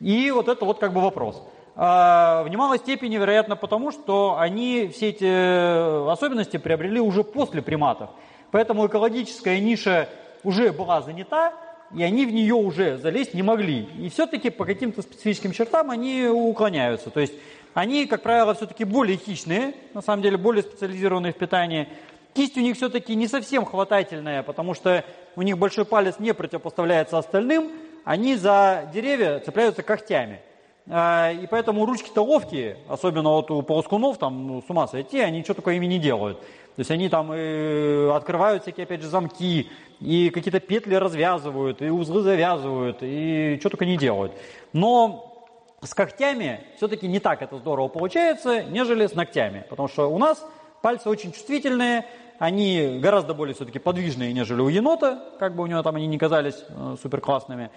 И 0.00 0.30
вот 0.30 0.48
это 0.48 0.64
вот 0.64 0.78
как 0.78 0.92
бы 0.92 1.00
вопрос. 1.00 1.42
В 1.74 2.46
немалой 2.50 2.76
степени, 2.76 3.16
вероятно, 3.16 3.56
потому 3.56 3.92
что 3.92 4.36
они 4.38 4.88
все 4.88 5.08
эти 5.08 6.10
особенности 6.10 6.58
приобрели 6.58 7.00
уже 7.00 7.24
после 7.24 7.62
приматов. 7.62 8.10
Поэтому 8.52 8.86
экологическая 8.86 9.58
ниша 9.58 10.08
уже 10.44 10.72
была 10.72 11.00
занята, 11.00 11.54
и 11.94 12.02
они 12.02 12.26
в 12.26 12.32
нее 12.32 12.54
уже 12.54 12.98
залезть 12.98 13.34
не 13.34 13.42
могли. 13.42 13.88
И 13.98 14.08
все-таки 14.10 14.50
по 14.50 14.64
каким-то 14.64 15.02
специфическим 15.02 15.52
чертам 15.52 15.90
они 15.90 16.26
уклоняются. 16.26 17.10
То 17.10 17.20
есть 17.20 17.32
они, 17.74 18.06
как 18.06 18.22
правило, 18.22 18.54
все-таки 18.54 18.84
более 18.84 19.16
хищные, 19.16 19.74
на 19.94 20.02
самом 20.02 20.22
деле 20.22 20.36
более 20.36 20.62
специализированные 20.62 21.32
в 21.32 21.36
питании. 21.36 21.88
Кисть 22.34 22.56
у 22.56 22.60
них 22.60 22.76
все-таки 22.76 23.14
не 23.14 23.26
совсем 23.26 23.64
хватательная, 23.64 24.42
потому 24.42 24.74
что 24.74 25.04
у 25.34 25.42
них 25.42 25.58
большой 25.58 25.86
палец 25.86 26.16
не 26.18 26.34
противопоставляется 26.34 27.18
остальным, 27.18 27.72
они 28.04 28.36
за 28.36 28.90
деревья 28.92 29.38
цепляются 29.40 29.82
когтями. 29.82 30.40
А, 30.88 31.30
и 31.30 31.46
поэтому 31.46 31.86
ручки-то 31.86 32.22
ловкие, 32.22 32.76
особенно 32.88 33.30
вот 33.30 33.50
у 33.50 33.62
полоскунов, 33.62 34.18
там 34.18 34.46
ну, 34.46 34.62
с 34.62 34.68
ума 34.68 34.88
сойти, 34.88 35.20
они 35.20 35.38
ничего 35.38 35.54
такое 35.54 35.76
ими 35.76 35.86
не 35.86 35.98
делают. 35.98 36.38
То 36.76 36.80
есть 36.80 36.90
они 36.90 37.08
там 37.08 37.32
и 37.34 38.08
открывают 38.08 38.62
всякие, 38.62 38.84
опять 38.84 39.02
же, 39.02 39.08
замки, 39.08 39.70
и 40.00 40.30
какие-то 40.30 40.58
петли 40.58 40.94
развязывают, 40.94 41.82
и 41.82 41.90
узлы 41.90 42.22
завязывают, 42.22 42.98
и 43.02 43.58
что 43.60 43.70
только 43.70 43.84
не 43.84 43.96
делают. 43.96 44.32
Но 44.72 45.46
с 45.82 45.94
когтями 45.94 46.60
все-таки 46.76 47.08
не 47.08 47.20
так 47.20 47.42
это 47.42 47.58
здорово 47.58 47.88
получается, 47.88 48.62
нежели 48.64 49.06
с 49.06 49.14
ногтями. 49.14 49.66
Потому 49.68 49.88
что 49.88 50.10
у 50.10 50.18
нас 50.18 50.44
пальцы 50.80 51.08
очень 51.08 51.32
чувствительные, 51.32 52.06
они 52.38 52.98
гораздо 53.00 53.34
более 53.34 53.54
все-таки 53.54 53.78
подвижные, 53.78 54.32
нежели 54.32 54.60
у 54.60 54.68
енота, 54.68 55.22
как 55.38 55.54
бы 55.54 55.62
у 55.62 55.66
него 55.66 55.82
там 55.82 55.96
они 55.96 56.06
не 56.06 56.18
казались 56.18 56.64
э, 56.68 56.96
супер 57.00 57.20
классными. 57.20 57.70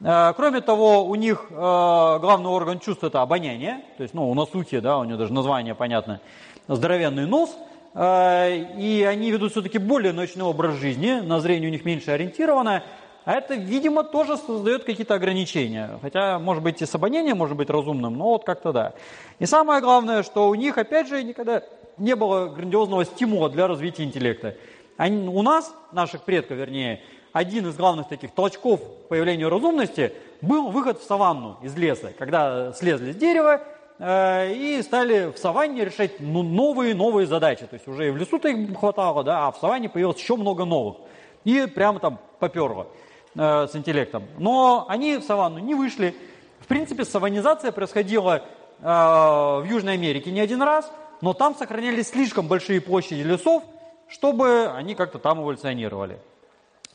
Э, 0.00 0.32
кроме 0.36 0.60
того, 0.60 1.04
у 1.04 1.14
них 1.14 1.46
э, 1.50 1.54
главный 1.54 2.48
орган 2.48 2.78
чувств 2.78 3.04
это 3.04 3.22
обоняние, 3.22 3.82
то 3.96 4.02
есть, 4.02 4.14
ну, 4.14 4.30
у 4.30 4.34
носухи, 4.34 4.80
да, 4.80 4.98
у 4.98 5.04
него 5.04 5.18
даже 5.18 5.32
название 5.32 5.74
понятно, 5.74 6.20
здоровенный 6.68 7.26
нос, 7.26 7.56
и 7.98 9.06
они 9.08 9.30
ведут 9.30 9.52
все-таки 9.52 9.78
более 9.78 10.12
ночной 10.12 10.46
образ 10.46 10.74
жизни, 10.74 11.20
на 11.20 11.40
зрение 11.40 11.70
у 11.70 11.72
них 11.72 11.84
меньше 11.86 12.10
ориентировано, 12.10 12.82
а 13.24 13.32
это, 13.32 13.54
видимо, 13.54 14.04
тоже 14.04 14.36
создает 14.36 14.84
какие-то 14.84 15.14
ограничения. 15.14 15.98
Хотя, 16.00 16.38
может 16.38 16.62
быть, 16.62 16.80
и 16.80 16.86
с 16.86 16.94
обонянием 16.94 17.38
может 17.38 17.56
быть 17.56 17.70
разумным, 17.70 18.16
но 18.16 18.26
вот 18.30 18.44
как-то 18.44 18.72
да. 18.72 18.92
И 19.38 19.46
самое 19.46 19.80
главное, 19.80 20.22
что 20.22 20.48
у 20.48 20.54
них, 20.54 20.78
опять 20.78 21.08
же, 21.08 21.24
никогда 21.24 21.62
не 21.98 22.14
было 22.14 22.48
грандиозного 22.48 23.04
стимула 23.04 23.50
для 23.50 23.66
развития 23.66 24.04
интеллекта. 24.04 24.54
Они, 24.96 25.28
у 25.28 25.42
нас, 25.42 25.74
наших 25.92 26.22
предков, 26.22 26.56
вернее, 26.58 27.00
один 27.32 27.66
из 27.66 27.76
главных 27.76 28.08
таких 28.08 28.32
толчков 28.32 28.80
к 28.80 29.08
появлению 29.08 29.50
разумности 29.50 30.12
был 30.40 30.70
выход 30.70 31.00
в 31.00 31.04
саванну 31.04 31.58
из 31.62 31.76
леса, 31.76 32.12
когда 32.18 32.72
слезли 32.72 33.12
с 33.12 33.16
дерева 33.16 33.60
э, 33.60 33.75
и 33.98 34.80
стали 34.82 35.32
в 35.32 35.38
саванне 35.38 35.84
решать 35.84 36.20
ну, 36.20 36.42
новые-новые 36.42 37.26
задачи. 37.26 37.66
То 37.66 37.74
есть 37.74 37.88
уже 37.88 38.08
и 38.08 38.10
в 38.10 38.16
лесу-то 38.16 38.48
их 38.48 38.78
хватало, 38.78 39.24
да, 39.24 39.46
а 39.46 39.52
в 39.52 39.56
саванне 39.58 39.88
появилось 39.88 40.18
еще 40.18 40.36
много 40.36 40.64
новых. 40.64 40.96
И 41.44 41.66
прямо 41.66 41.98
там 41.98 42.18
поперло 42.38 42.88
э, 43.34 43.66
с 43.70 43.74
интеллектом. 43.74 44.24
Но 44.38 44.84
они 44.88 45.16
в 45.16 45.22
саванну 45.22 45.58
не 45.58 45.74
вышли. 45.74 46.14
В 46.60 46.66
принципе, 46.66 47.04
саванизация 47.04 47.72
происходила 47.72 48.42
э, 48.80 48.84
в 48.84 49.64
Южной 49.66 49.94
Америке 49.94 50.30
не 50.30 50.40
один 50.40 50.62
раз– 50.62 50.90
но 51.20 51.32
там 51.32 51.54
сохранялись 51.54 52.08
слишком 52.08 52.48
большие 52.48 52.80
площади 52.80 53.22
лесов, 53.22 53.62
чтобы 54.08 54.68
они 54.68 54.94
как-то 54.94 55.18
там 55.18 55.42
эволюционировали. 55.42 56.18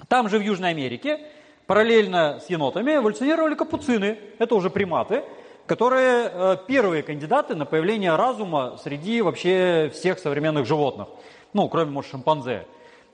Там 0.08 0.30
же 0.30 0.39
в 0.39 0.41
Южной 0.41 0.70
Америке 0.70 1.20
параллельно 1.68 2.39
с 2.39 2.49
енотами 2.49 2.95
эволюционировали 2.95 3.56
капуцины, 3.56 4.18
это 4.39 4.56
уже 4.56 4.70
приматы, 4.70 5.24
которые 5.72 6.30
э, 6.30 6.57
первые 6.67 7.01
кандидаты 7.01 7.55
на 7.55 7.65
появление 7.65 8.17
разума 8.17 8.78
среди 8.84 9.22
вообще 9.22 9.89
всех 9.93 10.19
современных 10.19 10.65
животных, 10.65 11.07
ну, 11.53 11.69
кроме, 11.69 11.91
может, 11.91 12.11
шимпанзе, 12.11 12.67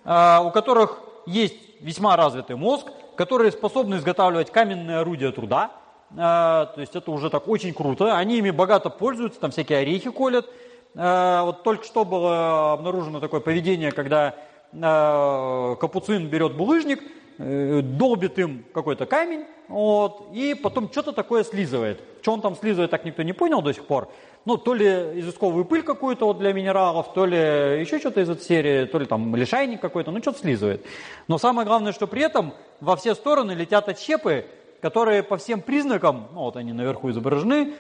э, 0.04 0.40
у 0.40 0.50
которых 0.50 1.00
есть 1.28 1.54
весьма 1.82 2.18
развитый 2.18 2.56
мозг, 2.56 2.88
которые 3.16 3.52
способны 3.52 3.98
изготавливать 3.98 4.50
каменные 4.50 4.98
орудия 4.98 5.32
труда, 5.32 5.70
э, 6.10 6.16
то 6.16 6.74
есть 6.78 6.96
это 6.96 7.12
уже 7.12 7.30
так 7.30 7.48
очень 7.48 7.76
круто, 7.76 8.18
они 8.18 8.40
ими 8.40 8.50
богато 8.50 8.90
пользуются, 8.90 9.40
там 9.40 9.52
всякие 9.52 9.78
орехи 9.78 10.10
колят, 10.10 10.48
вот 10.96 11.62
только 11.62 11.86
что 11.86 12.06
было 12.06 12.74
обнаружено 12.74 13.20
такое 13.20 13.40
поведение, 13.40 13.92
когда 13.92 14.34
капуцин 14.72 16.28
берет 16.28 16.56
булыжник, 16.56 17.04
э, 17.38 17.82
долбит 17.82 18.40
им 18.40 18.66
какой-то 18.74 19.06
камень, 19.06 19.46
вот, 19.68 20.30
и 20.34 20.54
потом 20.54 20.90
что-то 20.92 21.12
такое 21.12 21.44
слизывает. 21.44 22.02
Что 22.22 22.34
он 22.34 22.42
там 22.42 22.56
слизывает, 22.56 22.92
так 22.92 23.06
никто 23.06 23.24
не 23.24 23.34
понял 23.34 23.62
до 23.62 23.74
сих 23.74 23.86
пор. 23.86 24.10
Ну, 24.46 24.58
то 24.58 24.74
ли 24.74 24.86
изысковую 25.20 25.66
пыль 25.66 25.84
какую-то 25.84 26.26
вот 26.26 26.38
для 26.40 26.54
минералов, 26.54 27.14
то 27.14 27.26
ли 27.26 27.38
еще 27.38 28.00
что-то 28.00 28.22
из 28.22 28.30
этой 28.30 28.44
серии, 28.44 28.86
то 28.86 28.98
ли 29.00 29.06
там 29.06 29.36
лишайник 29.36 29.82
какой-то, 29.82 30.12
ну, 30.12 30.22
что-то 30.22 30.40
слизывает. 30.40 30.86
Но 31.28 31.38
самое 31.38 31.68
главное, 31.68 31.92
что 31.92 32.08
при 32.08 32.22
этом 32.22 32.54
во 32.80 32.96
все 32.96 33.14
стороны 33.14 33.52
летят 33.52 33.90
отщепы, 33.90 34.46
которые 34.82 35.24
по 35.24 35.38
всем 35.38 35.62
признакам, 35.62 36.28
ну, 36.34 36.42
вот 36.42 36.56
они 36.56 36.72
наверху 36.72 37.10
изображены, 37.10 37.74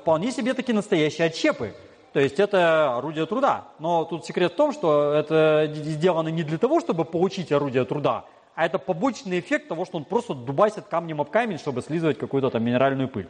вполне 0.00 0.32
себе 0.32 0.54
такие 0.54 0.74
настоящие 0.74 1.28
отщепы. 1.28 1.74
То 2.12 2.20
есть 2.20 2.40
это 2.40 2.96
орудие 2.96 3.26
труда. 3.26 3.68
Но 3.78 4.04
тут 4.04 4.24
секрет 4.24 4.52
в 4.52 4.56
том, 4.56 4.72
что 4.72 5.12
это 5.12 5.70
сделано 5.72 6.28
не 6.28 6.42
для 6.42 6.58
того, 6.58 6.80
чтобы 6.80 7.04
получить 7.04 7.52
орудие 7.52 7.84
труда, 7.84 8.24
а 8.58 8.66
это 8.66 8.80
побочный 8.80 9.38
эффект 9.38 9.68
того, 9.68 9.84
что 9.84 9.98
он 9.98 10.04
просто 10.04 10.34
дубасит 10.34 10.86
камнем 10.86 11.20
об 11.20 11.30
камень, 11.30 11.58
чтобы 11.58 11.80
слизывать 11.80 12.18
какую-то 12.18 12.50
там 12.50 12.64
минеральную 12.64 13.08
пыль. 13.08 13.28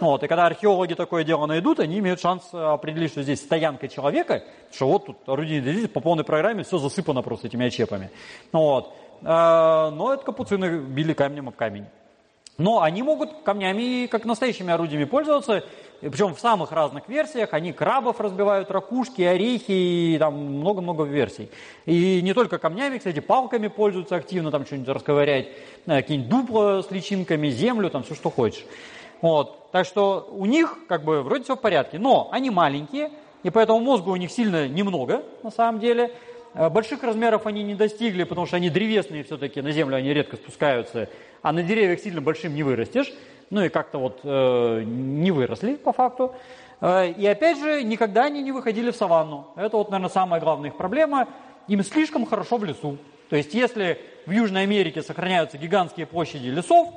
Вот, 0.00 0.22
и 0.22 0.26
когда 0.26 0.46
археологи 0.46 0.94
такое 0.94 1.22
дело 1.22 1.44
найдут, 1.44 1.80
они 1.80 1.98
имеют 1.98 2.18
шанс 2.18 2.48
определить, 2.50 3.10
что 3.10 3.22
здесь 3.22 3.40
стоянка 3.42 3.88
человека, 3.88 4.42
что 4.72 4.88
вот 4.88 5.04
тут 5.04 5.18
орудие 5.28 5.60
здесь 5.60 5.86
по 5.90 6.00
полной 6.00 6.24
программе 6.24 6.62
все 6.62 6.78
засыпано 6.78 7.20
просто 7.20 7.48
этими 7.48 7.66
очепами. 7.66 8.10
Вот. 8.52 8.94
А, 9.22 9.90
но 9.90 10.14
это 10.14 10.24
капуцины 10.24 10.78
били 10.78 11.12
камнем 11.12 11.48
об 11.48 11.56
камень. 11.56 11.84
Но 12.56 12.80
они 12.80 13.02
могут 13.02 13.42
камнями 13.42 14.06
как 14.06 14.24
настоящими 14.24 14.72
орудиями 14.72 15.04
пользоваться. 15.04 15.62
Причем 16.08 16.34
в 16.34 16.40
самых 16.40 16.72
разных 16.72 17.08
версиях, 17.08 17.52
они 17.52 17.72
крабов 17.72 18.20
разбивают, 18.20 18.70
ракушки, 18.70 19.20
орехи, 19.20 19.70
и 20.14 20.16
там 20.18 20.34
много-много 20.34 21.04
версий. 21.04 21.50
И 21.84 22.22
не 22.22 22.32
только 22.32 22.58
камнями, 22.58 22.98
кстати, 22.98 23.20
палками 23.20 23.68
пользуются 23.68 24.16
активно, 24.16 24.50
там 24.50 24.64
что-нибудь 24.64 24.88
расковырять, 24.88 25.48
э, 25.86 25.96
какие-нибудь 25.96 26.30
дупла 26.30 26.82
с 26.82 26.90
личинками, 26.90 27.48
землю, 27.48 27.90
там 27.90 28.02
все, 28.02 28.14
что 28.14 28.30
хочешь. 28.30 28.64
Вот. 29.20 29.70
Так 29.72 29.84
что 29.86 30.28
у 30.32 30.46
них 30.46 30.78
как 30.88 31.04
бы 31.04 31.22
вроде 31.22 31.44
все 31.44 31.56
в 31.56 31.60
порядке, 31.60 31.98
но 31.98 32.28
они 32.32 32.48
маленькие, 32.50 33.10
и 33.42 33.50
поэтому 33.50 33.80
мозга 33.80 34.08
у 34.08 34.16
них 34.16 34.30
сильно 34.30 34.68
немного 34.68 35.22
на 35.42 35.50
самом 35.50 35.80
деле. 35.80 36.12
Э, 36.54 36.70
больших 36.70 37.02
размеров 37.02 37.46
они 37.46 37.62
не 37.62 37.74
достигли, 37.74 38.24
потому 38.24 38.46
что 38.46 38.56
они 38.56 38.70
древесные 38.70 39.22
все-таки, 39.24 39.60
на 39.60 39.72
землю 39.72 39.96
они 39.96 40.14
редко 40.14 40.36
спускаются, 40.36 41.08
а 41.42 41.52
на 41.52 41.62
деревьях 41.62 42.00
сильно 42.00 42.20
большим 42.20 42.54
не 42.54 42.62
вырастешь. 42.62 43.12
Ну 43.50 43.62
и 43.64 43.68
как-то 43.68 43.98
вот 43.98 44.20
э, 44.22 44.82
не 44.84 45.32
выросли 45.32 45.74
по 45.74 45.92
факту. 45.92 46.34
Э, 46.80 47.10
и 47.10 47.26
опять 47.26 47.58
же, 47.58 47.82
никогда 47.82 48.24
они 48.24 48.42
не 48.42 48.52
выходили 48.52 48.90
в 48.90 48.96
саванну. 48.96 49.48
Это 49.56 49.76
вот, 49.76 49.90
наверное, 49.90 50.10
самая 50.10 50.40
главная 50.40 50.70
их 50.70 50.76
проблема. 50.76 51.28
Им 51.66 51.82
слишком 51.82 52.26
хорошо 52.26 52.56
в 52.56 52.64
лесу. 52.64 52.96
То 53.28 53.36
есть 53.36 53.54
если 53.54 54.00
в 54.26 54.30
Южной 54.30 54.62
Америке 54.62 55.02
сохраняются 55.02 55.58
гигантские 55.58 56.06
площади 56.06 56.48
лесов, 56.48 56.88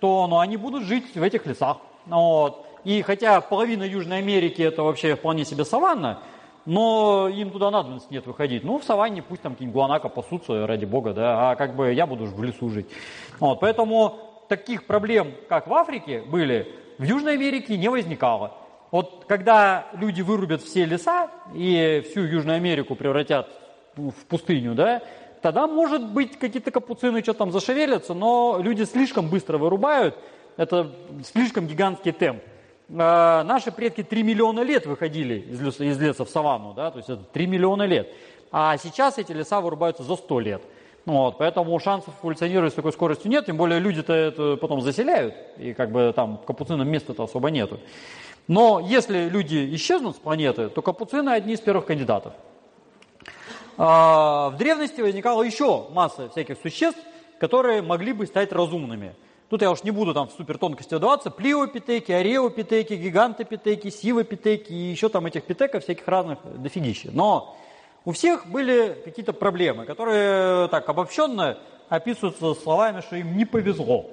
то 0.00 0.26
ну, 0.26 0.38
они 0.38 0.56
будут 0.56 0.84
жить 0.84 1.14
в 1.14 1.22
этих 1.22 1.46
лесах. 1.46 1.78
Вот. 2.06 2.66
И 2.84 3.02
хотя 3.02 3.40
половина 3.40 3.82
Южной 3.82 4.18
Америки 4.18 4.62
это 4.62 4.82
вообще 4.82 5.14
вполне 5.14 5.44
себе 5.44 5.64
саванна, 5.64 6.20
но 6.64 7.28
им 7.28 7.50
туда 7.50 7.70
надобности 7.70 8.12
нет 8.12 8.26
выходить. 8.26 8.64
Ну, 8.64 8.78
в 8.78 8.84
саванне 8.84 9.22
пусть 9.22 9.42
там 9.42 9.52
какие-нибудь 9.52 9.74
гуанака 9.74 10.08
пасутся, 10.08 10.66
ради 10.66 10.84
бога, 10.84 11.14
да, 11.14 11.50
а 11.50 11.56
как 11.56 11.74
бы 11.74 11.92
я 11.92 12.06
буду 12.06 12.26
в 12.26 12.42
лесу 12.42 12.68
жить. 12.68 12.86
Вот, 13.40 13.60
поэтому 13.60 14.27
таких 14.48 14.86
проблем, 14.86 15.34
как 15.48 15.66
в 15.66 15.74
Африке 15.74 16.22
были, 16.22 16.74
в 16.98 17.04
Южной 17.04 17.34
Америке 17.34 17.76
не 17.76 17.88
возникало. 17.88 18.54
Вот 18.90 19.24
когда 19.28 19.86
люди 19.92 20.22
вырубят 20.22 20.62
все 20.62 20.84
леса 20.84 21.30
и 21.54 22.02
всю 22.08 22.22
Южную 22.22 22.56
Америку 22.56 22.94
превратят 22.94 23.48
в 23.96 24.24
пустыню, 24.26 24.74
да, 24.74 25.02
тогда, 25.42 25.66
может 25.66 26.04
быть, 26.10 26.38
какие-то 26.38 26.70
капуцины 26.70 27.22
что-то 27.22 27.40
там 27.40 27.52
зашевелятся, 27.52 28.14
но 28.14 28.58
люди 28.60 28.84
слишком 28.84 29.28
быстро 29.28 29.58
вырубают, 29.58 30.16
это 30.56 30.90
слишком 31.22 31.66
гигантский 31.66 32.12
темп. 32.12 32.42
А, 32.96 33.44
наши 33.44 33.70
предки 33.70 34.02
3 34.02 34.22
миллиона 34.22 34.60
лет 34.60 34.86
выходили 34.86 35.40
из 35.40 35.60
леса, 35.60 35.84
из 35.84 36.00
леса 36.00 36.24
в 36.24 36.30
саванну, 36.30 36.72
да, 36.72 36.90
то 36.90 36.98
есть 36.98 37.10
это 37.10 37.22
3 37.22 37.46
миллиона 37.46 37.82
лет. 37.84 38.08
А 38.50 38.76
сейчас 38.78 39.18
эти 39.18 39.32
леса 39.32 39.60
вырубаются 39.60 40.02
за 40.02 40.16
100 40.16 40.40
лет. 40.40 40.62
Вот, 41.08 41.38
поэтому 41.38 41.78
шансов 41.80 42.12
эволюционировать 42.22 42.74
с 42.74 42.76
такой 42.76 42.92
скоростью 42.92 43.30
нет, 43.30 43.46
тем 43.46 43.56
более 43.56 43.80
люди-то 43.80 44.12
это 44.12 44.56
потом 44.56 44.82
заселяют, 44.82 45.34
и 45.56 45.72
как 45.72 45.90
бы 45.90 46.12
там 46.14 46.38
капуцинам 46.46 46.86
места-то 46.86 47.24
особо 47.24 47.50
нету. 47.50 47.80
Но 48.46 48.78
если 48.78 49.26
люди 49.30 49.74
исчезнут 49.74 50.16
с 50.16 50.18
планеты, 50.18 50.68
то 50.68 50.82
капуцины 50.82 51.30
одни 51.30 51.54
из 51.54 51.60
первых 51.60 51.86
кандидатов. 51.86 52.34
А, 53.78 54.50
в 54.50 54.58
древности 54.58 55.00
возникала 55.00 55.42
еще 55.42 55.86
масса 55.92 56.28
всяких 56.28 56.58
существ, 56.60 57.00
которые 57.40 57.80
могли 57.80 58.12
бы 58.12 58.26
стать 58.26 58.52
разумными– 58.52 59.14
Тут 59.48 59.62
я 59.62 59.70
уж 59.70 59.82
не 59.82 59.90
буду 59.90 60.12
там 60.12 60.28
в 60.28 60.32
супер 60.32 60.58
тонкости 60.58 60.94
вдаваться. 60.94 61.30
Плиопитеки, 61.30 62.12
ареопитеки, 62.12 62.92
гигантопитеки, 62.92 63.88
сивопитеки 63.88 64.72
и 64.72 64.90
еще 64.90 65.08
там 65.08 65.24
этих 65.24 65.44
питеков 65.44 65.84
всяких 65.84 66.06
разных 66.06 66.38
дофигища. 66.60 67.08
Но 67.12 67.56
у 68.04 68.12
всех 68.12 68.46
были 68.46 68.96
какие-то 69.04 69.32
проблемы, 69.32 69.84
которые 69.84 70.68
так 70.68 70.88
обобщенно 70.88 71.58
описываются 71.88 72.54
словами, 72.54 73.00
что 73.00 73.16
им 73.16 73.36
не 73.36 73.44
повезло. 73.44 74.10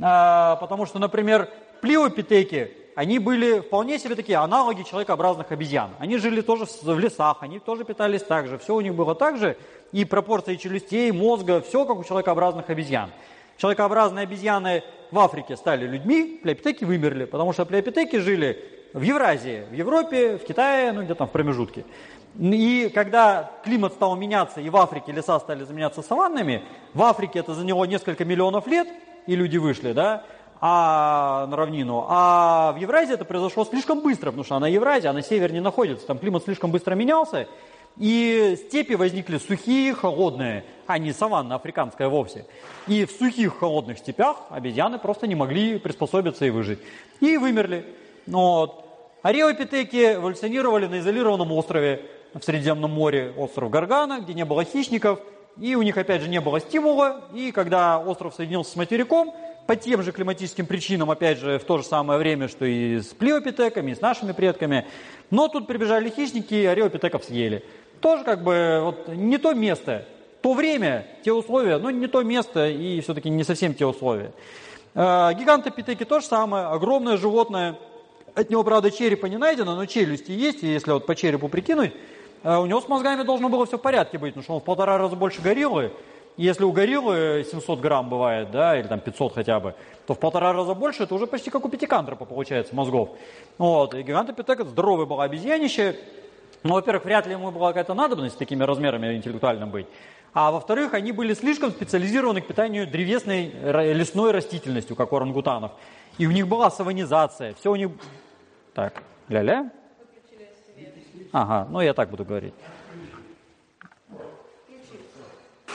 А, 0.00 0.56
потому 0.56 0.86
что, 0.86 0.98
например, 0.98 1.48
плиопитеки, 1.80 2.72
они 2.94 3.18
были 3.18 3.60
вполне 3.60 3.98
себе 3.98 4.14
такие 4.14 4.38
аналоги 4.38 4.82
человекообразных 4.82 5.50
обезьян. 5.52 5.90
Они 5.98 6.16
жили 6.16 6.40
тоже 6.40 6.64
в 6.64 6.98
лесах, 6.98 7.38
они 7.40 7.58
тоже 7.58 7.84
питались 7.84 8.22
так 8.22 8.46
же, 8.46 8.58
все 8.58 8.74
у 8.74 8.80
них 8.80 8.94
было 8.94 9.14
так 9.14 9.38
же, 9.38 9.56
и 9.92 10.04
пропорции 10.04 10.56
челюстей, 10.56 11.10
мозга, 11.12 11.60
все 11.60 11.84
как 11.84 11.98
у 11.98 12.04
человекообразных 12.04 12.70
обезьян 12.70 13.10
человекообразные 13.58 14.24
обезьяны 14.24 14.82
в 15.10 15.18
Африке 15.18 15.56
стали 15.56 15.86
людьми, 15.86 16.40
плеопитеки 16.42 16.84
вымерли, 16.84 17.24
потому 17.24 17.52
что 17.52 17.64
плеопитеки 17.64 18.16
жили 18.16 18.62
в 18.92 19.02
Евразии, 19.02 19.64
в 19.70 19.74
Европе, 19.74 20.36
в 20.36 20.44
Китае, 20.44 20.92
ну 20.92 21.02
где 21.02 21.14
там 21.14 21.28
в 21.28 21.30
промежутке. 21.30 21.84
И 22.38 22.90
когда 22.94 23.50
климат 23.64 23.94
стал 23.94 24.16
меняться, 24.16 24.60
и 24.60 24.68
в 24.68 24.76
Африке 24.76 25.12
леса 25.12 25.38
стали 25.40 25.64
заменяться 25.64 26.02
саваннами, 26.02 26.62
в 26.92 27.02
Африке 27.02 27.38
это 27.38 27.54
заняло 27.54 27.84
несколько 27.84 28.24
миллионов 28.24 28.66
лет, 28.66 28.88
и 29.26 29.34
люди 29.34 29.56
вышли, 29.56 29.92
да, 29.92 30.24
а, 30.60 31.46
на 31.46 31.56
равнину. 31.56 32.04
А 32.08 32.72
в 32.72 32.76
Евразии 32.76 33.14
это 33.14 33.24
произошло 33.24 33.64
слишком 33.64 34.00
быстро, 34.00 34.26
потому 34.26 34.44
что 34.44 34.56
она 34.56 34.68
Евразия, 34.68 35.10
она 35.10 35.22
север 35.22 35.52
не 35.52 35.60
находится, 35.60 36.06
там 36.06 36.18
климат 36.18 36.44
слишком 36.44 36.70
быстро 36.70 36.94
менялся, 36.94 37.48
и 37.96 38.58
степи 38.66 38.94
возникли 38.94 39.38
сухие, 39.38 39.94
холодные, 39.94 40.64
а 40.86 40.98
не 40.98 41.12
саванна 41.12 41.54
африканская 41.54 42.08
вовсе. 42.08 42.44
И 42.86 43.06
в 43.06 43.10
сухих, 43.10 43.58
холодных 43.58 43.98
степях 43.98 44.36
обезьяны 44.50 44.98
просто 44.98 45.26
не 45.26 45.34
могли 45.34 45.78
приспособиться 45.78 46.44
и 46.44 46.50
выжить. 46.50 46.80
И 47.20 47.38
вымерли. 47.38 47.86
Вот. 48.26 48.84
Ареопитеки 49.22 50.14
эволюционировали 50.14 50.86
на 50.86 50.98
изолированном 50.98 51.50
острове 51.52 52.02
в 52.40 52.44
Средиземном 52.44 52.90
море, 52.90 53.32
остров 53.36 53.70
Гаргана, 53.70 54.20
где 54.20 54.34
не 54.34 54.44
было 54.44 54.64
хищников, 54.64 55.20
и 55.58 55.74
у 55.74 55.82
них 55.82 55.96
опять 55.96 56.22
же 56.22 56.28
не 56.28 56.40
было 56.40 56.60
стимула, 56.60 57.22
и 57.34 57.50
когда 57.50 57.98
остров 57.98 58.34
соединился 58.34 58.72
с 58.72 58.76
материком, 58.76 59.32
по 59.66 59.74
тем 59.74 60.02
же 60.02 60.12
климатическим 60.12 60.66
причинам, 60.66 61.10
опять 61.10 61.38
же, 61.38 61.58
в 61.58 61.64
то 61.64 61.78
же 61.78 61.84
самое 61.84 62.18
время, 62.18 62.48
что 62.48 62.64
и 62.64 63.00
с 63.00 63.06
плиопитеками, 63.06 63.90
и 63.90 63.94
с 63.94 64.00
нашими 64.00 64.32
предками, 64.32 64.86
но 65.30 65.48
тут 65.48 65.66
прибежали 65.66 66.08
хищники, 66.08 66.54
и 66.54 66.64
ареопитеков 66.66 67.24
съели. 67.24 67.64
Тоже 68.00 68.22
как 68.22 68.44
бы 68.44 68.80
вот 68.82 69.08
не 69.08 69.38
то 69.38 69.54
место, 69.54 70.06
то 70.42 70.52
время, 70.52 71.06
те 71.24 71.32
условия, 71.32 71.78
но 71.78 71.90
не 71.90 72.06
то 72.06 72.22
место 72.22 72.68
и 72.68 73.00
все-таки 73.00 73.28
не 73.30 73.42
совсем 73.42 73.74
те 73.74 73.86
условия. 73.86 74.32
Э, 74.94 75.32
Гигантопитеки 75.34 76.04
то 76.04 76.20
же 76.20 76.26
самое, 76.26 76.66
огромное 76.66 77.16
животное, 77.16 77.76
от 78.34 78.50
него, 78.50 78.62
правда, 78.62 78.90
черепа 78.90 79.26
не 79.26 79.38
найдено, 79.38 79.74
но 79.74 79.86
челюсти 79.86 80.30
есть, 80.30 80.62
и 80.62 80.66
если 80.66 80.92
вот 80.92 81.06
по 81.06 81.16
черепу 81.16 81.48
прикинуть, 81.48 81.92
у 82.44 82.66
него 82.66 82.80
с 82.80 82.88
мозгами 82.88 83.22
должно 83.22 83.48
было 83.48 83.66
все 83.66 83.78
в 83.78 83.82
порядке 83.82 84.18
быть, 84.18 84.34
потому 84.34 84.44
что 84.44 84.54
он 84.54 84.60
в 84.60 84.64
полтора 84.64 84.98
раза 84.98 85.16
больше 85.16 85.42
гориллы, 85.42 85.92
если 86.36 86.64
у 86.64 86.72
гориллы 86.72 87.46
700 87.50 87.80
грамм 87.80 88.08
бывает, 88.08 88.50
да, 88.50 88.78
или 88.78 88.86
там 88.86 89.00
500 89.00 89.34
хотя 89.34 89.58
бы, 89.58 89.74
то 90.06 90.14
в 90.14 90.18
полтора 90.18 90.52
раза 90.52 90.74
больше, 90.74 91.04
это 91.04 91.14
уже 91.14 91.26
почти 91.26 91.50
как 91.50 91.64
у 91.64 91.68
пятикантропа 91.68 92.24
получается 92.26 92.74
мозгов. 92.74 93.10
Вот, 93.58 93.94
и 93.94 94.02
гигантопитек 94.02 94.66
здоровый 94.66 95.06
был 95.06 95.20
обезьянище, 95.20 95.96
ну, 96.62 96.74
во-первых, 96.74 97.04
вряд 97.04 97.26
ли 97.26 97.32
ему 97.32 97.50
была 97.50 97.68
какая-то 97.68 97.94
надобность 97.94 98.38
такими 98.38 98.64
размерами 98.64 99.14
интеллектуальным 99.14 99.70
быть. 99.70 99.86
А 100.34 100.50
во-вторых, 100.50 100.92
они 100.92 101.12
были 101.12 101.32
слишком 101.32 101.70
специализированы 101.70 102.42
к 102.42 102.46
питанию 102.46 102.86
древесной 102.86 103.50
лесной 103.94 104.32
растительностью, 104.32 104.94
как 104.94 105.12
у 105.12 105.16
орангутанов. 105.16 105.72
И 106.18 106.26
у 106.26 106.30
них 106.30 106.46
была 106.48 106.70
саванизация, 106.70 107.54
все 107.54 107.72
у 107.72 107.76
них... 107.76 107.90
Так, 108.74 109.02
ля-ля? 109.28 109.70
Ага, 111.36 111.68
ну 111.70 111.82
я 111.82 111.92
так 111.92 112.08
буду 112.08 112.24
говорить. 112.24 112.54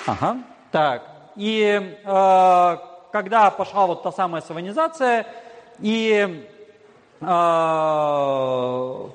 Ага, 0.07 0.37
так. 0.71 1.03
И 1.35 1.95
э, 2.03 2.77
когда 3.11 3.51
пошла 3.51 3.85
вот 3.85 4.01
та 4.01 4.11
самая 4.11 4.41
саванизация, 4.41 5.27
и 5.79 6.47
э, 7.19 7.25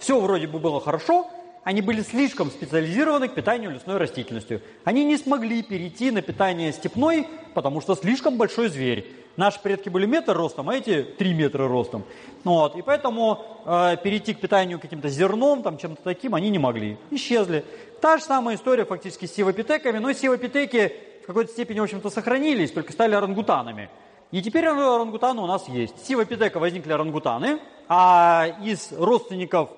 все 0.01 0.21
вроде 0.21 0.47
бы 0.47 0.61
было 0.61 0.81
хорошо, 0.81 1.29
они 1.65 1.83
были 1.83 2.03
слишком 2.03 2.53
специализированы 2.53 3.27
к 3.27 3.35
питанию 3.35 3.73
лесной 3.73 3.97
растительностью. 3.97 4.63
Они 4.85 5.05
не 5.05 5.17
смогли 5.17 5.65
перейти 5.65 6.13
на 6.13 6.23
питание 6.23 6.73
степной, 6.73 7.27
потому 7.55 7.81
что 7.81 7.97
слишком 7.97 8.37
большой 8.37 8.69
зверь. 8.69 9.26
Наши 9.37 9.61
предки 9.61 9.89
были 9.91 10.07
метр 10.07 10.35
ростом, 10.35 10.71
а 10.71 10.75
эти 10.75 11.03
три 11.03 11.35
метра 11.35 11.69
ростом. 11.69 12.05
Вот. 12.43 12.75
И 12.77 12.83
поэтому 12.83 13.45
э, 13.67 13.97
перейти 14.03 14.33
к 14.33 14.41
питанию 14.41 14.81
каким-то 14.81 15.09
зерном, 15.09 15.63
там, 15.63 15.77
чем-то 15.77 16.03
таким, 16.03 16.35
они 16.35 16.49
не 16.49 16.59
могли. 16.59 16.97
Исчезли. 17.11 17.65
Та 18.01 18.17
же 18.17 18.25
самая 18.25 18.57
история 18.57 18.85
фактически 18.85 19.27
с 19.27 19.35
сивопитеками, 19.35 19.99
но 19.99 20.13
сивопитеки 20.13 20.93
в 21.23 21.27
какой-то 21.27 21.53
степени, 21.53 21.81
в 21.81 21.83
общем-то, 21.83 22.09
сохранились, 22.09 22.71
только 22.71 22.93
стали 22.93 23.15
орангутанами. 23.15 23.91
И 24.31 24.41
теперь 24.41 24.67
орангутаны 24.67 25.43
у 25.43 25.47
нас 25.47 25.69
есть. 25.69 25.99
С 26.03 26.07
сивопитека 26.07 26.59
возникли 26.59 26.93
орангутаны, 26.93 27.59
а 27.89 28.47
из 28.63 28.93
родственников 28.93 29.71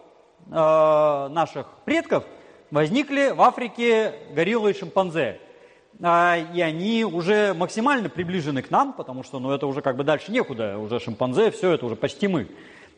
э, 0.50 1.28
наших 1.30 1.66
предков 1.84 2.24
возникли 2.70 3.32
в 3.34 3.42
Африке 3.42 4.14
гориллы 4.34 4.70
и 4.70 4.74
шимпанзе. 4.74 5.40
А, 6.00 6.36
и 6.54 6.60
они 6.60 7.04
уже 7.04 7.54
максимально 7.54 8.08
приближены 8.08 8.62
к 8.62 8.70
нам, 8.70 8.92
потому 8.92 9.24
что 9.24 9.40
ну, 9.40 9.50
это 9.50 9.66
уже 9.66 9.82
как 9.82 9.96
бы 9.96 10.04
дальше 10.04 10.30
некуда, 10.30 10.78
уже 10.78 11.00
шимпанзе, 11.00 11.50
все 11.50 11.72
это 11.72 11.86
уже 11.86 11.96
почти 11.96 12.28
мы. 12.28 12.48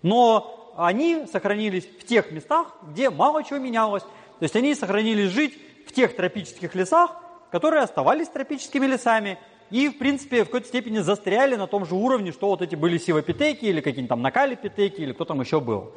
Но 0.03 0.73
они 0.77 1.27
сохранились 1.31 1.87
в 1.87 2.05
тех 2.05 2.31
местах, 2.31 2.75
где 2.83 3.11
мало 3.11 3.43
чего 3.43 3.59
менялось. 3.59 4.03
То 4.03 4.45
есть 4.45 4.57
они 4.57 4.75
сохранились 4.75 5.31
жить 5.31 5.59
в 5.87 5.93
тех 5.93 6.15
тропических 6.15 6.75
лесах, 6.75 7.17
которые 7.51 7.83
оставались 7.83 8.29
тропическими 8.29 8.87
лесами, 8.87 9.39
и, 9.71 9.89
в 9.89 9.99
принципе, 9.99 10.43
в 10.43 10.47
какой-то 10.47 10.67
степени 10.67 10.99
застряли 10.99 11.55
на 11.55 11.67
том 11.67 11.87
же 11.87 11.95
уровне, 11.95 12.33
что 12.33 12.49
вот 12.49 12.61
эти 12.61 12.75
были 12.75 12.99
сивопитеки 12.99 13.67
или 13.67 13.81
какие-нибудь 13.81 14.09
там 14.09 14.21
накалипитеки 14.21 15.01
или 15.01 15.13
кто 15.13 15.25
там 15.25 15.41
еще 15.41 15.61
был. 15.61 15.93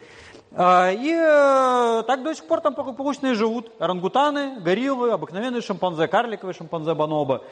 А, 0.56 0.92
и 0.92 1.12
э, 1.12 2.04
так 2.06 2.22
до 2.24 2.36
сих 2.36 2.46
пор 2.46 2.62
там 2.62 2.76
благополучно 2.76 3.34
живут 3.34 3.72
орангутаны, 3.80 4.60
гориллы, 4.60 5.12
обыкновенные 5.12 5.64
шимпанзе, 5.64 6.08
карликовые 6.08 6.54
шимпанзе, 6.54 6.94
бонобо, 6.94 7.44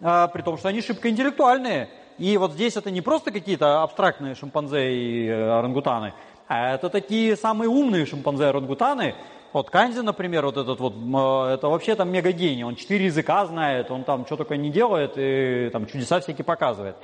а, 0.00 0.26
при 0.26 0.42
том, 0.42 0.58
что 0.58 0.68
они 0.68 0.82
шибко 0.82 1.08
интеллектуальные. 1.08 1.88
И 2.18 2.36
вот 2.36 2.52
здесь 2.52 2.76
это 2.76 2.90
не 2.90 3.00
просто 3.00 3.30
какие-то 3.30 3.82
абстрактные 3.84 4.34
шимпанзе 4.34 4.92
и 4.92 5.28
э, 5.28 5.50
орангутаны, 5.50 6.14
а 6.48 6.74
это 6.74 6.90
такие 6.90 7.36
самые 7.36 7.68
умные 7.68 8.06
шимпанзе 8.06 8.44
и 8.44 8.46
орангутаны, 8.46 9.14
вот 9.52 9.70
Канзи, 9.70 10.00
например, 10.00 10.44
вот 10.44 10.58
этот 10.58 10.78
вот, 10.78 10.92
это 10.94 11.68
вообще 11.68 11.94
там 11.94 12.10
мега 12.10 12.32
гений. 12.32 12.64
Он 12.64 12.76
четыре 12.76 13.06
языка 13.06 13.46
знает, 13.46 13.90
он 13.90 14.04
там 14.04 14.26
что 14.26 14.36
только 14.36 14.58
не 14.58 14.70
делает 14.70 15.12
и 15.16 15.70
там 15.72 15.86
чудеса 15.86 16.20
всякие 16.20 16.44
показывает. 16.44 16.96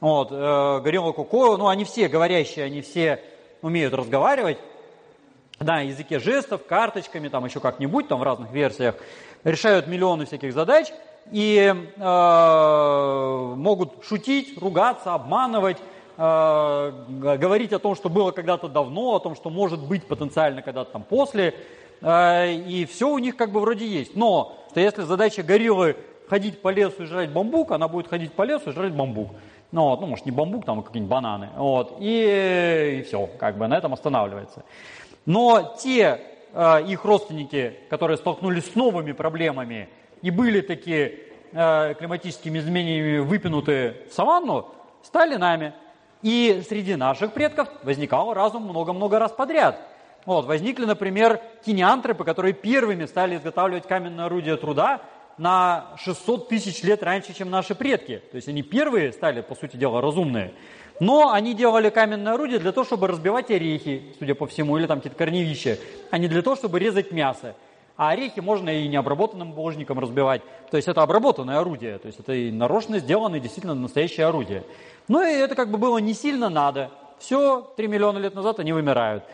Вот, 0.00 0.28
э, 0.30 0.80
Горилла 0.80 1.12
Коко, 1.12 1.56
ну 1.56 1.66
они 1.66 1.84
все 1.84 2.08
говорящие, 2.08 2.66
они 2.66 2.82
все 2.82 3.20
умеют 3.62 3.94
разговаривать. 3.94 4.58
Да, 5.60 5.80
языке 5.80 6.20
жестов, 6.20 6.64
карточками, 6.66 7.28
там 7.28 7.44
еще 7.44 7.58
как-нибудь, 7.58 8.06
там 8.06 8.20
в 8.20 8.22
разных 8.22 8.52
версиях. 8.52 8.94
Решают 9.42 9.88
миллионы 9.88 10.24
всяких 10.24 10.52
задач 10.52 10.92
и 11.32 11.74
э, 11.96 13.54
могут 13.56 14.04
шутить, 14.04 14.56
ругаться, 14.58 15.14
обманывать, 15.14 15.78
э, 16.16 16.92
говорить 17.18 17.72
о 17.72 17.80
том, 17.80 17.96
что 17.96 18.08
было 18.08 18.30
когда-то 18.30 18.68
давно, 18.68 19.16
о 19.16 19.20
том, 19.20 19.34
что 19.34 19.50
может 19.50 19.80
быть 19.80 20.06
потенциально 20.06 20.62
когда-то 20.62 20.92
там 20.92 21.02
после. 21.02 21.54
Э, 22.02 22.52
и 22.52 22.84
все 22.84 23.08
у 23.08 23.18
них 23.18 23.36
как 23.36 23.50
бы 23.50 23.60
вроде 23.60 23.86
есть. 23.86 24.14
Но 24.14 24.56
что 24.70 24.80
если 24.80 25.02
задача 25.02 25.42
гориллы 25.42 25.96
ходить 26.28 26.62
по 26.62 26.68
лесу 26.68 27.02
и 27.02 27.06
жрать 27.06 27.30
бамбук, 27.30 27.72
она 27.72 27.88
будет 27.88 28.06
ходить 28.06 28.32
по 28.32 28.42
лесу 28.42 28.70
и 28.70 28.72
жрать 28.72 28.92
бамбук. 28.92 29.30
Ну, 29.72 29.82
вот, 29.82 30.00
ну 30.00 30.06
может, 30.06 30.24
не 30.24 30.30
бамбук, 30.32 30.64
там 30.64 30.82
какие-нибудь 30.82 31.10
бананы. 31.10 31.50
Вот, 31.56 31.96
и, 32.00 33.00
и 33.00 33.02
все, 33.02 33.28
как 33.38 33.58
бы 33.58 33.66
на 33.66 33.76
этом 33.76 33.92
останавливается. 33.92 34.62
Но 35.28 35.76
те 35.78 36.22
э, 36.54 36.84
их 36.86 37.04
родственники, 37.04 37.74
которые 37.90 38.16
столкнулись 38.16 38.64
с 38.64 38.74
новыми 38.74 39.12
проблемами 39.12 39.90
и 40.22 40.30
были 40.30 40.62
такие 40.62 41.18
э, 41.52 41.94
климатическими 41.98 42.58
изменениями 42.58 43.18
выпинуты 43.18 43.96
в 44.08 44.14
саванну, 44.14 44.70
стали 45.02 45.36
нами. 45.36 45.74
И 46.22 46.62
среди 46.66 46.96
наших 46.96 47.34
предков 47.34 47.68
возникал 47.82 48.32
разум 48.32 48.62
много-много 48.62 49.18
раз 49.18 49.30
подряд. 49.30 49.78
Вот, 50.24 50.46
возникли, 50.46 50.86
например, 50.86 51.42
кинеантропы, 51.62 52.24
которые 52.24 52.54
первыми 52.54 53.04
стали 53.04 53.36
изготавливать 53.36 53.86
каменное 53.86 54.24
орудие 54.24 54.56
труда 54.56 55.02
на 55.36 55.88
600 55.98 56.48
тысяч 56.48 56.82
лет 56.82 57.02
раньше, 57.02 57.34
чем 57.34 57.50
наши 57.50 57.74
предки. 57.74 58.22
То 58.30 58.36
есть 58.36 58.48
они 58.48 58.62
первые 58.62 59.12
стали, 59.12 59.42
по 59.42 59.54
сути 59.54 59.76
дела, 59.76 60.00
разумные. 60.00 60.54
Но 61.00 61.32
они 61.32 61.54
делали 61.54 61.90
каменное 61.90 62.34
орудие 62.34 62.58
для 62.58 62.72
того, 62.72 62.84
чтобы 62.84 63.06
разбивать 63.06 63.50
орехи, 63.50 64.02
судя 64.18 64.34
по 64.34 64.46
всему, 64.46 64.76
или 64.78 64.86
там 64.86 64.98
какие-то 64.98 65.18
корневища, 65.18 65.78
а 66.10 66.18
не 66.18 66.28
для 66.28 66.42
того, 66.42 66.56
чтобы 66.56 66.78
резать 66.78 67.12
мясо. 67.12 67.54
А 67.96 68.10
орехи 68.10 68.40
можно 68.40 68.70
и 68.70 68.86
необработанным 68.88 69.52
булыжником 69.52 69.98
разбивать. 69.98 70.42
То 70.70 70.76
есть 70.76 70.88
это 70.88 71.02
обработанное 71.02 71.58
орудие, 71.58 71.98
то 71.98 72.06
есть 72.06 72.20
это 72.20 72.32
и 72.32 72.50
нарочно 72.50 72.98
сделанное 72.98 73.40
действительно 73.40 73.74
настоящее 73.74 74.26
орудие. 74.26 74.64
Ну 75.08 75.22
и 75.22 75.32
это 75.32 75.54
как 75.54 75.70
бы 75.70 75.78
было 75.78 75.98
не 75.98 76.14
сильно 76.14 76.48
надо. 76.48 76.90
Все, 77.18 77.72
3 77.76 77.88
миллиона 77.88 78.18
лет 78.18 78.34
назад 78.34 78.60
они 78.60 78.72
вымирают. 78.72 79.24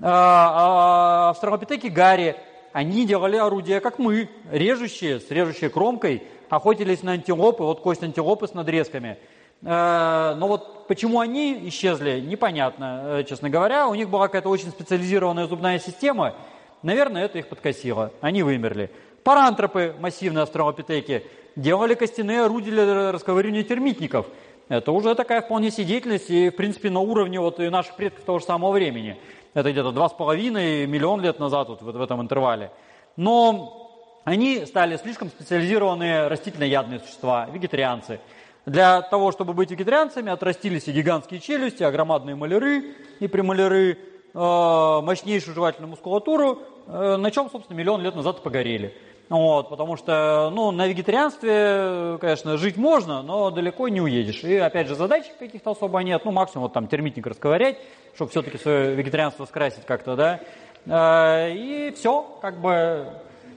А, 0.00 1.28
а, 1.28 1.30
австралопитеки 1.30 1.88
Гарри, 1.88 2.36
они 2.72 3.06
делали 3.06 3.36
орудия, 3.36 3.80
как 3.80 3.98
мы, 3.98 4.28
режущие, 4.50 5.20
с 5.20 5.30
режущей 5.30 5.68
кромкой, 5.68 6.22
охотились 6.48 7.02
на 7.02 7.12
антилопы, 7.12 7.62
вот 7.62 7.80
кость 7.80 8.02
антилопы 8.02 8.48
с 8.48 8.54
надрезками. 8.54 9.18
А, 9.66 10.34
но 10.36 10.48
вот 10.48 10.86
почему 10.86 11.20
они 11.20 11.68
исчезли, 11.68 12.20
непонятно, 12.20 13.02
э, 13.04 13.24
честно 13.24 13.48
говоря. 13.48 13.88
У 13.88 13.94
них 13.94 14.08
была 14.08 14.28
какая-то 14.28 14.48
очень 14.48 14.70
специализированная 14.70 15.46
зубная 15.46 15.78
система. 15.78 16.34
Наверное, 16.82 17.24
это 17.24 17.38
их 17.38 17.48
подкосило. 17.48 18.12
Они 18.20 18.42
вымерли. 18.42 18.90
Парантропы, 19.22 19.94
массивные 20.00 20.42
австралопитеки, 20.42 21.24
делали 21.56 21.94
костяные 21.94 22.42
орудия 22.42 22.70
для 22.72 23.12
расковыривания 23.12 23.62
термитников. 23.62 24.26
Это 24.68 24.92
уже 24.92 25.14
такая 25.14 25.42
вполне 25.42 25.70
себе 25.70 25.84
деятельность 25.86 26.30
и, 26.30 26.50
в 26.50 26.56
принципе, 26.56 26.90
на 26.90 27.00
уровне 27.00 27.40
вот 27.40 27.60
и 27.60 27.68
наших 27.68 27.96
предков 27.96 28.24
того 28.24 28.38
же 28.38 28.44
самого 28.44 28.72
времени. 28.72 29.16
Это 29.54 29.70
где-то 29.70 29.92
два 29.92 30.08
с 30.08 30.12
половиной 30.12 30.86
миллион 30.86 31.20
лет 31.20 31.38
назад 31.38 31.68
вот, 31.68 31.80
в 31.80 32.02
этом 32.02 32.20
интервале. 32.20 32.70
Но 33.16 34.20
они 34.24 34.64
стали 34.66 34.96
слишком 34.96 35.28
специализированные 35.28 36.28
растительноядные 36.28 37.00
существа, 37.00 37.46
вегетарианцы. 37.52 38.20
Для 38.66 39.02
того, 39.02 39.30
чтобы 39.30 39.52
быть 39.52 39.70
вегетарианцами, 39.70 40.32
отрастились 40.32 40.88
и 40.88 40.92
гигантские 40.92 41.40
челюсти, 41.40 41.82
а 41.82 41.90
громадные 41.90 42.34
маляры 42.34 42.94
и 43.20 43.28
премаляры, 43.28 43.92
э, 43.92 43.98
мощнейшую 44.32 45.54
жевательную 45.54 45.90
мускулатуру, 45.90 46.60
э, 46.86 47.16
на 47.16 47.30
чем, 47.30 47.50
собственно, 47.50 47.76
миллион 47.76 48.00
лет 48.00 48.16
назад 48.16 48.42
погорели. 48.42 48.96
Вот, 49.28 49.68
потому 49.68 49.96
что 49.96 50.50
ну, 50.54 50.70
на 50.70 50.86
вегетарианстве, 50.86 52.18
конечно, 52.20 52.56
жить 52.56 52.76
можно, 52.76 53.22
но 53.22 53.50
далеко 53.50 53.88
не 53.88 54.00
уедешь. 54.00 54.42
И 54.44 54.56
опять 54.56 54.86
же 54.86 54.94
задач 54.94 55.24
каких-то 55.38 55.72
особо 55.72 55.98
нет. 56.00 56.24
Ну, 56.24 56.30
максимум 56.30 56.64
вот, 56.64 56.72
там 56.72 56.88
термитник 56.88 57.26
расковырять, 57.26 57.78
чтобы 58.14 58.30
все-таки 58.30 58.56
свое 58.56 58.94
вегетарианство 58.94 59.44
скрасить 59.44 59.84
как-то, 59.84 60.16
да. 60.16 60.40
Э, 60.86 61.52
и 61.52 61.92
все, 61.96 62.38
как 62.40 62.60
бы, 62.60 63.08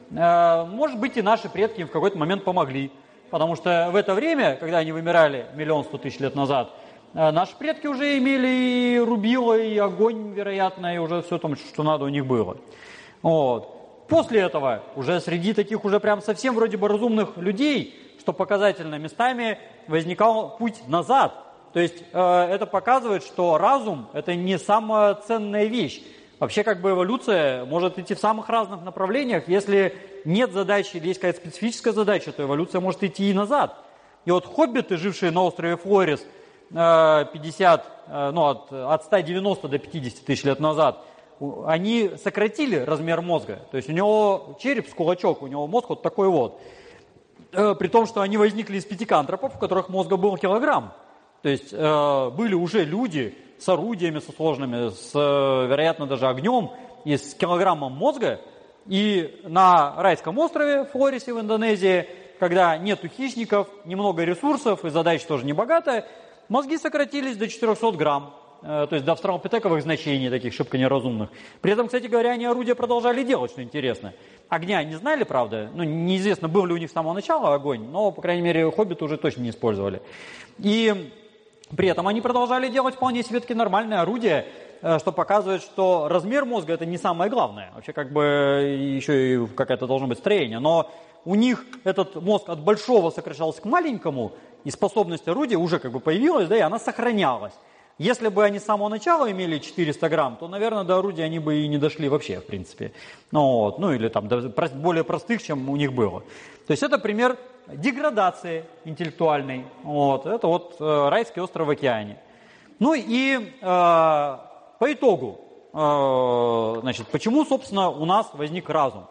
может 0.09 0.99
быть, 0.99 1.17
и 1.17 1.21
наши 1.21 1.49
предки 1.49 1.81
им 1.81 1.87
в 1.87 1.91
какой-то 1.91 2.17
момент 2.17 2.43
помогли. 2.43 2.91
Потому 3.29 3.55
что 3.55 3.89
в 3.91 3.95
это 3.95 4.13
время, 4.13 4.55
когда 4.55 4.77
они 4.79 4.91
вымирали 4.91 5.47
миллион 5.55 5.83
сто 5.83 5.97
тысяч 5.97 6.19
лет 6.19 6.35
назад, 6.35 6.71
э, 7.13 7.31
наши 7.31 7.55
предки 7.57 7.87
уже 7.87 8.17
имели 8.17 8.47
и 8.47 8.99
рубило, 8.99 9.57
и 9.57 9.77
огонь, 9.77 10.33
вероятно, 10.33 10.95
и 10.95 10.97
уже 10.97 11.21
все 11.21 11.37
там, 11.37 11.55
что 11.55 11.83
надо 11.83 12.05
у 12.05 12.09
них 12.09 12.25
было. 12.25 12.57
Вот. 13.21 14.05
После 14.07 14.41
этого 14.41 14.83
уже 14.95 15.19
среди 15.19 15.53
таких 15.53 15.83
уже 15.83 15.99
прям 15.99 16.21
совсем 16.21 16.55
вроде 16.55 16.77
бы 16.77 16.87
разумных 16.87 17.35
людей, 17.35 17.99
что 18.19 18.31
показательно 18.31 18.95
местами, 18.95 19.59
возникал 19.87 20.57
путь 20.57 20.87
назад. 20.87 21.33
То 21.73 21.81
есть 21.81 22.03
э, 22.13 22.47
это 22.49 22.65
показывает, 22.65 23.23
что 23.23 23.57
разум– 23.57 24.07
это 24.13 24.35
не 24.35 24.57
самая 24.57 25.15
ценная 25.15 25.65
вещь. 25.65 26.01
Вообще 26.39 26.63
как 26.63 26.81
бы 26.81 26.91
эволюция 26.91 27.65
может 27.65 27.99
идти 27.99 28.13
в 28.13 28.19
самых 28.19 28.47
разных 28.47 28.83
направлениях. 28.83 29.47
Если 29.47 29.95
нет 30.27 30.51
задачи 30.51 30.97
или 30.97 31.07
есть 31.07 31.19
какая-то 31.19 31.39
специфическая 31.39 31.93
задача, 31.93 32.31
то 32.31 32.43
эволюция 32.43 32.81
может 32.81 33.03
идти 33.03 33.31
и 33.31 33.33
назад. 33.33 33.77
И 34.25 34.31
вот 34.31 34.45
хоббиты, 34.45 34.97
жившие 34.97 35.31
на 35.31 35.43
острове 35.43 35.77
Флорис 35.77 36.25
50, 36.69 36.73
э, 36.73 38.11
э, 38.11 38.31
ну, 38.31 38.45
от, 38.45 38.71
от 38.71 39.05
190 39.05 39.67
до 39.69 39.79
50 39.79 40.25
тысяч 40.25 40.43
лет 40.43 40.59
назад– 40.59 41.03
они 41.67 42.09
сократили 42.23 42.77
размер 42.77 43.21
мозга. 43.21 43.59
То 43.69 43.77
есть 43.77 43.87
у 43.89 43.93
него 43.93 44.57
череп 44.59 44.89
с 44.89 44.93
кулачок, 44.93 45.43
у 45.43 45.47
него 45.47 45.67
мозг 45.67 45.89
вот 45.89 46.01
такой 46.01 46.29
вот. 46.29 46.59
Э, 47.51 47.75
при 47.77 47.87
том, 47.89 48.07
что 48.07 48.21
они 48.21 48.37
возникли 48.37 48.77
из 48.77 48.85
пятикантропов, 48.85 49.55
у 49.55 49.59
которых 49.59 49.87
мозга 49.89 50.17
был 50.17 50.35
килограмм. 50.37 50.93
То 51.43 51.49
есть 51.49 51.71
были 51.71 52.55
уже 52.55 52.83
люди 52.83 53.37
с 53.59 53.69
орудиями, 53.69 54.17
со 54.17 54.31
сложными, 54.31 54.89
с, 54.89 55.13
вероятно, 55.13 56.07
даже 56.07 56.27
огнем 56.27 56.71
и 57.05 57.15
с 57.15 57.35
килограммом 57.35 57.91
мозга. 57.91 58.41
И 58.87 59.41
на 59.43 59.95
райском 59.97 60.37
острове 60.37 60.85
Флорисе 60.85 61.33
в 61.33 61.39
Индонезии, 61.39 62.07
когда 62.39 62.77
нету 62.77 63.07
хищников, 63.07 63.67
немного 63.85 64.23
ресурсов 64.23 64.85
и 64.85 64.89
задач 64.89 65.23
тоже 65.23 65.45
не 65.45 65.53
богатая, 65.53 66.05
мозги 66.49 66.77
сократились 66.77 67.37
до 67.37 67.47
400 67.47 67.91
грамм. 67.91 68.33
Э, 68.61 68.87
то 68.89 68.95
есть 68.95 69.05
до 69.05 69.11
австралопитековых 69.11 69.81
значений, 69.83 70.29
таких 70.29 70.53
шибко 70.53 70.77
неразумных. 70.77 71.29
При 71.61 71.71
этом, 71.73 71.87
кстати 71.87 72.07
говоря, 72.07 72.31
они 72.31 72.45
орудия 72.45 72.75
продолжали 72.75 73.23
делать, 73.23 73.51
что 73.51 73.61
интересно. 73.61 74.13
Огня 74.49 74.83
не 74.83 74.95
знали, 74.95 75.23
правда, 75.23 75.69
ну, 75.73 75.83
неизвестно, 75.83 76.47
был 76.47 76.65
ли 76.65 76.73
у 76.73 76.77
них 76.77 76.89
с 76.89 76.93
самого 76.93 77.13
начала 77.13 77.53
огонь, 77.53 77.87
но, 77.89 78.11
по 78.11 78.21
крайней 78.21 78.41
мере, 78.41 78.71
хоббиты 78.71 79.05
уже 79.05 79.17
точно 79.17 79.41
не 79.41 79.51
использовали. 79.51 80.01
И 80.57 81.11
при 81.75 81.89
этом 81.89 82.07
они 82.07 82.21
продолжали 82.21 82.69
делать 82.69 82.95
вполне 82.95 83.23
себе 83.23 83.41
таки 83.41 83.53
нормальные 83.53 83.99
орудия, 83.99 84.45
что 84.81 85.11
показывает, 85.11 85.61
что 85.61 86.07
размер 86.09 86.45
мозга 86.45 86.73
это 86.73 86.85
не 86.85 86.97
самое 86.97 87.29
главное. 87.29 87.71
Вообще 87.75 87.93
как 87.93 88.11
бы 88.11 88.21
еще 88.97 89.33
и 89.33 89.47
какое-то 89.47 89.87
должно 89.87 90.07
быть 90.07 90.19
строение. 90.19 90.59
Но 90.59 90.91
у 91.25 91.35
них 91.35 91.65
этот 91.83 92.15
мозг 92.15 92.49
от 92.49 92.59
большого 92.59 93.09
сокращался 93.09 93.61
к 93.61 93.65
маленькому, 93.65 94.33
и 94.63 94.71
способность 94.71 95.27
орудия 95.27 95.57
уже 95.57 95.79
как 95.79 95.91
бы 95.91 95.99
появилась, 95.99 96.47
да, 96.47 96.57
и 96.57 96.61
она 96.61 96.79
сохранялась. 96.79 97.53
Если 97.97 98.27
бы 98.27 98.43
они 98.43 98.59
с 98.59 98.63
самого 98.63 98.89
начала 98.89 99.31
имели 99.31 99.57
400 99.57 100.09
грамм, 100.09 100.37
то, 100.37 100.47
наверное, 100.47 100.83
до 100.83 100.99
орудия 100.99 101.23
они 101.23 101.39
бы 101.39 101.61
и 101.61 101.67
не 101.67 101.77
дошли 101.77 102.09
вообще, 102.09 102.39
в 102.39 102.45
принципе. 102.45 102.93
Ну, 103.31 103.41
вот, 103.41 103.79
ну 103.79 103.91
или 103.91 104.07
там 104.07 104.29
более 104.75 105.03
простых, 105.03 105.41
чем 105.41 105.69
у 105.69 105.75
них 105.75 105.93
было. 105.93 106.21
То 106.67 106.71
есть 106.71 106.83
это 106.83 106.99
пример 106.99 107.37
деградации 107.67 108.65
интеллектуальной. 108.85 109.65
Вот, 109.83 110.27
это 110.27 110.47
вот 110.47 110.75
э, 110.79 111.09
райский 111.09 111.41
остров 111.41 111.67
в 111.67 111.69
океане. 111.71 112.19
Ну 112.79 112.93
и 112.93 113.51
э, 113.61 114.37
по 114.79 114.91
итогу, 114.91 115.39
э, 115.73 116.79
значит, 116.81 117.07
почему, 117.07 117.45
собственно, 117.45 117.89
у 117.89 118.05
нас 118.05 118.27
возник 118.33 118.69
разум? 118.69 119.07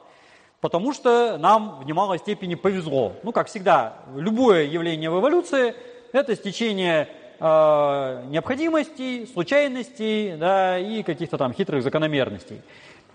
потому 0.61 0.93
что 0.93 1.37
нам 1.39 1.79
в 1.81 1.87
немалой 1.87 2.19
степени 2.19 2.55
повезло. 2.55 3.13
Ну, 3.23 3.31
как 3.33 3.47
всегда, 3.47 3.99
любое 4.17 4.65
явление 4.65 5.11
в 5.11 5.21
эволюции– 5.21 5.75
это 6.13 6.35
стечение 6.35 7.09
э, 7.39 8.25
необходимостей, 8.29 9.27
случайностей 9.27 10.35
да, 10.37 10.79
и 10.79 11.03
каких-то 11.03 11.39
там 11.39 11.53
хитрых 11.53 11.83
закономерностей. 11.83 12.63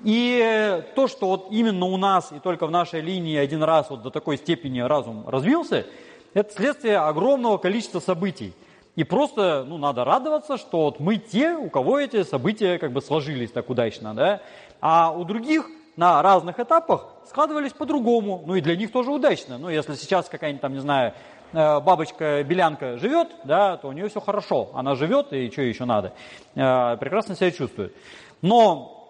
И 0.03 0.81
то, 0.95 1.07
что 1.07 1.27
вот 1.27 1.47
именно 1.51 1.85
у 1.85 1.97
нас 1.97 2.31
и 2.31 2.39
только 2.39 2.65
в 2.65 2.71
нашей 2.71 3.01
линии 3.01 3.37
один 3.37 3.63
раз 3.63 3.89
вот 3.89 4.01
до 4.01 4.09
такой 4.09 4.37
степени 4.37 4.79
разум 4.79 5.27
развился, 5.27 5.85
это 6.33 6.53
следствие 6.53 6.97
огромного 6.97 7.57
количества 7.57 7.99
событий. 7.99 8.53
И 8.95 9.03
просто 9.03 9.65
ну, 9.67 9.77
надо 9.77 10.03
радоваться, 10.03 10.57
что 10.57 10.85
вот 10.85 10.99
мы 10.99 11.17
те, 11.17 11.53
у 11.53 11.69
кого 11.69 11.99
эти 11.99 12.23
события 12.23 12.77
как 12.77 12.91
бы 12.91 13.01
сложились 13.01 13.51
так 13.51 13.69
удачно. 13.69 14.13
Да? 14.13 14.41
А 14.81 15.11
у 15.11 15.23
других 15.23 15.65
на 15.95 16.21
разных 16.21 16.59
этапах 16.59 17.07
складывались 17.27 17.73
по-другому. 17.73 18.43
Ну 18.45 18.55
и 18.55 18.61
для 18.61 18.75
них 18.75 18.91
тоже 18.91 19.11
удачно. 19.11 19.57
Ну 19.57 19.69
если 19.69 19.95
сейчас 19.95 20.27
какая-нибудь 20.27 20.61
там, 20.61 20.73
не 20.73 20.79
знаю, 20.79 21.13
э, 21.53 21.79
бабочка-белянка 21.79 22.97
живет, 22.97 23.29
да, 23.45 23.77
то 23.77 23.87
у 23.87 23.91
нее 23.93 24.09
все 24.09 24.19
хорошо. 24.19 24.69
Она 24.73 24.95
живет, 24.95 25.31
и 25.31 25.49
что 25.49 25.61
еще 25.61 25.85
надо? 25.85 26.13
Э, 26.55 26.97
прекрасно 26.97 27.35
себя 27.35 27.51
чувствует. 27.51 27.95
Но 28.41 29.01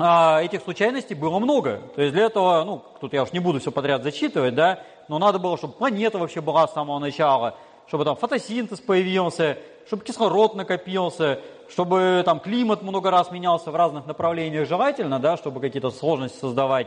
а, 0.00 0.40
этих 0.42 0.62
случайностей 0.62 1.14
было 1.14 1.40
много. 1.40 1.80
То 1.96 2.02
есть 2.02 2.14
для 2.14 2.26
этого, 2.26 2.62
ну, 2.64 2.82
тут 3.00 3.12
я 3.12 3.24
уж 3.24 3.32
не 3.32 3.40
буду 3.40 3.58
все 3.58 3.72
подряд 3.72 4.04
зачитывать, 4.04 4.54
да, 4.54 4.80
но 5.08 5.18
надо 5.18 5.40
было, 5.40 5.58
чтобы 5.58 5.74
планета 5.74 6.18
вообще 6.18 6.40
была 6.40 6.68
с 6.68 6.72
самого 6.72 7.00
начала, 7.00 7.56
чтобы 7.88 8.04
там 8.04 8.16
фотосинтез 8.16 8.80
появился, 8.80 9.58
чтобы 9.86 10.04
кислород 10.04 10.54
накопился, 10.54 11.40
чтобы 11.70 12.22
там 12.24 12.38
климат 12.38 12.82
много 12.82 13.10
раз 13.10 13.30
менялся 13.30 13.70
в 13.70 13.76
разных 13.76 14.06
направлениях 14.06 14.68
желательно, 14.68 15.18
да, 15.18 15.36
чтобы 15.36 15.60
какие-то 15.60 15.90
сложности 15.90 16.38
создавать. 16.38 16.86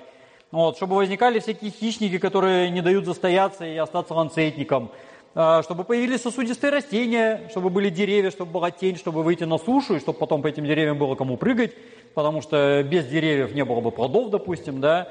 Вот, 0.52 0.76
чтобы 0.76 0.96
возникали 0.96 1.40
всякие 1.40 1.72
хищники, 1.72 2.18
которые 2.20 2.70
не 2.70 2.82
дают 2.82 3.06
застояться 3.06 3.66
и 3.66 3.76
остаться 3.78 4.14
ланцетником. 4.14 4.92
А, 5.34 5.64
чтобы 5.64 5.86
появились 5.86 6.22
сосудистые 6.22 6.72
растения, 6.72 7.48
чтобы 7.50 7.70
были 7.70 7.90
деревья, 7.90 8.32
чтобы 8.32 8.52
была 8.52 8.70
тень, 8.70 8.98
чтобы 8.98 9.24
выйти 9.24 9.46
на 9.46 9.58
сушу, 9.58 9.96
и 9.96 10.00
чтобы 10.00 10.20
потом 10.20 10.42
по 10.42 10.48
этим 10.48 10.66
деревьям 10.66 10.98
было 10.98 11.16
кому 11.16 11.38
прыгать, 11.38 11.74
потому 12.14 12.42
что 12.42 12.84
без 12.84 13.06
деревьев 13.08 13.54
не 13.54 13.64
было 13.64 13.80
бы 13.80 13.92
плодов, 13.92 14.30
допустим, 14.30 14.82
да. 14.82 15.10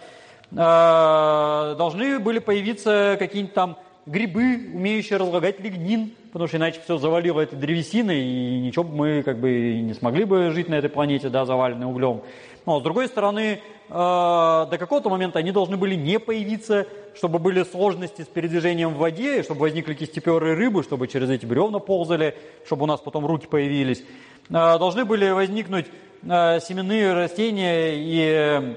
А, 0.56 1.74
должны 1.76 2.18
были 2.18 2.38
появиться 2.38 3.16
какие-нибудь 3.18 3.54
там 3.54 3.78
грибы, 4.06 4.70
умеющие 4.74 5.18
разлагать 5.18 5.60
лигнин, 5.60 6.12
потому 6.32 6.48
что 6.48 6.56
иначе 6.56 6.80
все 6.82 6.98
завалило 6.98 7.40
этой 7.40 7.58
древесиной, 7.58 8.22
и 8.22 8.60
ничего 8.60 8.84
бы 8.84 8.96
мы 8.96 9.22
как 9.22 9.38
бы 9.38 9.80
не 9.80 9.94
смогли 9.94 10.24
бы 10.24 10.50
жить 10.50 10.68
на 10.68 10.74
этой 10.74 10.90
планете, 10.90 11.28
да, 11.28 11.44
заваленной 11.44 11.86
углем. 11.86 12.22
Но 12.66 12.80
с 12.80 12.82
другой 12.82 13.08
стороны, 13.08 13.60
э, 13.88 13.90
до 13.90 14.76
какого-то 14.78 15.08
момента 15.08 15.38
они 15.38 15.52
должны 15.52 15.76
были 15.76 15.94
не 15.94 16.18
появиться, 16.18 16.86
чтобы 17.14 17.38
были 17.38 17.62
сложности 17.64 18.22
с 18.22 18.26
передвижением 18.26 18.94
в 18.94 18.98
воде, 18.98 19.42
чтобы 19.42 19.62
возникли 19.62 19.94
кистеперы 19.94 20.54
рыбы, 20.54 20.82
чтобы 20.82 21.08
через 21.08 21.30
эти 21.30 21.46
бревна 21.46 21.78
ползали, 21.78 22.36
чтобы 22.66 22.84
у 22.84 22.86
нас 22.86 23.00
потом 23.00 23.26
руки 23.26 23.46
появились. 23.46 24.02
Э, 24.48 24.78
должны 24.78 25.04
были 25.04 25.30
возникнуть 25.30 25.86
э, 26.22 26.60
семенные 26.60 27.12
растения 27.14 27.92
и 27.94 28.76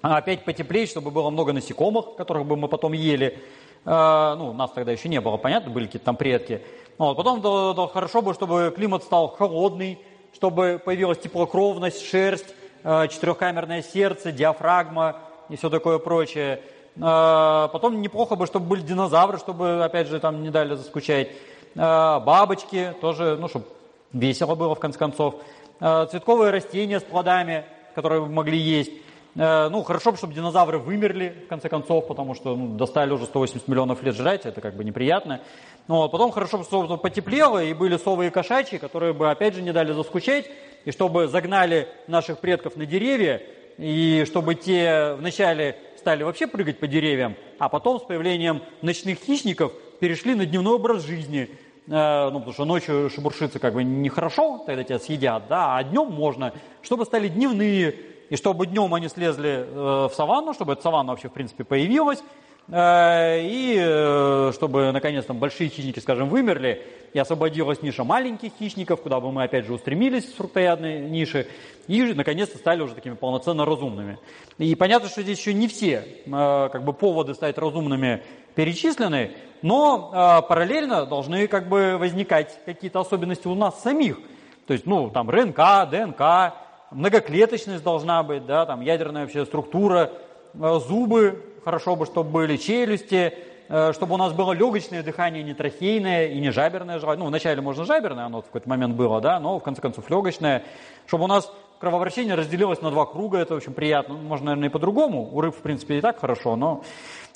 опять 0.00 0.44
потеплеть, 0.44 0.90
чтобы 0.90 1.10
было 1.10 1.30
много 1.30 1.52
насекомых, 1.52 2.16
которых 2.16 2.46
бы 2.46 2.56
мы 2.56 2.68
потом 2.68 2.92
ели. 2.92 3.38
Ну, 3.84 4.52
нас 4.52 4.70
тогда 4.72 4.92
еще 4.92 5.08
не 5.08 5.20
было, 5.20 5.36
понятно, 5.36 5.70
были 5.70 5.86
какие-то 5.86 6.06
там 6.06 6.16
предки. 6.16 6.62
Вот. 6.98 7.16
Потом 7.16 7.40
да, 7.40 7.72
да, 7.72 7.86
хорошо 7.86 8.20
бы, 8.20 8.34
чтобы 8.34 8.72
климат 8.74 9.02
стал 9.02 9.28
холодный, 9.28 9.98
чтобы 10.34 10.80
появилась 10.84 11.18
теплокровность, 11.18 12.04
шерсть, 12.04 12.54
Э, 12.84 13.08
четырехкамерное 13.08 13.82
сердце, 13.82 14.30
диафрагма 14.30 15.16
и 15.48 15.56
все 15.56 15.68
такое 15.68 15.98
прочее. 15.98 16.62
Э, 16.96 17.68
потом 17.72 18.00
неплохо 18.00 18.36
бы, 18.36 18.46
чтобы 18.46 18.66
были 18.66 18.82
динозавры, 18.82 19.38
чтобы, 19.38 19.84
опять 19.84 20.06
же, 20.08 20.20
там 20.20 20.42
не 20.42 20.50
дали 20.50 20.74
заскучать. 20.74 21.28
Э, 21.74 22.20
бабочки 22.20 22.94
тоже, 23.00 23.36
ну, 23.38 23.48
чтобы 23.48 23.66
весело 24.12 24.54
было, 24.54 24.74
в 24.74 24.80
конце 24.80 24.98
концов. 24.98 25.34
Цветковые 25.80 26.50
растения 26.50 26.98
с 26.98 27.04
плодами, 27.04 27.64
которые 27.94 28.24
могли 28.24 28.58
есть. 28.58 28.90
Ну, 29.38 29.84
хорошо 29.84 30.10
бы, 30.10 30.16
чтобы 30.16 30.34
динозавры 30.34 30.78
вымерли, 30.78 31.44
в 31.46 31.48
конце 31.48 31.68
концов, 31.68 32.08
потому 32.08 32.34
что 32.34 32.56
ну, 32.56 32.76
достали 32.76 33.12
уже 33.12 33.24
180 33.26 33.68
миллионов 33.68 34.02
лет 34.02 34.16
жрать, 34.16 34.44
это 34.46 34.60
как 34.60 34.74
бы 34.74 34.82
неприятно. 34.82 35.42
Ну, 35.86 35.98
вот, 35.98 36.10
потом 36.10 36.32
хорошо 36.32 36.58
бы, 36.58 36.64
чтобы 36.64 36.98
потеплело, 36.98 37.62
и 37.62 37.72
были 37.72 37.98
совы 37.98 38.26
и 38.26 38.30
кошачьи, 38.30 38.78
которые 38.78 39.12
бы, 39.12 39.30
опять 39.30 39.54
же, 39.54 39.62
не 39.62 39.72
дали 39.72 39.92
заскучать 39.92 40.50
и 40.84 40.90
чтобы 40.90 41.28
загнали 41.28 41.88
наших 42.08 42.38
предков 42.38 42.74
на 42.74 42.84
деревья, 42.84 43.40
и 43.76 44.24
чтобы 44.26 44.54
те 44.56 45.14
вначале 45.14 45.78
стали 45.96 46.22
вообще 46.24 46.46
прыгать 46.46 46.80
по 46.80 46.86
деревьям, 46.86 47.36
а 47.58 47.68
потом 47.68 48.00
с 48.00 48.02
появлением 48.02 48.62
ночных 48.82 49.18
хищников 49.20 49.72
перешли 50.00 50.34
на 50.34 50.46
дневной 50.46 50.74
образ 50.74 51.04
жизни. 51.04 51.48
Э, 51.86 52.30
ну, 52.30 52.40
потому 52.40 52.52
что 52.52 52.64
ночью 52.64 53.08
шебуршиться 53.08 53.58
как 53.58 53.74
бы 53.74 53.84
нехорошо, 53.84 54.62
тогда 54.66 54.82
тебя 54.82 54.98
съедят, 54.98 55.44
да, 55.48 55.76
а 55.76 55.84
днем 55.84 56.10
можно, 56.10 56.52
чтобы 56.82 57.04
стали 57.04 57.28
дневные, 57.28 57.94
и 58.30 58.36
чтобы 58.36 58.66
днем 58.66 58.94
они 58.94 59.08
слезли 59.08 59.64
э, 59.66 60.08
в 60.10 60.12
саванну, 60.14 60.54
чтобы 60.54 60.74
эта 60.74 60.82
саванна 60.82 61.12
вообще 61.12 61.28
в 61.28 61.32
принципе 61.32 61.64
появилась, 61.64 62.22
Э, 62.70 63.40
и 63.40 63.78
э, 63.80 64.52
чтобы 64.52 64.92
наконец-то 64.92 65.32
большие 65.32 65.70
хищники, 65.70 66.00
скажем, 66.00 66.28
вымерли, 66.28 66.82
и 67.14 67.18
освободилась 67.18 67.80
ниша 67.80 68.04
маленьких 68.04 68.52
хищников, 68.58 69.00
куда 69.00 69.20
бы 69.20 69.32
мы 69.32 69.44
опять 69.44 69.64
же 69.64 69.72
устремились 69.72 70.28
с 70.28 70.34
фруктоядной 70.34 71.00
ниши, 71.00 71.46
и 71.86 72.02
наконец-то 72.12 72.58
стали 72.58 72.82
уже 72.82 72.94
такими 72.94 73.14
полноценно 73.14 73.64
разумными. 73.64 74.18
И 74.58 74.74
понятно, 74.74 75.08
что 75.08 75.22
здесь 75.22 75.38
еще 75.38 75.54
не 75.54 75.68
все 75.68 76.04
как 76.26 76.84
бы, 76.84 76.92
поводы 76.92 77.32
стать 77.32 77.56
разумными 77.56 78.22
перечислены, 78.54 79.32
но 79.62 80.44
параллельно 80.46 81.06
должны 81.06 81.46
как 81.46 81.70
бы 81.70 81.96
возникать 81.96 82.58
какие-то 82.66 83.00
особенности 83.00 83.48
у 83.48 83.54
нас 83.54 83.80
самих. 83.82 84.18
То 84.66 84.74
есть, 84.74 84.84
ну, 84.84 85.08
там 85.08 85.30
РНК, 85.30 85.88
ДНК, 85.90 86.52
многоклеточность 86.90 87.82
должна 87.82 88.22
быть, 88.22 88.46
да, 88.46 88.66
там 88.66 88.80
ядерная 88.80 89.22
вообще 89.22 89.44
структура, 89.44 90.12
зубы, 90.54 91.42
хорошо 91.64 91.96
бы, 91.96 92.06
чтобы 92.06 92.30
были 92.30 92.56
челюсти, 92.56 93.34
э, 93.68 93.92
чтобы 93.92 94.14
у 94.14 94.16
нас 94.16 94.32
было 94.32 94.52
легочное 94.52 95.02
дыхание, 95.02 95.42
не 95.42 95.54
трахейное 95.54 96.28
и 96.28 96.40
не 96.40 96.50
жаберное 96.50 96.98
желание. 96.98 97.22
Ну, 97.22 97.28
вначале 97.28 97.60
можно 97.60 97.84
жаберное, 97.84 98.24
оно 98.24 98.40
в 98.40 98.46
какой-то 98.46 98.68
момент 98.68 98.96
было, 98.96 99.20
да, 99.20 99.38
но 99.38 99.58
в 99.58 99.62
конце 99.62 99.82
концов 99.82 100.08
легочное. 100.10 100.64
Чтобы 101.06 101.24
у 101.24 101.26
нас 101.26 101.52
кровообращение 101.78 102.34
разделилось 102.34 102.80
на 102.80 102.90
два 102.90 103.06
круга, 103.06 103.38
это 103.38 103.54
очень 103.54 103.72
приятно. 103.72 104.14
Ну, 104.14 104.20
можно, 104.20 104.46
наверное, 104.46 104.68
и 104.68 104.72
по-другому. 104.72 105.28
У 105.32 105.40
рыб, 105.40 105.54
в 105.54 105.60
принципе, 105.60 105.98
и 105.98 106.00
так 106.00 106.18
хорошо, 106.20 106.56
но 106.56 106.82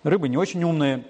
рыбы 0.02 0.28
не 0.28 0.36
очень 0.36 0.62
умные. 0.64 1.04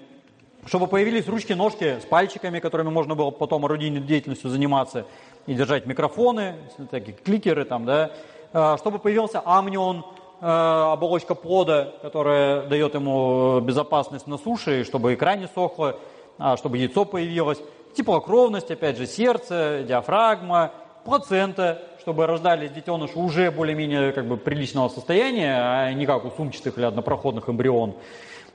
Чтобы 0.65 0.87
появились 0.87 1.27
ручки-ножки 1.27 1.99
с 1.99 2.05
пальчиками, 2.05 2.59
которыми 2.59 2.89
можно 2.89 3.15
было 3.15 3.31
потом 3.31 3.65
орудийной 3.65 3.99
деятельностью 3.99 4.49
заниматься 4.49 5.05
и 5.45 5.53
держать 5.53 5.85
микрофоны, 5.85 6.55
такие 6.89 7.17
кликеры 7.17 7.65
там, 7.65 7.85
да. 7.85 8.11
Э, 8.53 8.77
чтобы 8.77 8.99
появился 8.99 9.41
амнион, 9.43 10.05
Э, 10.45 10.91
оболочка 10.91 11.35
плода, 11.35 11.93
которая 12.01 12.63
дает 12.63 12.95
ему 12.95 13.61
безопасность 13.61 14.27
на 14.27 14.37
суше, 14.37 14.83
чтобы 14.83 15.13
икра 15.13 15.37
не 15.37 15.47
сохла, 15.47 15.95
а, 16.37 16.57
чтобы 16.57 16.77
яйцо 16.77 17.05
появилось. 17.05 17.61
Теплокровность, 17.95 18.69
опять 18.69 18.97
же, 18.97 19.05
сердце, 19.07 19.85
диафрагма, 19.87 20.73
плацента, 21.05 21.81
чтобы 22.01 22.27
рождались 22.27 22.71
детеныши 22.71 23.17
уже 23.17 23.51
более-менее 23.51 24.11
как 24.11 24.25
бы 24.25 24.35
приличного 24.35 24.89
состояния, 24.89 25.55
а 25.61 25.93
не 25.93 26.05
как 26.05 26.25
у 26.25 26.31
сумчатых 26.31 26.77
или 26.77 26.83
однопроходных 26.83 27.47
эмбрион. 27.47 27.95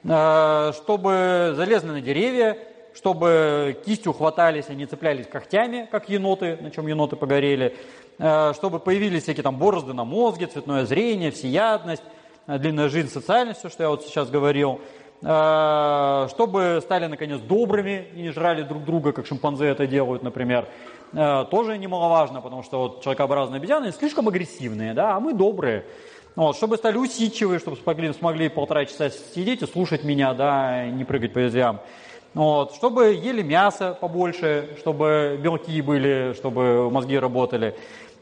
Э, 0.04 0.72
чтобы 0.74 1.54
залезли 1.56 1.88
на 1.88 2.02
деревья, 2.02 2.58
чтобы 2.94 3.78
кистью 3.86 4.12
хватались, 4.12 4.66
а 4.68 4.74
не 4.74 4.84
цеплялись 4.84 5.26
когтями, 5.26 5.88
как 5.90 6.10
еноты, 6.10 6.58
на 6.60 6.70
чем 6.70 6.86
еноты 6.86 7.16
погорели. 7.16 7.74
Э, 8.18 8.52
чтобы 8.54 8.80
появились 8.80 9.22
всякие 9.22 9.44
там 9.44 9.56
борозды 9.56 9.92
на 9.92 10.04
мозге, 10.04 10.46
цветное 10.46 10.84
зрение, 10.84 11.30
всеядность, 11.30 12.02
э, 12.48 12.58
длинная 12.58 12.88
жизнь, 12.88 13.08
социальность, 13.08 13.60
все, 13.60 13.68
что 13.68 13.84
я 13.84 13.90
вот 13.90 14.02
сейчас 14.02 14.28
говорил, 14.28 14.80
э, 15.22 16.26
чтобы 16.30 16.80
стали, 16.82 17.06
наконец, 17.06 17.40
добрыми 17.40 18.08
и 18.16 18.22
не 18.22 18.30
жрали 18.30 18.62
друг 18.62 18.84
друга, 18.84 19.12
как 19.12 19.26
шимпанзе 19.26 19.66
это 19.66 19.86
делают, 19.86 20.22
например, 20.22 20.66
тоже 21.50 21.78
немаловажно, 21.78 22.42
потому 22.42 22.62
что 22.62 22.80
вот 22.80 23.02
человекообразные 23.02 23.56
обезьяны 23.56 23.92
слишком 23.92 24.28
агрессивные, 24.28 24.92
да, 24.92 25.16
а 25.16 25.20
мы 25.20 25.32
добрые. 25.32 25.86
Вот, 26.36 26.54
чтобы 26.56 26.76
стали 26.76 26.98
усидчивые, 26.98 27.60
чтобы 27.60 27.78
смогли, 27.78 28.12
смогли 28.12 28.50
полтора 28.50 28.84
часа 28.84 29.08
сидеть 29.08 29.62
и 29.62 29.66
слушать 29.66 30.04
меня, 30.04 30.34
да, 30.34 30.84
и 30.86 30.90
не 30.90 31.04
прыгать 31.04 31.32
по 31.32 31.38
ветвям. 31.38 31.80
Вот, 32.34 32.74
чтобы 32.74 33.14
ели 33.14 33.42
мясо 33.42 33.96
побольше, 33.98 34.76
чтобы 34.78 35.40
белки 35.42 35.80
были, 35.80 36.34
чтобы 36.36 36.90
мозги 36.90 37.18
работали. 37.18 37.74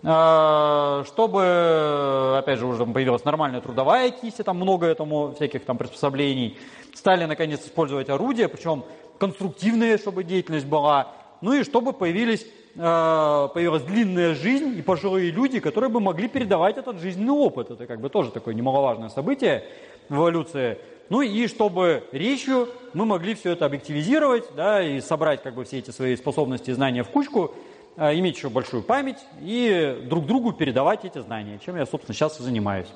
А, 0.09 1.03
чтобы, 1.09 2.39
опять 2.39 2.61
же, 2.61 2.67
уже 2.67 2.87
появилась 2.87 3.25
нормальная 3.25 3.61
трудовая 3.61 4.13
кисть, 4.13 4.37
там 4.45 4.57
много 4.57 4.87
этому 4.87 5.33
всяких 5.35 5.65
там 5.65 5.77
приспособлений. 5.77 6.57
Стали, 6.95 7.25
наконец, 7.25 7.67
использовать 7.67 8.09
орудия, 8.09 8.47
причем 8.47 8.85
конструктивные, 9.19 9.99
чтобы 9.99 10.23
деятельность 10.23 10.67
была. 10.67 11.13
Ну 11.41 11.55
и 11.55 11.65
чтобы 11.65 11.93
появились, 11.93 12.47
а, 12.79 13.49
появилась 13.49 13.83
длинная 13.83 14.37
жизнь 14.37 14.79
и 14.79 14.83
пожилые 14.83 15.33
люди, 15.33 15.59
которые 15.59 15.91
бы 15.91 15.99
могли 15.99 16.29
передавать 16.29 16.77
этот 16.77 17.01
жизненный 17.01 17.33
опыт. 17.33 17.73
Это 17.73 17.89
как 17.89 18.01
бы 18.01 18.09
тоже 18.09 18.31
такое 18.31 18.55
немаловажное 18.55 19.09
событие 19.09 19.65
в 20.09 20.15
эволюции. 20.15 20.79
ну 21.09 21.21
и 21.21 21.49
чтобы 21.49 22.05
речью 22.13 22.69
мы 22.95 23.07
могли 23.07 23.35
все 23.35 23.51
это 23.51 23.67
объективизировать, 23.67 24.45
да, 24.55 24.81
и 24.81 25.01
собрать 25.01 25.43
как 25.43 25.55
бы 25.55 25.65
все 25.65 25.79
эти 25.79 25.91
свои 25.91 26.15
способности 26.15 26.71
и 26.71 26.75
знания 26.75 27.03
в 27.03 27.09
кучку, 27.09 27.57
иметь 27.97 28.37
еще 28.37 28.51
большую 28.51 28.83
память 28.83 29.19
и 29.41 30.05
друг 30.09 30.27
другу 30.27 30.53
передавать 30.53 31.05
эти 31.05 31.19
знания, 31.19 31.59
чем 31.65 31.77
я, 31.77 31.87
собственно, 31.87 32.15
сейчас 32.15 32.39
и 32.41 32.43
занимаюсь. 32.43 32.89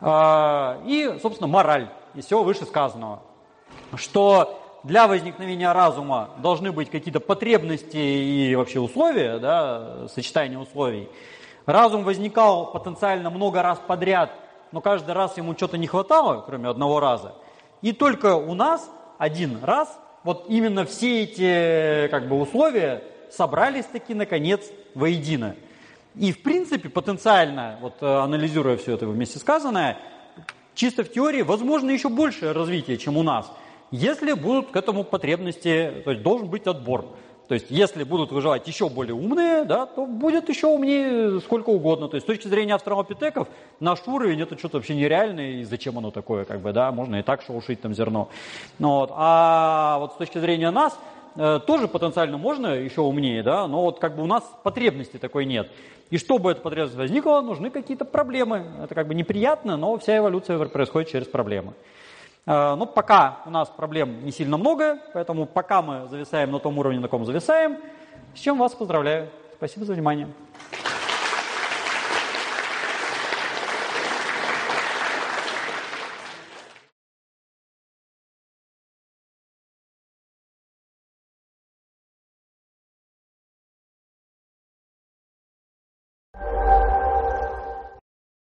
А, 0.00 0.80
и, 0.86 1.18
собственно, 1.20 1.46
мораль 1.46 1.88
из 2.14 2.26
всего 2.26 2.42
вышесказанного, 2.42 3.22
что 3.96 4.58
для 4.84 5.06
возникновения 5.06 5.70
разума 5.70 6.30
должны 6.38 6.72
быть 6.72 6.90
какие-то 6.90 7.20
потребности 7.20 7.96
и 7.96 8.54
вообще 8.56 8.80
условия, 8.80 9.38
да, 9.38 10.08
сочетание 10.08 10.58
условий. 10.58 11.08
Разум 11.66 12.02
возникал 12.02 12.72
потенциально 12.72 13.30
много 13.30 13.62
раз 13.62 13.80
подряд, 13.86 14.32
но 14.72 14.80
каждый 14.80 15.12
раз 15.12 15.36
ему 15.36 15.54
что-то 15.54 15.78
не 15.78 15.86
хватало, 15.86 16.42
кроме 16.44 16.68
одного 16.68 16.98
раза. 16.98 17.34
И 17.82 17.92
только 17.92 18.34
у 18.34 18.54
нас 18.54 18.90
один 19.18 19.62
раз 19.62 19.96
вот 20.24 20.46
именно 20.48 20.84
все 20.84 21.22
эти 21.22 22.08
как 22.08 22.28
бы, 22.28 22.40
условия 22.40 23.04
собрались 23.36 23.86
таки 23.86 24.14
наконец 24.14 24.70
воедино. 24.94 25.56
И 26.14 26.32
в 26.32 26.42
принципе 26.42 26.88
потенциально, 26.88 27.78
вот 27.80 27.94
э, 28.00 28.06
анализируя 28.06 28.76
все 28.76 28.94
это 28.94 29.06
вместе 29.06 29.38
сказанное, 29.38 29.98
чисто 30.74 31.04
в 31.04 31.10
теории 31.10 31.42
возможно 31.42 31.90
еще 31.90 32.08
большее 32.08 32.52
развитие, 32.52 32.98
чем 32.98 33.16
у 33.16 33.22
нас, 33.22 33.50
если 33.90 34.32
будут 34.32 34.70
к 34.70 34.76
этому 34.76 35.04
потребности, 35.04 36.02
то 36.04 36.10
есть 36.10 36.22
должен 36.22 36.48
быть 36.48 36.66
отбор. 36.66 37.06
То 37.48 37.54
есть, 37.54 37.66
если 37.70 38.04
будут 38.04 38.32
выживать 38.32 38.66
еще 38.66 38.88
более 38.88 39.14
умные, 39.14 39.64
да, 39.64 39.84
то 39.84 40.06
будет 40.06 40.48
еще 40.48 40.68
умнее 40.68 41.40
сколько 41.40 41.68
угодно. 41.68 42.08
То 42.08 42.14
есть, 42.14 42.24
с 42.24 42.26
точки 42.26 42.48
зрения 42.48 42.74
австралопитеков, 42.74 43.48
наш 43.80 43.98
уровень 44.06 44.40
это 44.40 44.56
что-то 44.56 44.78
вообще 44.78 44.94
нереальное, 44.94 45.60
и 45.60 45.64
зачем 45.64 45.98
оно 45.98 46.10
такое, 46.10 46.46
как 46.46 46.60
бы, 46.60 46.72
да, 46.72 46.90
можно 46.92 47.16
и 47.16 47.22
так 47.22 47.42
шелушить 47.42 47.82
там 47.82 47.94
зерно. 47.94 48.30
Ну, 48.78 49.00
вот. 49.00 49.10
А 49.12 49.98
вот 49.98 50.14
с 50.14 50.16
точки 50.16 50.38
зрения 50.38 50.70
нас, 50.70 50.98
э, 51.36 51.60
тоже 51.66 51.88
потенциально 51.88 52.38
можно 52.38 52.68
еще 52.68 53.00
умнее, 53.00 53.42
да, 53.42 53.66
но 53.66 53.82
вот 53.82 53.98
как 53.98 54.16
бы 54.16 54.22
у 54.22 54.26
нас 54.26 54.44
потребности 54.62 55.16
такой 55.16 55.44
нет. 55.44 55.70
И 56.10 56.18
чтобы 56.18 56.52
эта 56.52 56.60
потребность 56.60 56.96
возникла, 56.96 57.40
нужны 57.40 57.70
какие-то 57.70 58.04
проблемы. 58.04 58.66
Это 58.82 58.94
как 58.94 59.08
бы 59.08 59.14
неприятно, 59.14 59.76
но 59.76 59.96
вся 59.98 60.18
эволюция 60.18 60.58
происходит 60.66 61.10
через 61.10 61.26
проблемы. 61.26 61.72
Э, 62.46 62.74
но 62.74 62.86
пока 62.86 63.40
у 63.46 63.50
нас 63.50 63.68
проблем 63.68 64.24
не 64.24 64.32
сильно 64.32 64.56
много, 64.56 64.98
поэтому 65.12 65.46
пока 65.46 65.82
мы 65.82 66.08
зависаем 66.08 66.50
на 66.50 66.58
том 66.58 66.78
уровне, 66.78 66.98
на 66.98 67.08
каком 67.08 67.24
зависаем, 67.24 67.78
с 68.34 68.38
чем 68.38 68.58
вас 68.58 68.74
поздравляю. 68.74 69.28
Спасибо 69.56 69.84
за 69.84 69.92
внимание. 69.92 70.28